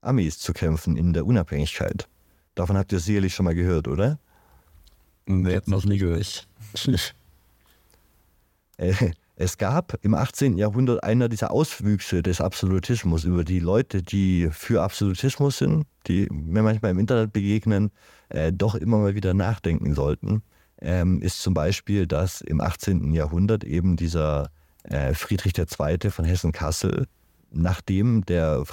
Amis 0.01 0.39
zu 0.39 0.53
kämpfen 0.53 0.95
in 0.95 1.13
der 1.13 1.25
Unabhängigkeit. 1.25 2.07
Davon 2.55 2.77
habt 2.77 2.91
ihr 2.91 2.99
sicherlich 2.99 3.33
schon 3.33 3.45
mal 3.45 3.55
gehört, 3.55 3.87
oder? 3.87 4.19
Nee, 5.25 5.59
noch 5.65 5.85
nie 5.85 5.97
gehört. 5.97 6.47
es 9.41 9.57
gab 9.57 9.97
im 10.01 10.15
18. 10.15 10.57
Jahrhundert 10.57 11.01
einer 11.01 11.29
dieser 11.29 11.51
Auswüchse 11.51 12.21
des 12.21 12.41
Absolutismus 12.41 13.23
über 13.23 13.45
die 13.45 13.59
Leute, 13.59 14.03
die 14.03 14.49
für 14.51 14.83
Absolutismus 14.83 15.59
sind, 15.59 15.85
die 16.07 16.27
mir 16.29 16.61
manchmal 16.61 16.91
im 16.91 16.99
Internet 16.99 17.31
begegnen, 17.31 17.91
äh, 18.27 18.51
doch 18.51 18.75
immer 18.75 18.97
mal 18.97 19.15
wieder 19.15 19.33
nachdenken 19.33 19.95
sollten, 19.95 20.43
ähm, 20.81 21.21
ist 21.21 21.41
zum 21.41 21.53
Beispiel, 21.53 22.05
dass 22.05 22.41
im 22.41 22.59
18. 22.59 23.13
Jahrhundert 23.13 23.63
eben 23.63 23.95
dieser 23.95 24.49
äh, 24.83 25.13
Friedrich 25.13 25.57
II. 25.57 26.09
von 26.09 26.25
Hessen-Kassel, 26.25 27.05
nachdem 27.49 28.25
der 28.25 28.65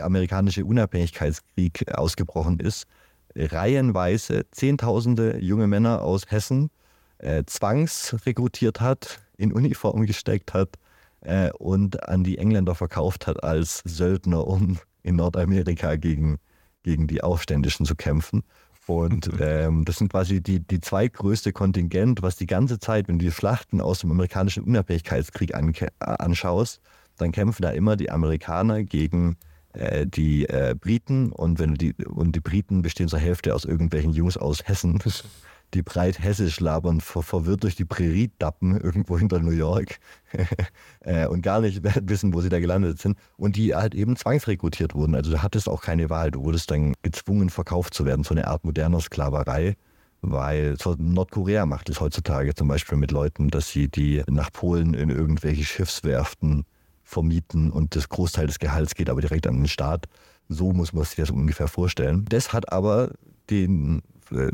amerikanische 0.00 0.64
Unabhängigkeitskrieg 0.64 1.96
ausgebrochen 1.96 2.58
ist, 2.58 2.88
reihenweise 3.36 4.46
Zehntausende 4.50 5.38
junge 5.38 5.68
Männer 5.68 6.02
aus 6.02 6.22
Hessen 6.28 6.70
äh, 7.18 7.44
zwangsrekrutiert 7.46 8.80
hat, 8.80 9.20
in 9.38 9.52
Uniform 9.52 10.04
gesteckt 10.04 10.52
hat 10.52 10.76
äh, 11.22 11.50
und 11.58 12.06
an 12.08 12.24
die 12.24 12.36
Engländer 12.36 12.74
verkauft 12.74 13.26
hat 13.26 13.42
als 13.42 13.82
Söldner, 13.86 14.46
um 14.46 14.78
in 15.02 15.16
Nordamerika 15.16 15.96
gegen, 15.96 16.38
gegen 16.82 17.06
die 17.06 17.22
Aufständischen 17.22 17.86
zu 17.86 17.96
kämpfen. 17.96 18.42
Und 18.86 19.30
ähm, 19.40 19.84
das 19.84 19.96
sind 19.96 20.10
quasi 20.10 20.42
die, 20.42 20.60
die 20.60 20.80
zweitgrößte 20.80 21.52
Kontingent, 21.52 22.22
was 22.22 22.36
die 22.36 22.46
ganze 22.46 22.78
Zeit, 22.78 23.08
wenn 23.08 23.18
du 23.18 23.26
die 23.26 23.32
Schlachten 23.32 23.80
aus 23.80 24.00
dem 24.00 24.10
amerikanischen 24.10 24.64
Unabhängigkeitskrieg 24.64 25.54
an, 25.54 25.72
anschaust, 26.00 26.80
dann 27.16 27.32
kämpfen 27.32 27.62
da 27.62 27.70
immer 27.70 27.96
die 27.96 28.10
Amerikaner 28.10 28.84
gegen 28.84 29.36
äh, 29.72 30.06
die 30.06 30.48
äh, 30.48 30.74
Briten 30.78 31.32
und 31.32 31.58
wenn 31.58 31.74
die 31.74 31.94
und 32.06 32.34
die 32.34 32.40
Briten 32.40 32.82
bestehen 32.82 33.08
zur 33.08 33.18
Hälfte 33.18 33.54
aus 33.54 33.64
irgendwelchen 33.64 34.12
Jungs 34.12 34.36
aus 34.36 34.66
Hessen 34.66 34.98
die 35.74 35.82
breit 35.82 36.18
hessisch 36.18 36.60
labern, 36.60 37.00
ver 37.00 37.22
verwirrt 37.22 37.62
durch 37.62 37.76
die 37.76 37.84
Prärie 37.84 38.30
dappen 38.38 38.80
irgendwo 38.80 39.18
hinter 39.18 39.40
New 39.40 39.50
York 39.50 39.98
äh, 41.00 41.26
und 41.26 41.42
gar 41.42 41.60
nicht 41.60 41.82
wissen, 41.82 42.32
wo 42.32 42.40
sie 42.40 42.48
da 42.48 42.58
gelandet 42.60 42.98
sind 42.98 43.18
und 43.36 43.56
die 43.56 43.74
halt 43.74 43.94
eben 43.94 44.16
zwangsrekrutiert 44.16 44.94
wurden. 44.94 45.14
Also 45.14 45.30
du 45.30 45.42
hattest 45.42 45.68
auch 45.68 45.82
keine 45.82 46.10
Wahl, 46.10 46.30
du 46.30 46.42
wurdest 46.42 46.70
dann 46.70 46.94
gezwungen 47.02 47.50
verkauft 47.50 47.94
zu 47.94 48.04
werden, 48.06 48.24
so 48.24 48.34
eine 48.34 48.46
Art 48.48 48.64
moderner 48.64 49.00
Sklaverei. 49.00 49.76
Weil 50.20 50.76
Nordkorea 50.98 51.64
macht 51.64 51.88
es 51.90 52.00
heutzutage 52.00 52.52
zum 52.52 52.66
Beispiel 52.66 52.98
mit 52.98 53.12
Leuten, 53.12 53.50
dass 53.50 53.68
sie 53.68 53.88
die 53.88 54.24
nach 54.28 54.50
Polen 54.50 54.94
in 54.94 55.10
irgendwelche 55.10 55.64
Schiffswerften 55.64 56.64
vermieten 57.04 57.70
und 57.70 57.94
das 57.94 58.08
Großteil 58.08 58.48
des 58.48 58.58
Gehalts 58.58 58.94
geht 58.94 59.10
aber 59.10 59.20
direkt 59.20 59.46
an 59.46 59.58
den 59.58 59.68
Staat. 59.68 60.06
So 60.48 60.72
muss 60.72 60.92
man 60.92 61.04
sich 61.04 61.16
das 61.16 61.30
ungefähr 61.30 61.68
vorstellen. 61.68 62.24
Das 62.28 62.52
hat 62.52 62.72
aber 62.72 63.12
den 63.48 64.02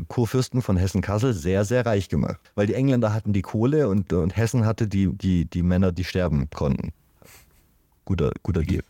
Kurfürsten 0.07 0.61
von 0.61 0.77
Hessen-Kassel 0.77 1.33
sehr, 1.33 1.65
sehr 1.65 1.85
reich 1.85 2.09
gemacht. 2.09 2.39
Weil 2.55 2.67
die 2.67 2.73
Engländer 2.73 3.13
hatten 3.13 3.33
die 3.33 3.41
Kohle 3.41 3.87
und, 3.87 4.11
und 4.13 4.35
Hessen 4.35 4.65
hatte 4.65 4.87
die, 4.87 5.11
die, 5.13 5.45
die 5.45 5.63
Männer, 5.63 5.91
die 5.91 6.03
sterben 6.03 6.49
konnten. 6.49 6.93
Guter, 8.05 8.31
guter 8.43 8.61
Deal. 8.61 8.83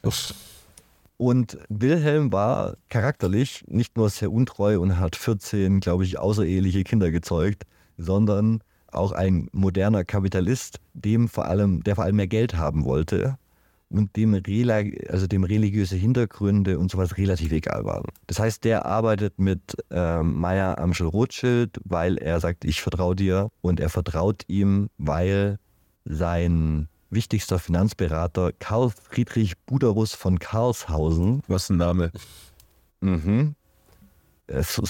Und 1.18 1.58
Wilhelm 1.70 2.32
war 2.34 2.76
charakterlich 2.90 3.64
nicht 3.68 3.96
nur 3.96 4.10
sehr 4.10 4.32
untreu 4.32 4.80
und 4.80 5.00
hat 5.00 5.16
14, 5.16 5.80
glaube 5.80 6.04
ich, 6.04 6.20
außereheliche 6.20 6.84
Kinder 6.84 7.10
gezeugt, 7.12 7.64
sondern 7.98 8.62
auch 8.92 9.14
ein 9.14 9.50
moderner 9.54 10.04
Kapitalist, 10.04 10.80
dem 10.94 11.30
vor 11.30 11.46
allem, 11.46 11.84
der 11.84 11.96
vor 11.96 12.04
allem 12.04 12.18
mehr 12.18 12.28
Geld 12.28 12.56
haben 12.56 12.84
wollte 12.84 13.38
und 13.90 14.16
dem, 14.16 14.34
also 15.10 15.28
dem 15.28 15.44
religiöse 15.44 15.96
Hintergründe 15.96 16.80
und 16.80 16.92
sowas 16.92 17.18
relativ 17.18 17.52
egal 17.52 17.86
waren. 17.86 18.06
Das 18.28 18.40
heißt, 18.40 18.64
der 18.64 18.86
arbeitet 18.86 19.40
mit 19.40 19.76
ähm, 19.92 20.40
Meyer 20.40 20.78
Amschel 20.80 21.08
Rothschild, 21.08 21.80
weil 21.84 22.18
er 22.18 22.40
sagt, 22.40 22.66
ich 22.66 22.82
vertraue 22.82 23.16
dir 23.16 23.50
und 23.62 23.80
er 23.80 23.90
vertraut 23.90 24.44
ihm, 24.48 24.90
weil 24.98 25.60
sein 26.04 26.88
wichtigster 27.10 27.60
Finanzberater 27.60 28.52
Karl 28.60 28.90
Friedrich 28.90 29.58
Buderus 29.66 30.14
von 30.14 30.40
Karlshausen. 30.40 31.44
Was 31.48 31.70
ein 31.70 31.78
Name. 31.78 32.12
Mhm. 33.02 33.56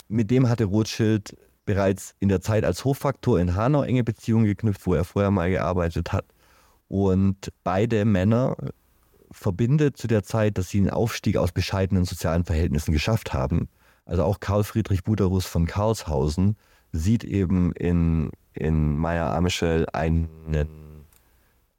Mit 0.09 0.31
dem 0.31 0.49
hatte 0.49 0.65
Rothschild 0.65 1.37
bereits 1.65 2.15
in 2.19 2.29
der 2.29 2.41
Zeit 2.41 2.63
als 2.63 2.85
Hoffaktor 2.85 3.39
in 3.39 3.55
Hanau 3.55 3.83
enge 3.83 4.03
Beziehungen 4.03 4.45
geknüpft, 4.45 4.85
wo 4.85 4.93
er 4.93 5.03
vorher 5.03 5.31
mal 5.31 5.49
gearbeitet 5.49 6.13
hat. 6.13 6.25
Und 6.87 7.51
beide 7.63 8.05
Männer 8.05 8.55
verbindet 9.35 9.97
zu 9.97 10.07
der 10.07 10.23
Zeit, 10.23 10.57
dass 10.57 10.69
sie 10.69 10.79
einen 10.79 10.89
Aufstieg 10.89 11.37
aus 11.37 11.51
bescheidenen 11.51 12.05
sozialen 12.05 12.45
Verhältnissen 12.45 12.91
geschafft 12.91 13.33
haben. 13.33 13.67
Also 14.05 14.23
auch 14.23 14.39
Karl 14.39 14.63
Friedrich 14.63 15.03
Buderus 15.03 15.45
von 15.45 15.65
Karlshausen 15.65 16.55
sieht 16.91 17.23
eben 17.23 17.73
in, 17.73 18.31
in 18.53 18.95
Meyer 18.97 19.33
Amschel 19.35 19.87
einen, 19.91 20.29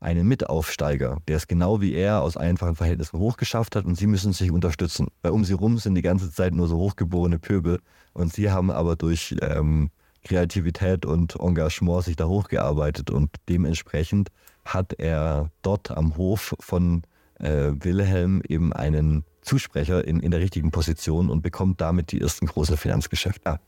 einen 0.01 0.29
Mitaufsteiger, 0.29 1.19
der 1.29 1.39
es 1.39 1.47
genau 1.47 1.81
wie 1.81 1.95
er 1.95 2.23
aus 2.23 2.37
einfachen 2.37 2.77
Verhältnissen 2.77 3.19
hochgeschafft 3.19 3.75
hat 3.75 3.87
und 3.87 3.95
sie 3.95 4.07
müssen 4.07 4.33
sich 4.33 4.51
unterstützen. 4.51 5.09
Weil 5.23 5.33
um 5.33 5.45
sie 5.45 5.55
rum 5.55 5.79
sind 5.79 5.95
die 5.95 6.03
ganze 6.03 6.31
Zeit 6.31 6.55
nur 6.55 6.69
so 6.69 6.77
hochgeborene 6.77 7.39
Pöbel 7.39 7.81
und 8.13 8.33
sie 8.35 8.51
haben 8.51 8.71
aber 8.71 8.97
durch 8.97 9.35
ähm, 9.41 9.91
Kreativität 10.25 11.07
und 11.07 11.37
Engagement 11.41 12.05
sich 12.05 12.17
da 12.17 12.27
hochgearbeitet 12.27 13.11
und 13.11 13.31
dementsprechend 13.49 14.29
hat 14.65 14.93
er 14.95 15.51
dort 15.63 15.91
am 15.91 16.17
Hof 16.17 16.55
von 16.61 17.03
äh, 17.39 17.73
Wilhelm 17.81 18.43
eben 18.49 18.73
einen 18.73 19.25
Zusprecher 19.43 20.05
in, 20.05 20.21
in 20.21 20.31
der 20.31 20.41
richtigen 20.41 20.71
Position 20.71 21.31
und 21.31 21.43
bekommt 21.43 21.81
damit 21.81 22.13
die 22.13 22.21
ersten 22.21 22.47
großen 22.47 22.77
Finanzgeschäfte. 22.77 23.43
Ja. 23.47 23.61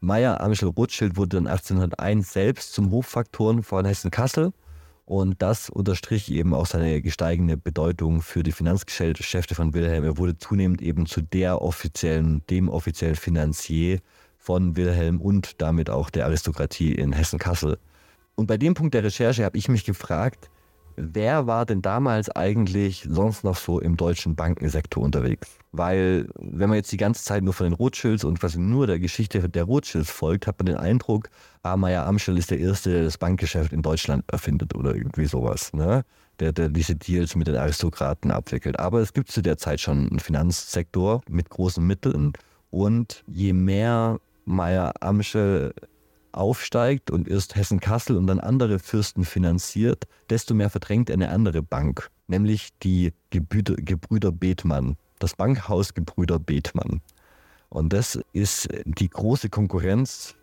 Meyer 0.00 0.40
Amschel 0.40 0.68
Rothschild 0.68 1.16
wurde 1.16 1.36
dann 1.36 1.46
1801 1.46 2.32
selbst 2.32 2.72
zum 2.72 2.90
Hoffaktoren 2.90 3.62
von 3.62 3.84
Hessen-Kassel 3.84 4.52
und 5.04 5.40
das 5.40 5.70
unterstrich 5.70 6.30
eben 6.30 6.54
auch 6.54 6.66
seine 6.66 7.00
gesteigende 7.02 7.56
Bedeutung 7.56 8.20
für 8.20 8.42
die 8.42 8.52
Finanzgeschäfte 8.52 9.54
von 9.54 9.74
Wilhelm. 9.74 10.04
Er 10.04 10.18
wurde 10.18 10.38
zunehmend 10.38 10.82
eben 10.82 11.06
zu 11.06 11.22
der 11.22 11.62
offiziellen, 11.62 12.42
dem 12.50 12.68
offiziellen 12.68 13.14
Finanzier 13.14 14.00
von 14.38 14.76
Wilhelm 14.76 15.20
und 15.20 15.60
damit 15.62 15.88
auch 15.88 16.10
der 16.10 16.26
Aristokratie 16.26 16.92
in 16.92 17.12
Hessen-Kassel. 17.12 17.78
Und 18.34 18.46
bei 18.46 18.56
dem 18.56 18.74
Punkt 18.74 18.94
der 18.94 19.04
Recherche 19.04 19.44
habe 19.44 19.56
ich 19.56 19.68
mich 19.68 19.84
gefragt, 19.84 20.50
wer 20.96 21.46
war 21.46 21.66
denn 21.66 21.82
damals 21.82 22.30
eigentlich 22.30 23.06
sonst 23.08 23.44
noch 23.44 23.56
so 23.56 23.80
im 23.80 23.96
deutschen 23.96 24.36
Bankensektor 24.36 25.02
unterwegs? 25.02 25.58
Weil, 25.72 26.28
wenn 26.38 26.68
man 26.68 26.76
jetzt 26.76 26.92
die 26.92 26.96
ganze 26.96 27.24
Zeit 27.24 27.42
nur 27.42 27.54
von 27.54 27.66
den 27.66 27.72
Rothschilds 27.72 28.24
und 28.24 28.40
quasi 28.40 28.58
nur 28.58 28.86
der 28.86 28.98
Geschichte 28.98 29.48
der 29.48 29.64
Rothschilds 29.64 30.10
folgt, 30.10 30.46
hat 30.46 30.58
man 30.58 30.66
den 30.66 30.76
Eindruck, 30.76 31.30
ah, 31.62 31.76
Meyer 31.76 32.06
Amschel 32.06 32.36
ist 32.36 32.50
der 32.50 32.60
Erste, 32.60 32.90
der 32.90 33.04
das 33.04 33.18
Bankgeschäft 33.18 33.72
in 33.72 33.82
Deutschland 33.82 34.24
erfindet 34.30 34.74
oder 34.74 34.94
irgendwie 34.94 35.26
sowas, 35.26 35.72
ne? 35.72 36.04
Der, 36.40 36.52
der 36.52 36.68
diese 36.70 36.96
Deals 36.96 37.36
mit 37.36 37.46
den 37.46 37.56
Aristokraten 37.56 38.30
abwickelt. 38.30 38.78
Aber 38.78 39.00
es 39.00 39.12
gibt 39.12 39.30
zu 39.30 39.42
der 39.42 39.58
Zeit 39.58 39.80
schon 39.80 40.08
einen 40.08 40.18
Finanzsektor 40.18 41.20
mit 41.28 41.50
großen 41.50 41.86
Mitteln. 41.86 42.32
Und 42.70 43.22
je 43.26 43.52
mehr 43.52 44.18
Meyer 44.44 44.94
Amschel 45.00 45.74
aufsteigt 46.32 47.10
und 47.10 47.28
erst 47.28 47.54
Hessen-Kassel 47.54 48.16
und 48.16 48.26
dann 48.26 48.40
andere 48.40 48.78
Fürsten 48.78 49.24
finanziert, 49.24 50.04
desto 50.30 50.54
mehr 50.54 50.70
verdrängt 50.70 51.10
er 51.10 51.14
eine 51.14 51.30
andere 51.30 51.62
Bank, 51.62 52.10
nämlich 52.26 52.70
die 52.82 53.12
Gebrüder, 53.30 53.74
Gebrüder 53.76 54.32
Bethmann, 54.32 54.96
das 55.18 55.36
Bankhaus 55.36 55.94
Gebrüder 55.94 56.38
Bethmann. 56.38 57.00
Und 57.68 57.92
das 57.92 58.18
ist 58.32 58.68
die 58.84 59.08
große 59.08 59.48
Konkurrenz 59.48 60.34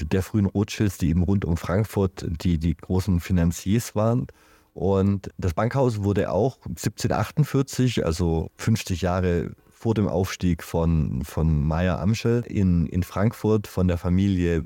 der 0.00 0.22
frühen 0.22 0.46
Rothschilds, 0.46 0.98
die 0.98 1.10
eben 1.10 1.22
rund 1.22 1.44
um 1.44 1.56
Frankfurt 1.56 2.26
die, 2.42 2.58
die 2.58 2.74
großen 2.74 3.20
Finanziers 3.20 3.94
waren. 3.94 4.26
Und 4.74 5.28
das 5.36 5.52
Bankhaus 5.52 6.02
wurde 6.02 6.30
auch 6.30 6.56
1748, 6.64 8.06
also 8.06 8.50
50 8.56 9.02
Jahre 9.02 9.50
vor 9.70 9.94
dem 9.94 10.08
Aufstieg 10.08 10.62
von, 10.62 11.24
von 11.24 11.66
Meyer 11.66 12.00
Amschel 12.00 12.44
in, 12.46 12.86
in 12.86 13.02
Frankfurt 13.02 13.66
von 13.66 13.88
der 13.88 13.98
Familie 13.98 14.64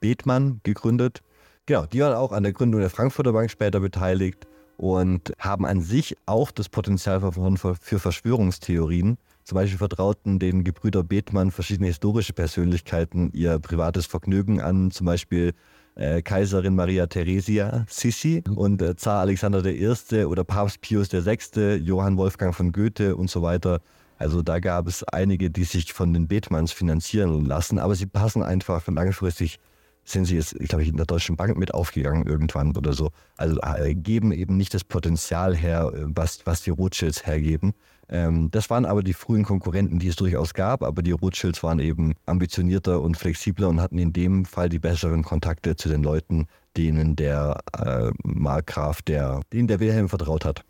Bethmann 0.00 0.60
gegründet. 0.62 1.22
Genau, 1.66 1.86
die 1.86 2.00
waren 2.00 2.14
auch 2.14 2.32
an 2.32 2.42
der 2.42 2.52
Gründung 2.52 2.80
der 2.80 2.90
Frankfurter 2.90 3.32
Bank 3.32 3.50
später 3.50 3.80
beteiligt 3.80 4.46
und 4.76 5.32
haben 5.38 5.64
an 5.64 5.80
sich 5.80 6.16
auch 6.26 6.50
das 6.50 6.68
Potenzial 6.68 7.20
für 7.20 7.98
Verschwörungstheorien. 7.98 9.18
Zum 9.44 9.56
Beispiel 9.56 9.78
vertrauten 9.78 10.38
den 10.38 10.64
Gebrüder 10.64 11.02
Bethmann 11.02 11.50
verschiedene 11.50 11.88
historische 11.88 12.32
Persönlichkeiten 12.32 13.30
ihr 13.32 13.58
privates 13.58 14.06
Vergnügen 14.06 14.60
an, 14.60 14.90
zum 14.90 15.06
Beispiel 15.06 15.52
äh, 15.96 16.22
Kaiserin 16.22 16.74
Maria 16.74 17.06
Theresia 17.06 17.84
Sissi 17.88 18.42
und 18.54 18.82
äh, 18.82 18.96
Zar 18.96 19.20
Alexander 19.20 19.64
I. 19.64 20.24
oder 20.24 20.44
Papst 20.44 20.80
Pius 20.80 21.12
VI., 21.12 21.76
Johann 21.82 22.16
Wolfgang 22.16 22.54
von 22.54 22.72
Goethe 22.72 23.16
und 23.16 23.30
so 23.30 23.42
weiter. 23.42 23.80
Also 24.16 24.42
da 24.42 24.60
gab 24.60 24.88
es 24.88 25.04
einige, 25.04 25.50
die 25.50 25.64
sich 25.64 25.92
von 25.92 26.12
den 26.12 26.26
Bethmanns 26.26 26.72
finanzieren 26.72 27.44
lassen, 27.44 27.78
aber 27.78 27.94
sie 27.94 28.06
passen 28.06 28.42
einfach 28.42 28.86
langfristig 28.86 29.58
sind 30.04 30.26
sie 30.26 30.36
jetzt, 30.36 30.58
glaube 30.58 30.82
ich, 30.82 30.88
in 30.88 30.96
der 30.96 31.06
Deutschen 31.06 31.36
Bank 31.36 31.56
mit 31.56 31.74
aufgegangen 31.74 32.26
irgendwann 32.26 32.76
oder 32.76 32.92
so. 32.92 33.10
Also 33.36 33.60
äh, 33.60 33.94
geben 33.94 34.32
eben 34.32 34.56
nicht 34.56 34.74
das 34.74 34.84
Potenzial 34.84 35.56
her, 35.56 35.90
äh, 35.94 36.04
was, 36.06 36.40
was 36.44 36.62
die 36.62 36.70
Rothschilds 36.70 37.26
hergeben. 37.26 37.72
Ähm, 38.08 38.50
das 38.50 38.68
waren 38.70 38.84
aber 38.84 39.02
die 39.02 39.14
frühen 39.14 39.44
Konkurrenten, 39.44 39.98
die 39.98 40.08
es 40.08 40.16
durchaus 40.16 40.52
gab, 40.54 40.82
aber 40.82 41.02
die 41.02 41.12
Rothschilds 41.12 41.62
waren 41.62 41.78
eben 41.78 42.14
ambitionierter 42.26 43.00
und 43.00 43.16
flexibler 43.16 43.68
und 43.68 43.80
hatten 43.80 43.98
in 43.98 44.12
dem 44.12 44.44
Fall 44.44 44.68
die 44.68 44.78
besseren 44.78 45.22
Kontakte 45.22 45.76
zu 45.76 45.88
den 45.88 46.02
Leuten, 46.02 46.46
denen 46.76 47.16
der 47.16 47.60
äh, 47.78 48.10
Markgraf, 48.22 49.00
der, 49.02 49.40
denen 49.52 49.68
der 49.68 49.80
Wilhelm 49.80 50.08
vertraut 50.08 50.44
hat. 50.44 50.64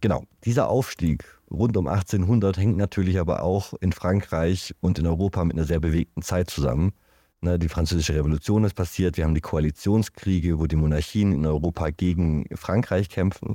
Genau, 0.00 0.24
dieser 0.44 0.68
Aufstieg 0.68 1.24
rund 1.50 1.76
um 1.76 1.86
1800 1.88 2.56
hängt 2.56 2.76
natürlich 2.76 3.18
aber 3.18 3.42
auch 3.42 3.74
in 3.80 3.92
Frankreich 3.92 4.74
und 4.80 4.98
in 4.98 5.06
Europa 5.06 5.44
mit 5.44 5.56
einer 5.56 5.66
sehr 5.66 5.80
bewegten 5.80 6.22
Zeit 6.22 6.50
zusammen. 6.50 6.92
Ne, 7.40 7.58
die 7.58 7.68
französische 7.68 8.14
Revolution 8.14 8.64
ist 8.64 8.74
passiert, 8.74 9.16
wir 9.16 9.24
haben 9.24 9.34
die 9.34 9.40
Koalitionskriege, 9.40 10.58
wo 10.58 10.66
die 10.66 10.74
Monarchien 10.74 11.32
in 11.32 11.46
Europa 11.46 11.90
gegen 11.90 12.46
Frankreich 12.56 13.08
kämpfen. 13.08 13.54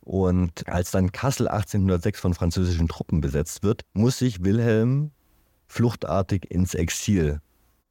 Und 0.00 0.66
als 0.66 0.90
dann 0.92 1.12
Kassel 1.12 1.48
1806 1.48 2.20
von 2.20 2.32
französischen 2.32 2.88
Truppen 2.88 3.20
besetzt 3.20 3.62
wird, 3.62 3.82
muss 3.92 4.18
sich 4.18 4.42
Wilhelm 4.42 5.10
fluchtartig 5.66 6.50
ins 6.50 6.74
Exil 6.74 7.40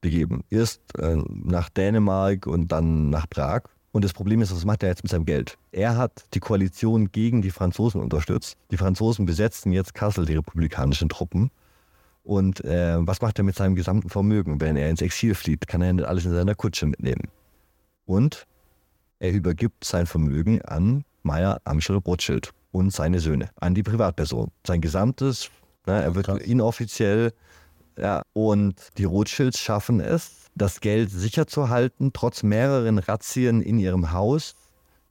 begeben. 0.01 0.43
Erst 0.49 0.81
äh, 0.97 1.17
nach 1.27 1.69
Dänemark 1.69 2.47
und 2.47 2.71
dann 2.71 3.11
nach 3.11 3.29
Prag. 3.29 3.63
Und 3.91 4.03
das 4.03 4.13
Problem 4.13 4.41
ist, 4.41 4.51
was 4.51 4.65
macht 4.65 4.81
er 4.81 4.89
jetzt 4.89 5.03
mit 5.03 5.11
seinem 5.11 5.25
Geld? 5.25 5.59
Er 5.71 5.97
hat 5.97 6.25
die 6.33 6.39
Koalition 6.39 7.11
gegen 7.11 7.43
die 7.43 7.51
Franzosen 7.51 8.01
unterstützt. 8.01 8.57
Die 8.71 8.77
Franzosen 8.77 9.27
besetzten 9.27 9.71
jetzt 9.71 9.93
Kassel, 9.93 10.25
die 10.25 10.35
republikanischen 10.35 11.09
Truppen. 11.09 11.51
Und 12.27 12.65
äh, 12.65 12.97
was 12.99 13.21
macht 13.21 13.37
er 13.39 13.45
mit 13.45 13.55
seinem 13.55 13.75
gesamten 13.75 14.09
Vermögen? 14.09 14.59
Wenn 14.59 14.75
er 14.75 14.89
ins 14.89 15.01
Exil 15.01 15.33
flieht, 15.33 15.65
kann 15.65 15.81
er 15.81 15.93
nicht 15.93 16.05
alles 16.05 16.25
in 16.25 16.33
seiner 16.33 16.55
Kutsche 16.55 16.85
mitnehmen. 16.85 17.29
Und 18.05 18.45
er 19.19 19.31
übergibt 19.31 19.85
sein 19.85 20.05
Vermögen 20.05 20.61
an 20.63 21.05
Meyer 21.23 21.61
Amschel 21.63 21.95
Rothschild 21.95 22.51
und 22.73 22.91
seine 22.91 23.21
Söhne, 23.21 23.49
an 23.61 23.75
die 23.75 23.83
Privatperson. 23.83 24.51
Sein 24.65 24.81
gesamtes, 24.81 25.49
ne, 25.85 26.03
er 26.03 26.15
wird 26.15 26.27
inoffiziell, 26.41 27.31
ja, 27.97 28.23
und 28.33 28.75
die 28.97 29.05
Rothschilds 29.05 29.59
schaffen 29.59 30.01
es, 30.01 30.47
das 30.53 30.81
Geld 30.81 31.09
sicher 31.09 31.47
zu 31.47 31.69
halten, 31.69 32.11
trotz 32.11 32.43
mehreren 32.43 32.97
Razzien 32.97 33.61
in 33.61 33.79
ihrem 33.79 34.11
Haus 34.11 34.53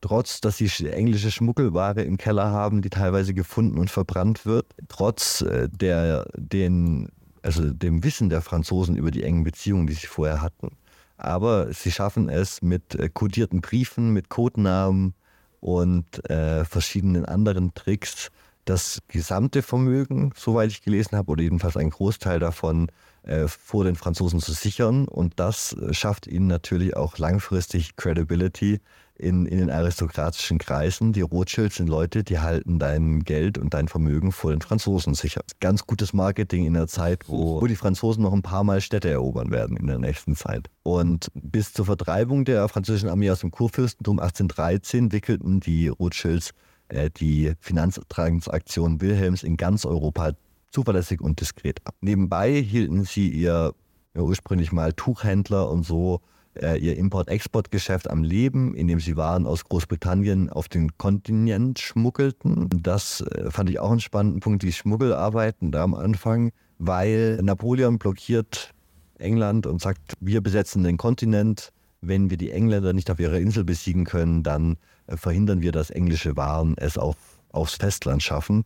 trotz 0.06 0.40
dass 0.40 0.58
sie 0.58 0.88
englische 0.88 1.32
Schmuggelware 1.32 2.02
im 2.02 2.16
Keller 2.16 2.50
haben, 2.50 2.80
die 2.80 2.90
teilweise 2.90 3.34
gefunden 3.34 3.76
und 3.76 3.90
verbrannt 3.90 4.46
wird, 4.46 4.66
trotz 4.88 5.40
äh, 5.40 5.68
der, 5.68 6.28
den, 6.36 7.08
also 7.42 7.72
dem 7.72 8.04
Wissen 8.04 8.28
der 8.30 8.40
Franzosen 8.40 8.96
über 8.96 9.10
die 9.10 9.24
engen 9.24 9.42
Beziehungen, 9.42 9.88
die 9.88 9.94
sie 9.94 10.06
vorher 10.06 10.42
hatten. 10.42 10.70
Aber 11.16 11.72
sie 11.72 11.90
schaffen 11.90 12.28
es 12.28 12.62
mit 12.62 12.94
äh, 12.94 13.08
kodierten 13.08 13.60
Briefen, 13.60 14.12
mit 14.12 14.28
Codenamen 14.28 15.14
und 15.60 16.28
äh, 16.30 16.64
verschiedenen 16.64 17.24
anderen 17.24 17.74
Tricks, 17.74 18.30
das 18.64 19.00
gesamte 19.08 19.62
Vermögen, 19.62 20.32
soweit 20.36 20.70
ich 20.70 20.82
gelesen 20.82 21.16
habe, 21.16 21.32
oder 21.32 21.42
jedenfalls 21.42 21.76
ein 21.76 21.90
Großteil 21.90 22.38
davon, 22.38 22.90
äh, 23.22 23.48
vor 23.48 23.82
den 23.82 23.96
Franzosen 23.96 24.38
zu 24.38 24.52
sichern. 24.52 25.08
Und 25.08 25.40
das 25.40 25.76
schafft 25.90 26.28
ihnen 26.28 26.46
natürlich 26.46 26.96
auch 26.96 27.18
langfristig 27.18 27.96
Credibility 27.96 28.80
in, 29.18 29.46
in 29.46 29.58
den 29.58 29.70
aristokratischen 29.70 30.58
Kreisen. 30.58 31.12
Die 31.12 31.22
Rothschilds 31.22 31.76
sind 31.76 31.88
Leute, 31.88 32.24
die 32.24 32.38
halten 32.38 32.78
dein 32.78 33.20
Geld 33.20 33.58
und 33.58 33.74
dein 33.74 33.88
Vermögen 33.88 34.32
vor 34.32 34.50
den 34.50 34.60
Franzosen 34.60 35.14
sicher. 35.14 35.42
Ganz 35.60 35.86
gutes 35.86 36.12
Marketing 36.12 36.66
in 36.66 36.74
der 36.74 36.86
Zeit, 36.86 37.24
wo, 37.28 37.60
wo 37.60 37.66
die 37.66 37.76
Franzosen 37.76 38.22
noch 38.22 38.32
ein 38.32 38.42
paar 38.42 38.64
Mal 38.64 38.80
Städte 38.80 39.10
erobern 39.10 39.50
werden 39.50 39.76
in 39.76 39.86
der 39.86 39.98
nächsten 39.98 40.36
Zeit. 40.36 40.68
Und 40.82 41.28
bis 41.34 41.72
zur 41.72 41.86
Vertreibung 41.86 42.44
der 42.44 42.68
französischen 42.68 43.08
Armee 43.08 43.30
aus 43.30 43.40
dem 43.40 43.50
Kurfürstentum 43.50 44.18
1813 44.18 45.12
wickelten 45.12 45.60
die 45.60 45.88
Rothschilds 45.88 46.52
äh, 46.88 47.10
die 47.10 47.52
Finanztransaktionen 47.60 49.00
Wilhelms 49.00 49.42
in 49.42 49.56
ganz 49.56 49.84
Europa 49.84 50.32
zuverlässig 50.70 51.20
und 51.20 51.40
diskret 51.40 51.80
ab. 51.84 51.94
Nebenbei 52.00 52.60
hielten 52.60 53.04
sie 53.04 53.28
ihr 53.28 53.72
ja, 54.14 54.22
ursprünglich 54.22 54.72
mal 54.72 54.92
Tuchhändler 54.92 55.70
und 55.70 55.84
so 55.84 56.20
äh, 56.62 56.76
ihr 56.76 56.96
Import-Export-Geschäft 56.96 58.10
am 58.10 58.22
Leben, 58.22 58.74
indem 58.74 59.00
sie 59.00 59.16
Waren 59.16 59.46
aus 59.46 59.64
Großbritannien 59.64 60.50
auf 60.50 60.68
den 60.68 60.96
Kontinent 60.98 61.78
schmuggelten. 61.78 62.68
Das 62.82 63.20
äh, 63.20 63.50
fand 63.50 63.70
ich 63.70 63.78
auch 63.78 63.90
einen 63.90 64.00
spannenden 64.00 64.40
Punkt, 64.40 64.62
die 64.62 64.72
Schmuggelarbeiten 64.72 65.72
da 65.72 65.82
am 65.82 65.94
Anfang, 65.94 66.52
weil 66.78 67.38
Napoleon 67.42 67.98
blockiert 67.98 68.72
England 69.18 69.66
und 69.66 69.80
sagt, 69.80 70.14
wir 70.20 70.40
besetzen 70.40 70.82
den 70.82 70.96
Kontinent. 70.96 71.72
Wenn 72.00 72.30
wir 72.30 72.36
die 72.36 72.50
Engländer 72.50 72.92
nicht 72.92 73.10
auf 73.10 73.18
ihrer 73.18 73.38
Insel 73.38 73.64
besiegen 73.64 74.04
können, 74.04 74.42
dann 74.42 74.76
äh, 75.06 75.16
verhindern 75.16 75.62
wir, 75.62 75.72
dass 75.72 75.90
englische 75.90 76.36
Waren 76.36 76.74
es 76.76 76.98
auf, 76.98 77.16
aufs 77.50 77.74
Festland 77.74 78.22
schaffen. 78.22 78.64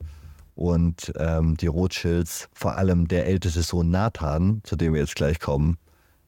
Und 0.55 1.13
ähm, 1.17 1.57
die 1.57 1.69
Rothschilds, 1.69 2.49
vor 2.53 2.77
allem 2.77 3.09
der 3.09 3.27
älteste 3.27 3.63
Sohn 3.63 3.91
Nathan, 3.91 4.61
zu 4.65 4.77
dem 4.77 4.93
wir 4.93 5.01
jetzt 5.01 5.15
gleich 5.15 5.39
kommen, 5.39 5.79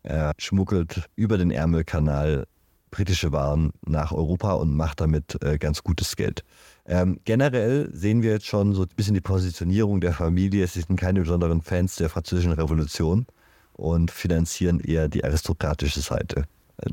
er 0.02 0.32
schmuggelt 0.38 1.08
über 1.16 1.38
den 1.38 1.50
Ärmelkanal 1.50 2.46
britische 2.90 3.32
Waren 3.32 3.72
nach 3.86 4.12
Europa 4.12 4.52
und 4.52 4.76
macht 4.76 5.00
damit 5.00 5.42
äh, 5.42 5.58
ganz 5.58 5.82
gutes 5.82 6.14
Geld. 6.14 6.44
Ähm, 6.86 7.18
generell 7.24 7.88
sehen 7.92 8.22
wir 8.22 8.32
jetzt 8.32 8.46
schon 8.46 8.74
so 8.74 8.82
ein 8.82 8.88
bisschen 8.94 9.14
die 9.14 9.20
Positionierung 9.20 10.00
der 10.00 10.12
Familie. 10.12 10.66
Sie 10.66 10.80
sind 10.80 10.96
keine 10.96 11.20
besonderen 11.20 11.62
Fans 11.62 11.96
der 11.96 12.10
französischen 12.10 12.52
Revolution 12.52 13.26
und 13.72 14.10
finanzieren 14.10 14.78
eher 14.78 15.08
die 15.08 15.24
aristokratische 15.24 16.00
Seite. 16.00 16.44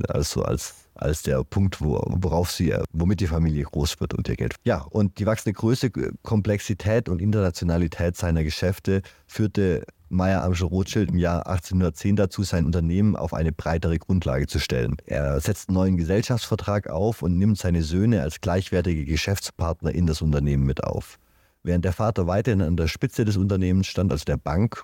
Also 0.07 0.43
als, 0.43 0.88
als 1.01 1.23
der 1.23 1.43
Punkt, 1.43 1.81
wo, 1.81 2.01
worauf 2.07 2.51
sie, 2.51 2.75
womit 2.93 3.19
die 3.19 3.27
Familie 3.27 3.63
groß 3.63 3.99
wird 3.99 4.13
und 4.13 4.27
ihr 4.27 4.35
Geld. 4.35 4.55
Ja, 4.63 4.81
und 4.81 5.19
die 5.19 5.25
wachsende 5.25 5.53
Größe, 5.53 5.91
Komplexität 6.23 7.09
und 7.09 7.21
Internationalität 7.21 8.15
seiner 8.15 8.43
Geschäfte 8.43 9.01
führte 9.27 9.85
Meyer 10.09 10.43
Amschel 10.43 10.67
Rothschild 10.67 11.11
im 11.11 11.17
Jahr 11.17 11.45
1810 11.45 12.15
dazu, 12.15 12.43
sein 12.43 12.65
Unternehmen 12.65 13.15
auf 13.15 13.33
eine 13.33 13.51
breitere 13.51 13.99
Grundlage 13.99 14.47
zu 14.47 14.59
stellen. 14.59 14.97
Er 15.05 15.39
setzt 15.39 15.69
einen 15.69 15.75
neuen 15.75 15.97
Gesellschaftsvertrag 15.97 16.89
auf 16.89 17.21
und 17.21 17.37
nimmt 17.37 17.59
seine 17.59 17.83
Söhne 17.83 18.23
als 18.23 18.41
gleichwertige 18.41 19.05
Geschäftspartner 19.05 19.93
in 19.93 20.07
das 20.07 20.21
Unternehmen 20.21 20.65
mit 20.65 20.83
auf. 20.83 21.19
Während 21.61 21.83
der 21.83 21.93
Vater 21.93 22.25
weiterhin 22.25 22.61
an 22.61 22.77
der 22.77 22.87
Spitze 22.87 23.25
des 23.25 23.35
Unternehmens 23.35 23.87
stand, 23.87 24.11
also 24.11 24.23
der 24.23 24.37
Bank, 24.37 24.81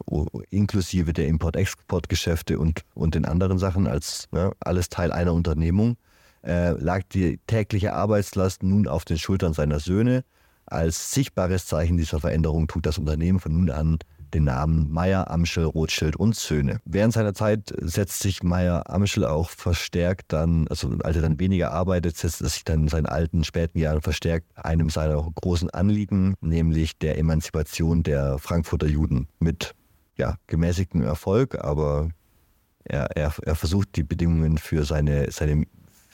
inklusive 0.49 1.13
der 1.13 1.27
Import-Export-Geschäfte 1.27 2.59
und, 2.59 2.81
und 2.93 3.15
den 3.15 3.25
anderen 3.25 3.57
Sachen, 3.59 3.87
als 3.87 4.27
ne, 4.31 4.51
alles 4.59 4.89
Teil 4.89 5.13
einer 5.13 5.33
Unternehmung, 5.33 5.95
äh, 6.43 6.71
lag 6.71 7.03
die 7.13 7.39
tägliche 7.47 7.93
Arbeitslast 7.93 8.61
nun 8.61 8.87
auf 8.87 9.05
den 9.05 9.17
Schultern 9.17 9.53
seiner 9.53 9.79
Söhne. 9.79 10.25
Als 10.65 11.11
sichtbares 11.11 11.65
Zeichen 11.65 11.95
dieser 11.97 12.19
Veränderung 12.19 12.67
trug 12.67 12.83
das 12.83 12.97
Unternehmen 12.97 13.39
von 13.39 13.53
nun 13.53 13.69
an 13.69 13.99
den 14.33 14.45
Namen 14.45 14.91
Meyer, 14.91 15.29
Amschel, 15.29 15.65
Rothschild 15.65 16.15
und 16.15 16.35
Söhne. 16.35 16.79
Während 16.85 17.13
seiner 17.13 17.33
Zeit 17.33 17.73
setzt 17.81 18.21
sich 18.21 18.43
Meyer 18.43 18.89
Amschel 18.89 19.25
auch 19.25 19.49
verstärkt 19.49 20.33
dann, 20.33 20.67
also 20.67 20.97
als 21.03 21.15
er 21.15 21.21
dann 21.21 21.39
weniger 21.39 21.71
arbeitet, 21.71 22.17
setzt 22.17 22.41
er 22.41 22.49
sich 22.49 22.63
dann 22.63 22.83
in 22.83 22.87
seinen 22.87 23.05
alten, 23.05 23.43
späten 23.43 23.79
Jahren 23.79 24.01
verstärkt 24.01 24.47
einem 24.55 24.89
seiner 24.89 25.21
großen 25.35 25.69
Anliegen, 25.69 26.35
nämlich 26.41 26.97
der 26.97 27.17
Emanzipation 27.17 28.03
der 28.03 28.39
Frankfurter 28.39 28.87
Juden 28.87 29.27
mit 29.39 29.73
ja, 30.17 30.35
gemäßigtem 30.47 31.01
Erfolg, 31.03 31.63
aber 31.63 32.09
er, 32.85 33.09
er, 33.15 33.33
er 33.41 33.55
versucht 33.55 33.95
die 33.95 34.03
Bedingungen 34.03 34.57
für 34.57 34.85
seine, 34.85 35.31
seine 35.31 35.65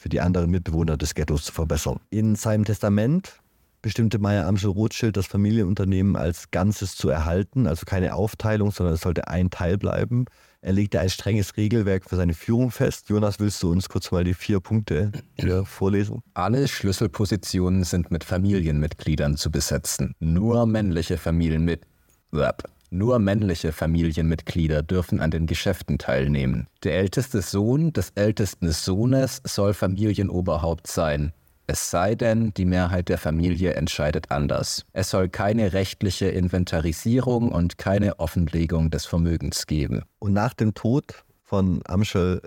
für 0.02 0.08
die 0.08 0.20
anderen 0.20 0.50
Mitbewohner 0.50 0.96
des 0.96 1.14
Ghettos 1.14 1.44
zu 1.44 1.52
verbessern. 1.52 2.00
In 2.10 2.34
seinem 2.34 2.64
Testament 2.64 3.40
bestimmte 3.82 4.18
Meyer 4.18 4.46
Amschel 4.46 4.70
Rothschild 4.70 5.16
das 5.16 5.26
Familienunternehmen 5.26 6.16
als 6.16 6.50
Ganzes 6.52 6.96
zu 6.96 7.08
erhalten, 7.08 7.66
also 7.66 7.84
keine 7.84 8.14
Aufteilung, 8.14 8.70
sondern 8.70 8.94
es 8.94 9.02
sollte 9.02 9.28
ein 9.28 9.50
Teil 9.50 9.76
bleiben. 9.76 10.24
Er 10.62 10.72
legte 10.72 11.00
ein 11.00 11.10
strenges 11.10 11.56
Regelwerk 11.56 12.08
für 12.08 12.14
seine 12.14 12.34
Führung 12.34 12.70
fest. 12.70 13.08
Jonas, 13.08 13.40
willst 13.40 13.60
du 13.62 13.70
uns 13.72 13.88
kurz 13.88 14.12
mal 14.12 14.22
die 14.22 14.34
vier 14.34 14.60
Punkte 14.60 15.10
hier 15.38 15.64
vorlesen? 15.64 16.22
Alle 16.34 16.68
Schlüsselpositionen 16.68 17.82
sind 17.82 18.12
mit 18.12 18.22
Familienmitgliedern 18.22 19.36
zu 19.36 19.50
besetzen. 19.50 20.14
Nur 20.20 20.64
männliche 20.66 21.18
Familienmitglieder. 21.18 22.54
Nur 22.90 23.18
männliche 23.18 23.72
Familienmitglieder 23.72 24.82
dürfen 24.82 25.20
an 25.20 25.30
den 25.30 25.46
Geschäften 25.46 25.96
teilnehmen. 25.96 26.68
Der 26.84 26.98
älteste 26.98 27.40
Sohn 27.40 27.92
des 27.94 28.10
ältesten 28.16 28.70
Sohnes 28.70 29.40
soll 29.44 29.72
Familienoberhaupt 29.72 30.86
sein. 30.86 31.32
Es 31.66 31.90
sei 31.90 32.14
denn, 32.14 32.52
die 32.54 32.64
Mehrheit 32.64 33.08
der 33.08 33.18
Familie 33.18 33.74
entscheidet 33.74 34.30
anders. 34.30 34.84
Es 34.92 35.10
soll 35.10 35.28
keine 35.28 35.72
rechtliche 35.72 36.26
Inventarisierung 36.26 37.52
und 37.52 37.78
keine 37.78 38.18
Offenlegung 38.18 38.90
des 38.90 39.06
Vermögens 39.06 39.66
geben. 39.66 40.02
Und 40.18 40.32
nach 40.32 40.54
dem 40.54 40.74
Tod 40.74 41.24
von 41.44 41.80
Amschel 41.84 42.42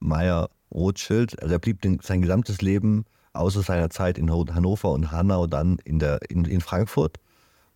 Meyer 0.00 0.50
Rothschild, 0.72 1.34
er 1.34 1.58
blieb 1.58 1.86
sein 2.02 2.22
gesamtes 2.22 2.60
Leben 2.60 3.04
außer 3.32 3.62
seiner 3.62 3.90
Zeit 3.90 4.18
in 4.18 4.30
Hannover 4.30 4.90
und 4.90 5.12
Hanau 5.12 5.46
dann 5.46 5.78
in, 5.84 5.98
der, 5.98 6.18
in, 6.28 6.44
in 6.44 6.60
Frankfurt 6.60 7.18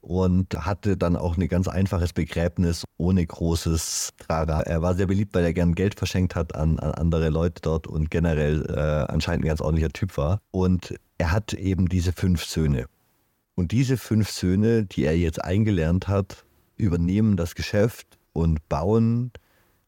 und 0.01 0.55
hatte 0.55 0.96
dann 0.96 1.16
auch 1.16 1.36
ein 1.36 1.48
ganz 1.48 1.68
einfaches 1.68 2.12
Begräbnis 2.12 2.84
ohne 2.96 3.24
großes 3.24 4.11
Trara. 4.18 4.62
Er 4.62 4.82
war 4.82 4.94
sehr 4.94 5.07
beliebt, 5.07 5.34
weil 5.34 5.44
er 5.44 5.53
gern 5.53 5.74
Geld 5.74 5.98
verschenkt 5.98 6.34
hat 6.34 6.55
an, 6.55 6.78
an 6.78 6.92
andere 6.92 7.28
Leute 7.28 7.61
dort 7.62 7.86
und 7.86 8.11
generell 8.11 8.64
äh, 8.68 9.12
anscheinend 9.12 9.44
ein 9.44 9.48
ganz 9.48 9.61
ordentlicher 9.61 9.92
Typ 9.92 10.16
war. 10.16 10.40
Und 10.51 10.94
er 11.18 11.32
hat 11.32 11.53
eben 11.53 11.88
diese 11.88 12.12
fünf 12.12 12.44
Söhne. 12.44 12.86
Und 13.55 13.72
diese 13.72 13.98
fünf 13.98 14.30
Söhne, 14.30 14.86
die 14.86 15.05
er 15.05 15.18
jetzt 15.18 15.44
eingelernt 15.44 16.09
hat, 16.09 16.44
übernehmen 16.76 17.36
das 17.36 17.55
Geschäft 17.55 18.18
und 18.32 18.66
bauen 18.68 19.32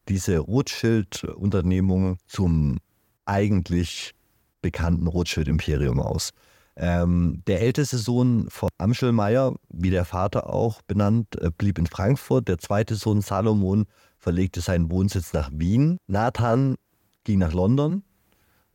diese 0.09 0.37
Rothschild-Unternehmung 0.37 2.17
zum 2.27 2.77
eigentlich 3.25 4.13
bekannten 4.61 5.07
Rothschild-Imperium 5.07 5.99
aus. 5.99 6.31
Ähm, 6.75 7.43
der 7.45 7.61
älteste 7.61 7.97
Sohn 7.97 8.47
von 8.49 8.69
Amschelmeier, 8.77 9.55
wie 9.69 9.91
der 9.91 10.05
Vater 10.05 10.49
auch 10.51 10.81
benannt, 10.83 11.39
äh, 11.39 11.51
blieb 11.55 11.77
in 11.77 11.85
Frankfurt. 11.85 12.47
Der 12.47 12.57
zweite 12.57 12.95
Sohn 12.95 13.21
Salomon 13.21 13.85
verlegte 14.17 14.61
seinen 14.61 14.89
Wohnsitz 14.89 15.33
nach 15.33 15.51
Wien. 15.53 15.97
Nathan 16.07 16.75
ging 17.25 17.39
nach 17.39 17.53
London 17.53 18.03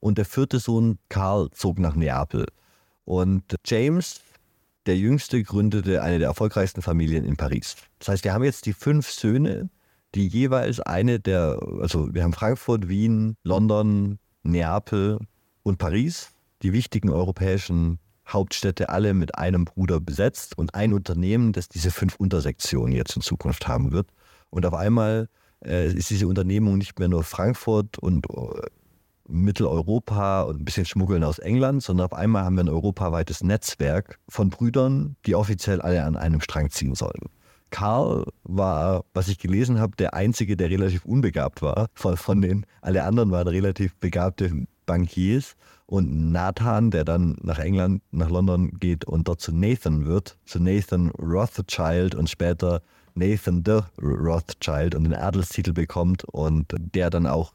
und 0.00 0.18
der 0.18 0.24
vierte 0.24 0.60
Sohn 0.60 0.98
Karl 1.08 1.50
zog 1.50 1.78
nach 1.80 1.96
Neapel. 1.96 2.46
Und 3.04 3.42
James, 3.64 4.20
der 4.86 4.96
jüngste, 4.96 5.42
gründete 5.42 6.02
eine 6.02 6.18
der 6.18 6.28
erfolgreichsten 6.28 6.82
Familien 6.82 7.24
in 7.24 7.36
Paris. 7.36 7.74
Das 7.98 8.08
heißt, 8.08 8.24
wir 8.24 8.32
haben 8.32 8.44
jetzt 8.44 8.66
die 8.66 8.74
fünf 8.74 9.10
Söhne, 9.10 9.70
die 10.14 10.28
jeweils 10.28 10.78
eine 10.80 11.18
der, 11.18 11.58
also 11.80 12.14
wir 12.14 12.22
haben 12.22 12.32
Frankfurt, 12.32 12.88
Wien, 12.88 13.36
London, 13.42 14.18
Neapel 14.44 15.18
und 15.62 15.78
Paris 15.78 16.30
die 16.62 16.72
wichtigen 16.72 17.10
europäischen 17.10 17.98
Hauptstädte 18.26 18.90
alle 18.90 19.14
mit 19.14 19.36
einem 19.36 19.64
Bruder 19.64 20.00
besetzt 20.00 20.56
und 20.58 20.74
ein 20.74 20.92
Unternehmen, 20.92 21.52
das 21.52 21.68
diese 21.68 21.90
fünf 21.90 22.16
Untersektionen 22.16 22.94
jetzt 22.94 23.16
in 23.16 23.22
Zukunft 23.22 23.66
haben 23.68 23.92
wird. 23.92 24.08
Und 24.50 24.66
auf 24.66 24.74
einmal 24.74 25.28
äh, 25.64 25.90
ist 25.92 26.10
diese 26.10 26.28
Unternehmung 26.28 26.78
nicht 26.78 26.98
mehr 26.98 27.08
nur 27.08 27.24
Frankfurt 27.24 27.98
und 27.98 28.26
äh, 28.30 28.66
Mitteleuropa 29.28 30.42
und 30.42 30.60
ein 30.60 30.64
bisschen 30.64 30.86
Schmuggeln 30.86 31.22
aus 31.22 31.38
England, 31.38 31.82
sondern 31.82 32.06
auf 32.06 32.14
einmal 32.14 32.44
haben 32.44 32.56
wir 32.56 32.64
ein 32.64 32.68
europaweites 32.68 33.42
Netzwerk 33.42 34.18
von 34.28 34.50
Brüdern, 34.50 35.16
die 35.26 35.34
offiziell 35.34 35.80
alle 35.82 36.04
an 36.04 36.16
einem 36.16 36.40
Strang 36.40 36.70
ziehen 36.70 36.94
sollen. 36.94 37.28
Karl 37.70 38.24
war, 38.44 39.04
was 39.12 39.28
ich 39.28 39.38
gelesen 39.38 39.78
habe, 39.78 39.94
der 39.96 40.14
Einzige, 40.14 40.56
der 40.56 40.70
relativ 40.70 41.04
unbegabt 41.04 41.60
war. 41.60 41.88
Von, 41.92 42.16
von 42.16 42.40
den, 42.40 42.64
alle 42.80 43.04
anderen 43.04 43.30
waren 43.30 43.48
relativ 43.48 43.94
begabte 43.96 44.66
Bankiers. 44.86 45.54
Und 45.90 46.32
Nathan, 46.32 46.90
der 46.90 47.04
dann 47.04 47.38
nach 47.42 47.58
England, 47.58 48.02
nach 48.10 48.28
London 48.28 48.78
geht 48.78 49.06
und 49.06 49.26
dort 49.26 49.40
zu 49.40 49.52
Nathan 49.52 50.04
wird, 50.04 50.36
zu 50.44 50.60
Nathan 50.60 51.08
Rothschild 51.12 52.14
und 52.14 52.28
später 52.28 52.82
Nathan 53.14 53.62
the 53.64 53.80
Rothschild 54.02 54.94
und 54.94 55.04
den 55.04 55.14
Adelstitel 55.14 55.72
bekommt 55.72 56.24
und 56.24 56.74
der 56.78 57.08
dann 57.08 57.26
auch 57.26 57.52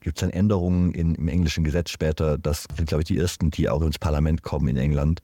gibt 0.00 0.18
es 0.18 0.20
dann 0.20 0.30
Änderungen 0.30 0.92
in, 0.92 1.14
im 1.14 1.28
englischen 1.28 1.64
Gesetz 1.64 1.90
später. 1.90 2.38
Das 2.38 2.66
sind, 2.76 2.88
glaube 2.88 3.02
ich, 3.02 3.08
die 3.08 3.18
ersten, 3.18 3.50
die 3.50 3.68
auch 3.68 3.82
ins 3.82 3.98
Parlament 3.98 4.42
kommen 4.42 4.68
in 4.68 4.76
England 4.76 5.22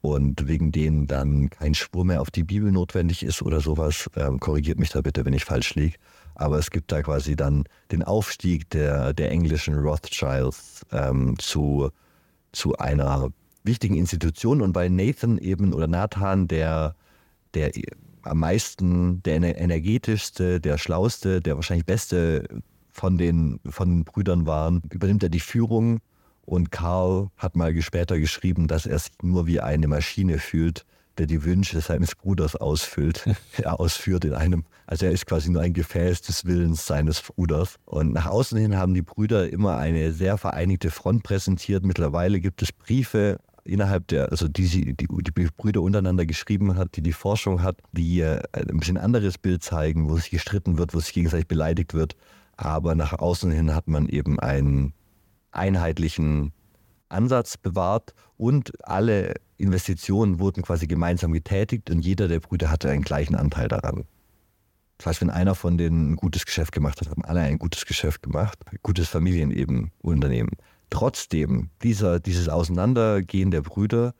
und 0.00 0.48
wegen 0.48 0.72
denen 0.72 1.06
dann 1.06 1.48
kein 1.48 1.74
Schwur 1.74 2.04
mehr 2.04 2.20
auf 2.20 2.30
die 2.30 2.44
Bibel 2.44 2.70
notwendig 2.72 3.22
ist 3.22 3.42
oder 3.42 3.60
sowas. 3.60 4.10
Ähm, 4.16 4.40
korrigiert 4.40 4.78
mich 4.78 4.90
da 4.90 5.00
bitte, 5.00 5.24
wenn 5.24 5.32
ich 5.32 5.44
falsch 5.44 5.74
liege. 5.74 5.96
Aber 6.34 6.58
es 6.58 6.70
gibt 6.70 6.92
da 6.92 7.02
quasi 7.02 7.36
dann 7.36 7.64
den 7.90 8.02
Aufstieg 8.02 8.70
der, 8.70 9.12
der 9.12 9.30
englischen 9.30 9.74
Rothschilds 9.74 10.84
ähm, 10.92 11.38
zu, 11.38 11.90
zu 12.52 12.76
einer 12.76 13.30
wichtigen 13.64 13.96
Institution. 13.96 14.62
Und 14.62 14.74
weil 14.74 14.90
Nathan 14.90 15.38
eben 15.38 15.72
oder 15.72 15.86
Nathan 15.86 16.48
der, 16.48 16.94
der 17.54 17.72
am 18.22 18.38
meisten, 18.38 19.22
der 19.22 19.36
energetischste, 19.36 20.60
der 20.60 20.78
schlauste, 20.78 21.40
der 21.40 21.56
wahrscheinlich 21.56 21.86
beste 21.86 22.48
von 22.90 23.18
den, 23.18 23.58
von 23.68 23.88
den 23.88 24.04
Brüdern 24.04 24.46
waren, 24.46 24.82
übernimmt 24.90 25.22
er 25.22 25.28
die 25.28 25.40
Führung 25.40 26.00
und 26.44 26.70
Karl 26.70 27.30
hat 27.36 27.56
mal 27.56 27.80
später 27.80 28.18
geschrieben, 28.18 28.68
dass 28.68 28.86
er 28.86 28.98
sich 28.98 29.12
nur 29.22 29.46
wie 29.46 29.60
eine 29.60 29.88
Maschine 29.88 30.38
fühlt, 30.38 30.84
der 31.18 31.26
die 31.26 31.44
Wünsche 31.44 31.80
seines 31.80 32.14
Bruders 32.14 32.56
ausfüllt, 32.56 33.24
er 33.56 33.80
ausführt 33.80 34.24
in 34.24 34.34
einem, 34.34 34.64
also 34.86 35.06
er 35.06 35.12
ist 35.12 35.26
quasi 35.26 35.50
nur 35.50 35.62
ein 35.62 35.72
Gefäß 35.72 36.22
des 36.22 36.44
Willens 36.44 36.86
seines 36.86 37.22
Bruders. 37.22 37.76
Und 37.84 38.12
nach 38.12 38.26
außen 38.26 38.58
hin 38.58 38.76
haben 38.76 38.94
die 38.94 39.02
Brüder 39.02 39.52
immer 39.52 39.76
eine 39.76 40.12
sehr 40.12 40.38
vereinigte 40.38 40.90
Front 40.90 41.22
präsentiert. 41.22 41.84
Mittlerweile 41.84 42.40
gibt 42.40 42.62
es 42.62 42.72
Briefe 42.72 43.38
innerhalb 43.64 44.08
der, 44.08 44.30
also 44.30 44.48
die, 44.48 44.94
die, 44.94 45.06
die 45.06 45.48
Brüder 45.56 45.82
untereinander 45.82 46.26
geschrieben 46.26 46.76
hat, 46.76 46.96
die 46.96 47.02
die 47.02 47.12
Forschung 47.12 47.62
hat, 47.62 47.78
die 47.92 48.20
äh, 48.20 48.42
ein 48.52 48.78
bisschen 48.78 48.98
anderes 48.98 49.38
Bild 49.38 49.62
zeigen, 49.62 50.08
wo 50.08 50.16
sich 50.16 50.30
gestritten 50.30 50.78
wird, 50.78 50.94
wo 50.94 51.00
sich 51.00 51.12
gegenseitig 51.12 51.46
beleidigt 51.46 51.94
wird. 51.94 52.16
Aber 52.56 52.94
nach 52.94 53.12
außen 53.12 53.50
hin 53.50 53.74
hat 53.74 53.88
man 53.88 54.08
eben 54.08 54.40
einen 54.40 54.94
einheitlichen 55.52 56.52
Ansatz 57.08 57.56
bewahrt 57.56 58.14
und 58.42 58.72
alle 58.82 59.34
Investitionen 59.56 60.40
wurden 60.40 60.64
quasi 60.64 60.88
gemeinsam 60.88 61.32
getätigt 61.32 61.90
und 61.90 62.00
jeder 62.00 62.26
der 62.26 62.40
Brüder 62.40 62.72
hatte 62.72 62.90
einen 62.90 63.04
gleichen 63.04 63.36
Anteil 63.36 63.68
daran. 63.68 64.02
Das 64.98 65.06
heißt, 65.06 65.20
wenn 65.20 65.30
einer 65.30 65.54
von 65.54 65.78
denen 65.78 66.12
ein 66.12 66.16
gutes 66.16 66.44
Geschäft 66.44 66.72
gemacht 66.72 67.00
hat, 67.00 67.08
haben 67.08 67.24
alle 67.24 67.38
ein 67.38 67.60
gutes 67.60 67.86
Geschäft 67.86 68.20
gemacht, 68.20 68.58
gutes 68.82 69.08
Familienunternehmen. 69.08 70.50
Trotzdem, 70.90 71.70
dieser, 71.84 72.18
dieses 72.18 72.48
Auseinandergehen 72.48 73.52
der 73.52 73.62
Brüder, 73.62 74.12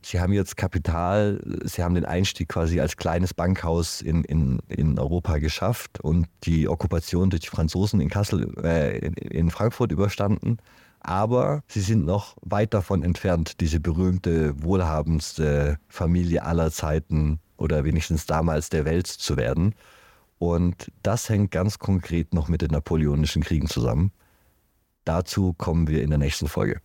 sie 0.00 0.20
haben 0.20 0.32
jetzt 0.32 0.56
Kapital, 0.56 1.38
sie 1.64 1.82
haben 1.82 1.94
den 1.94 2.06
Einstieg 2.06 2.48
quasi 2.48 2.80
als 2.80 2.96
kleines 2.96 3.34
Bankhaus 3.34 4.00
in, 4.00 4.24
in, 4.24 4.60
in 4.68 4.98
Europa 4.98 5.36
geschafft 5.36 6.00
und 6.00 6.28
die 6.44 6.66
Okkupation 6.66 7.28
durch 7.28 7.42
die 7.42 7.48
Franzosen 7.48 8.00
in 8.00 8.08
Kassel, 8.08 8.54
äh, 8.64 9.00
in, 9.00 9.12
in 9.12 9.50
Frankfurt 9.50 9.92
überstanden 9.92 10.56
Aber 11.04 11.62
sie 11.68 11.82
sind 11.82 12.06
noch 12.06 12.34
weit 12.40 12.72
davon 12.72 13.02
entfernt, 13.02 13.60
diese 13.60 13.78
berühmte, 13.78 14.54
wohlhabendste 14.62 15.78
Familie 15.86 16.44
aller 16.44 16.70
Zeiten 16.70 17.40
oder 17.58 17.84
wenigstens 17.84 18.24
damals 18.24 18.70
der 18.70 18.86
Welt 18.86 19.06
zu 19.06 19.36
werden. 19.36 19.74
Und 20.38 20.90
das 21.02 21.28
hängt 21.28 21.50
ganz 21.50 21.78
konkret 21.78 22.32
noch 22.32 22.48
mit 22.48 22.62
den 22.62 22.70
Napoleonischen 22.70 23.42
Kriegen 23.42 23.68
zusammen. 23.68 24.12
Dazu 25.04 25.52
kommen 25.52 25.88
wir 25.88 26.02
in 26.02 26.08
der 26.08 26.18
nächsten 26.18 26.48
Folge. 26.48 26.80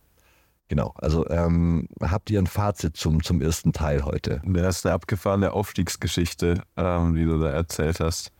Genau, 0.68 0.92
also 0.96 1.26
ähm, 1.30 1.88
habt 2.02 2.28
ihr 2.28 2.40
ein 2.40 2.46
Fazit 2.46 2.98
zum, 2.98 3.22
zum 3.22 3.40
ersten 3.40 3.72
Teil 3.72 4.04
heute? 4.04 4.42
Das 4.44 4.76
ist 4.76 4.86
eine 4.86 4.94
abgefahrene 4.94 5.54
Aufstiegsgeschichte, 5.54 6.62
ähm, 6.76 7.14
die 7.14 7.24
du 7.24 7.38
da 7.38 7.48
erzählt 7.48 8.00
hast. 8.00 8.32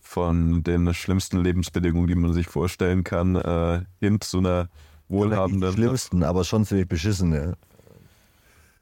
Von 0.00 0.64
den 0.64 0.92
schlimmsten 0.94 1.38
Lebensbedingungen, 1.38 2.08
die 2.08 2.16
man 2.16 2.32
sich 2.32 2.48
vorstellen 2.48 3.04
kann, 3.04 3.36
äh, 3.36 3.84
hin 4.00 4.20
zu 4.20 4.38
einer 4.38 4.68
wohlhabenden. 5.08 5.70
Die 5.70 5.76
schlimmsten, 5.76 6.22
aber 6.22 6.44
schon 6.44 6.64
ziemlich 6.64 6.88
beschissene. 6.88 7.56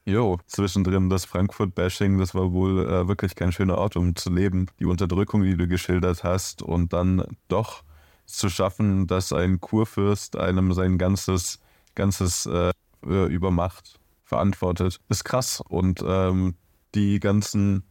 Jo, 0.04 0.38
zwischendrin 0.46 1.10
das 1.10 1.24
Frankfurt-Bashing, 1.24 2.18
das 2.18 2.32
war 2.32 2.52
wohl 2.52 2.88
äh, 2.88 3.08
wirklich 3.08 3.34
kein 3.34 3.50
schöner 3.50 3.76
Ort, 3.76 3.96
um 3.96 4.14
zu 4.14 4.30
leben. 4.30 4.66
Die 4.78 4.84
Unterdrückung, 4.84 5.42
die 5.42 5.56
du 5.56 5.66
geschildert 5.66 6.22
hast, 6.22 6.62
und 6.62 6.92
dann 6.92 7.24
doch 7.48 7.82
zu 8.24 8.48
schaffen, 8.48 9.08
dass 9.08 9.32
ein 9.32 9.60
Kurfürst 9.60 10.36
einem 10.36 10.72
sein 10.72 10.98
ganzes, 10.98 11.58
ganzes 11.96 12.46
äh, 12.46 12.70
äh, 13.04 13.26
über 13.26 13.50
Macht 13.50 13.98
verantwortet, 14.24 15.00
ist 15.08 15.24
krass. 15.24 15.60
Und 15.68 16.04
ähm, 16.06 16.54
die 16.94 17.18
ganzen, 17.18 17.82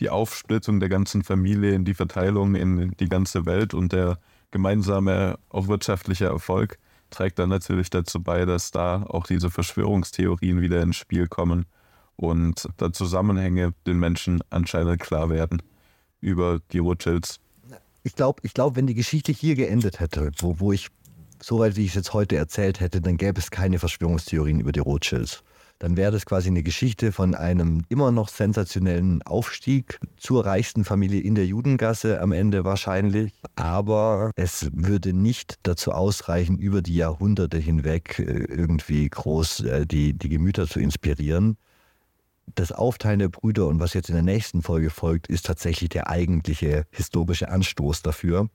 die 0.00 0.10
Aufsplittung 0.10 0.80
der 0.80 0.88
ganzen 0.88 1.22
Familie 1.22 1.72
in 1.74 1.84
die 1.84 1.94
Verteilung 1.94 2.56
in 2.56 2.92
die 2.98 3.08
ganze 3.08 3.46
Welt 3.46 3.74
und 3.74 3.92
der 3.92 4.18
gemeinsame 4.50 5.38
auch 5.48 5.68
wirtschaftliche 5.68 6.26
Erfolg 6.26 6.78
trägt 7.10 7.38
dann 7.38 7.48
natürlich 7.48 7.90
dazu 7.90 8.22
bei, 8.22 8.44
dass 8.44 8.70
da 8.70 9.02
auch 9.02 9.26
diese 9.26 9.50
Verschwörungstheorien 9.50 10.60
wieder 10.60 10.82
ins 10.82 10.96
Spiel 10.96 11.26
kommen 11.26 11.66
und 12.16 12.68
da 12.76 12.92
Zusammenhänge 12.92 13.74
den 13.86 13.98
Menschen 13.98 14.40
anscheinend 14.50 15.00
klar 15.00 15.30
werden 15.30 15.62
über 16.20 16.60
die 16.72 16.78
Rothschilds. 16.78 17.40
Ich 18.02 18.14
glaube, 18.14 18.40
ich 18.44 18.54
glaub, 18.54 18.76
wenn 18.76 18.86
die 18.86 18.94
Geschichte 18.94 19.32
hier 19.32 19.54
geendet 19.54 20.00
hätte, 20.00 20.30
wo, 20.38 20.58
wo 20.60 20.72
ich 20.72 20.88
soweit 21.42 21.76
wie 21.76 21.84
ich 21.84 21.90
es 21.90 21.94
jetzt 21.94 22.12
heute 22.12 22.36
erzählt 22.36 22.80
hätte, 22.80 23.00
dann 23.00 23.16
gäbe 23.16 23.38
es 23.38 23.50
keine 23.50 23.78
Verschwörungstheorien 23.78 24.60
über 24.60 24.72
die 24.72 24.80
Rothschilds. 24.80 25.42
Dann 25.80 25.96
wäre 25.96 26.12
das 26.12 26.26
quasi 26.26 26.48
eine 26.48 26.62
Geschichte 26.62 27.10
von 27.10 27.34
einem 27.34 27.84
immer 27.88 28.12
noch 28.12 28.28
sensationellen 28.28 29.22
Aufstieg 29.22 29.98
zur 30.18 30.44
reichsten 30.44 30.84
Familie 30.84 31.22
in 31.22 31.34
der 31.34 31.46
Judengasse 31.46 32.20
am 32.20 32.32
Ende 32.32 32.64
wahrscheinlich. 32.64 33.32
Aber 33.56 34.30
es 34.36 34.68
würde 34.74 35.14
nicht 35.14 35.58
dazu 35.62 35.92
ausreichen, 35.92 36.58
über 36.58 36.82
die 36.82 36.96
Jahrhunderte 36.96 37.56
hinweg 37.56 38.18
äh, 38.18 38.22
irgendwie 38.22 39.08
groß 39.08 39.60
äh, 39.60 39.86
die, 39.86 40.12
die 40.12 40.28
Gemüter 40.28 40.68
zu 40.68 40.80
inspirieren. 40.80 41.56
Das 42.54 42.72
Aufteilen 42.72 43.20
der 43.20 43.30
Brüder 43.30 43.66
und 43.66 43.80
was 43.80 43.94
jetzt 43.94 44.10
in 44.10 44.14
der 44.14 44.22
nächsten 44.22 44.60
Folge 44.60 44.90
folgt, 44.90 45.28
ist 45.28 45.46
tatsächlich 45.46 45.88
der 45.88 46.10
eigentliche 46.10 46.84
historische 46.90 47.48
Anstoß 47.48 48.02
dafür 48.02 48.50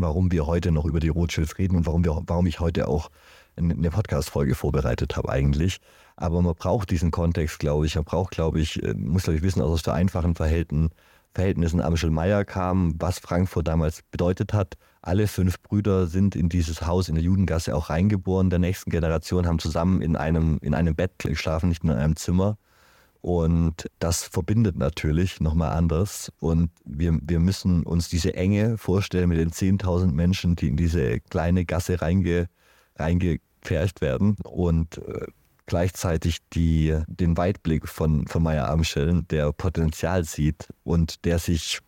warum 0.00 0.30
wir 0.30 0.46
heute 0.46 0.70
noch 0.70 0.84
über 0.84 1.00
die 1.00 1.08
Rothschilds 1.08 1.58
reden 1.58 1.76
und 1.76 1.86
warum, 1.86 2.04
wir, 2.04 2.22
warum 2.26 2.46
ich 2.46 2.60
heute 2.60 2.88
auch 2.88 3.10
eine 3.58 3.90
Podcast-Folge 3.90 4.54
vorbereitet 4.54 5.16
habe 5.16 5.28
eigentlich. 5.28 5.80
Aber 6.16 6.42
man 6.42 6.54
braucht 6.54 6.90
diesen 6.90 7.10
Kontext, 7.10 7.58
glaube 7.58 7.86
ich. 7.86 7.94
Man 7.94 8.04
braucht, 8.04 8.32
glaube 8.32 8.60
ich, 8.60 8.82
äh, 8.82 8.94
muss, 8.94 9.24
glaube 9.24 9.36
ich, 9.36 9.42
wissen, 9.42 9.62
aus 9.62 9.82
der 9.82 9.94
einfachen 9.94 10.34
Verhältnissen, 10.34 10.90
Verhältnissen 11.34 11.80
Amschel 11.80 12.10
Meyer 12.10 12.44
kam, 12.44 12.94
was 12.98 13.18
Frankfurt 13.18 13.68
damals 13.68 14.02
bedeutet 14.10 14.52
hat. 14.52 14.74
Alle 15.02 15.28
fünf 15.28 15.62
Brüder 15.62 16.06
sind 16.06 16.34
in 16.34 16.48
dieses 16.48 16.84
Haus 16.86 17.08
in 17.08 17.14
der 17.14 17.22
Judengasse 17.22 17.76
auch 17.76 17.90
reingeboren. 17.90 18.50
Der 18.50 18.58
nächsten 18.58 18.90
Generation 18.90 19.46
haben 19.46 19.58
zusammen 19.58 20.02
in 20.02 20.16
einem, 20.16 20.58
in 20.62 20.74
einem 20.74 20.96
Bett 20.96 21.12
geschlafen, 21.18 21.68
nicht 21.68 21.84
nur 21.84 21.94
in 21.94 22.00
einem 22.00 22.16
Zimmer. 22.16 22.58
Und 23.20 23.88
das 23.98 24.24
verbindet 24.24 24.76
natürlich 24.76 25.40
nochmal 25.40 25.76
anders. 25.76 26.32
Und 26.40 26.70
wir, 26.84 27.18
wir 27.22 27.40
müssen 27.40 27.82
uns 27.84 28.08
diese 28.08 28.34
Enge 28.34 28.78
vorstellen 28.78 29.28
mit 29.28 29.38
den 29.38 29.50
10.000 29.50 30.12
Menschen, 30.12 30.56
die 30.56 30.68
in 30.68 30.76
diese 30.76 31.20
kleine 31.20 31.64
Gasse 31.64 32.00
reinge, 32.00 32.48
reingepfercht 33.58 34.00
werden. 34.00 34.36
Und 34.44 34.98
äh, 34.98 35.26
gleichzeitig 35.66 36.38
die, 36.52 36.96
den 37.06 37.36
Weitblick 37.36 37.88
von, 37.88 38.26
von 38.26 38.42
Meyer 38.42 38.68
Amschel, 38.68 39.22
der 39.30 39.52
Potenzial 39.52 40.24
sieht 40.24 40.68
und 40.84 41.24
der 41.24 41.38
sich 41.38 41.80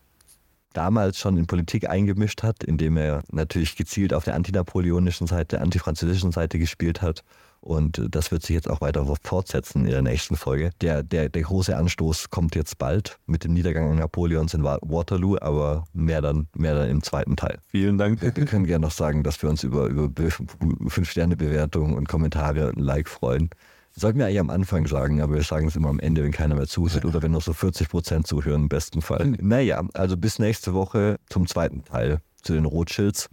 damals 0.73 1.18
schon 1.18 1.37
in 1.37 1.47
Politik 1.47 1.89
eingemischt 1.89 2.43
hat, 2.43 2.62
indem 2.62 2.97
er 2.97 3.23
natürlich 3.33 3.77
gezielt 3.77 4.14
auf 4.14 4.25
der 4.25 4.35
antinapoleonischen 4.35 5.27
Seite, 5.27 5.61
antifranzösischen 5.61 6.31
Seite 6.31 6.59
gespielt 6.59 7.03
hat 7.03 7.25
und 7.61 8.01
das 8.11 8.31
wird 8.31 8.43
sich 8.43 8.55
jetzt 8.55 8.71
auch 8.71 8.81
weiter 8.81 9.05
fortsetzen 9.23 9.85
in 9.85 9.91
der 9.91 10.03
nächsten 10.03 10.37
Folge. 10.37 10.71
Der, 10.81 11.03
der, 11.03 11.29
der 11.29 11.43
große 11.43 11.77
Anstoß 11.77 12.31
kommt 12.31 12.55
jetzt 12.55 12.79
bald 12.79 13.19
mit 13.27 13.45
dem 13.45 13.53
Niedergang 13.53 13.95
Napoleons 13.97 14.55
in 14.55 14.65
Waterloo, 14.65 15.37
aber 15.41 15.85
mehr 15.93 16.23
dann, 16.23 16.49
mehr 16.55 16.75
dann 16.75 16.89
im 16.89 17.03
zweiten 17.03 17.37
Teil. 17.37 17.59
Vielen 17.69 17.99
Dank. 17.99 18.23
Wir 18.23 18.31
können 18.33 18.65
gerne 18.65 18.87
noch 18.87 18.93
sagen, 18.93 19.23
dass 19.23 19.43
wir 19.43 19.51
uns 19.51 19.63
über, 19.63 19.87
über 19.87 20.05
5-Sterne-Bewertungen 20.05 21.95
und 21.97 22.09
Kommentare 22.09 22.73
und 22.73 22.81
Like 22.81 23.09
freuen. 23.09 23.51
Sollten 23.93 24.19
wir 24.19 24.27
eigentlich 24.27 24.41
am 24.41 24.51
Anfang 24.51 24.87
sagen, 24.87 25.21
aber 25.21 25.35
wir 25.35 25.43
sagen 25.43 25.69
es 25.69 25.77
immer 25.77 25.89
am 25.89 25.99
Ende, 26.01 26.23
wenn 26.23 26.31
keiner 26.31 26.55
mehr 26.55 26.69
zuhört 26.69 27.05
oder 27.05 27.23
wenn 27.23 27.33
nur 27.33 27.41
so 27.41 27.53
40 27.53 27.89
Prozent 27.89 28.27
zuhören, 28.27 28.63
im 28.63 28.69
besten 28.69 29.03
Fall. 29.03 29.35
Naja, 29.41 29.83
also 29.95 30.17
bis 30.17 30.39
nächste 30.39 30.73
Woche 30.73 31.19
zum 31.29 31.47
zweiten 31.47 31.85
Teil 31.85 32.21
zu 32.41 32.55
den 32.55 32.65
Rothschilds. 32.65 33.29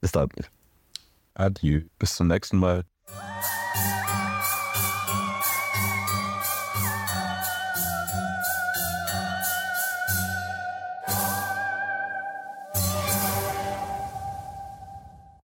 Bis 0.00 0.12
dann. 0.12 0.28
Adieu. 1.34 1.82
Bis 1.98 2.14
zum 2.14 2.28
nächsten 2.28 2.56
Mal. 2.56 2.84
Música 3.12 3.89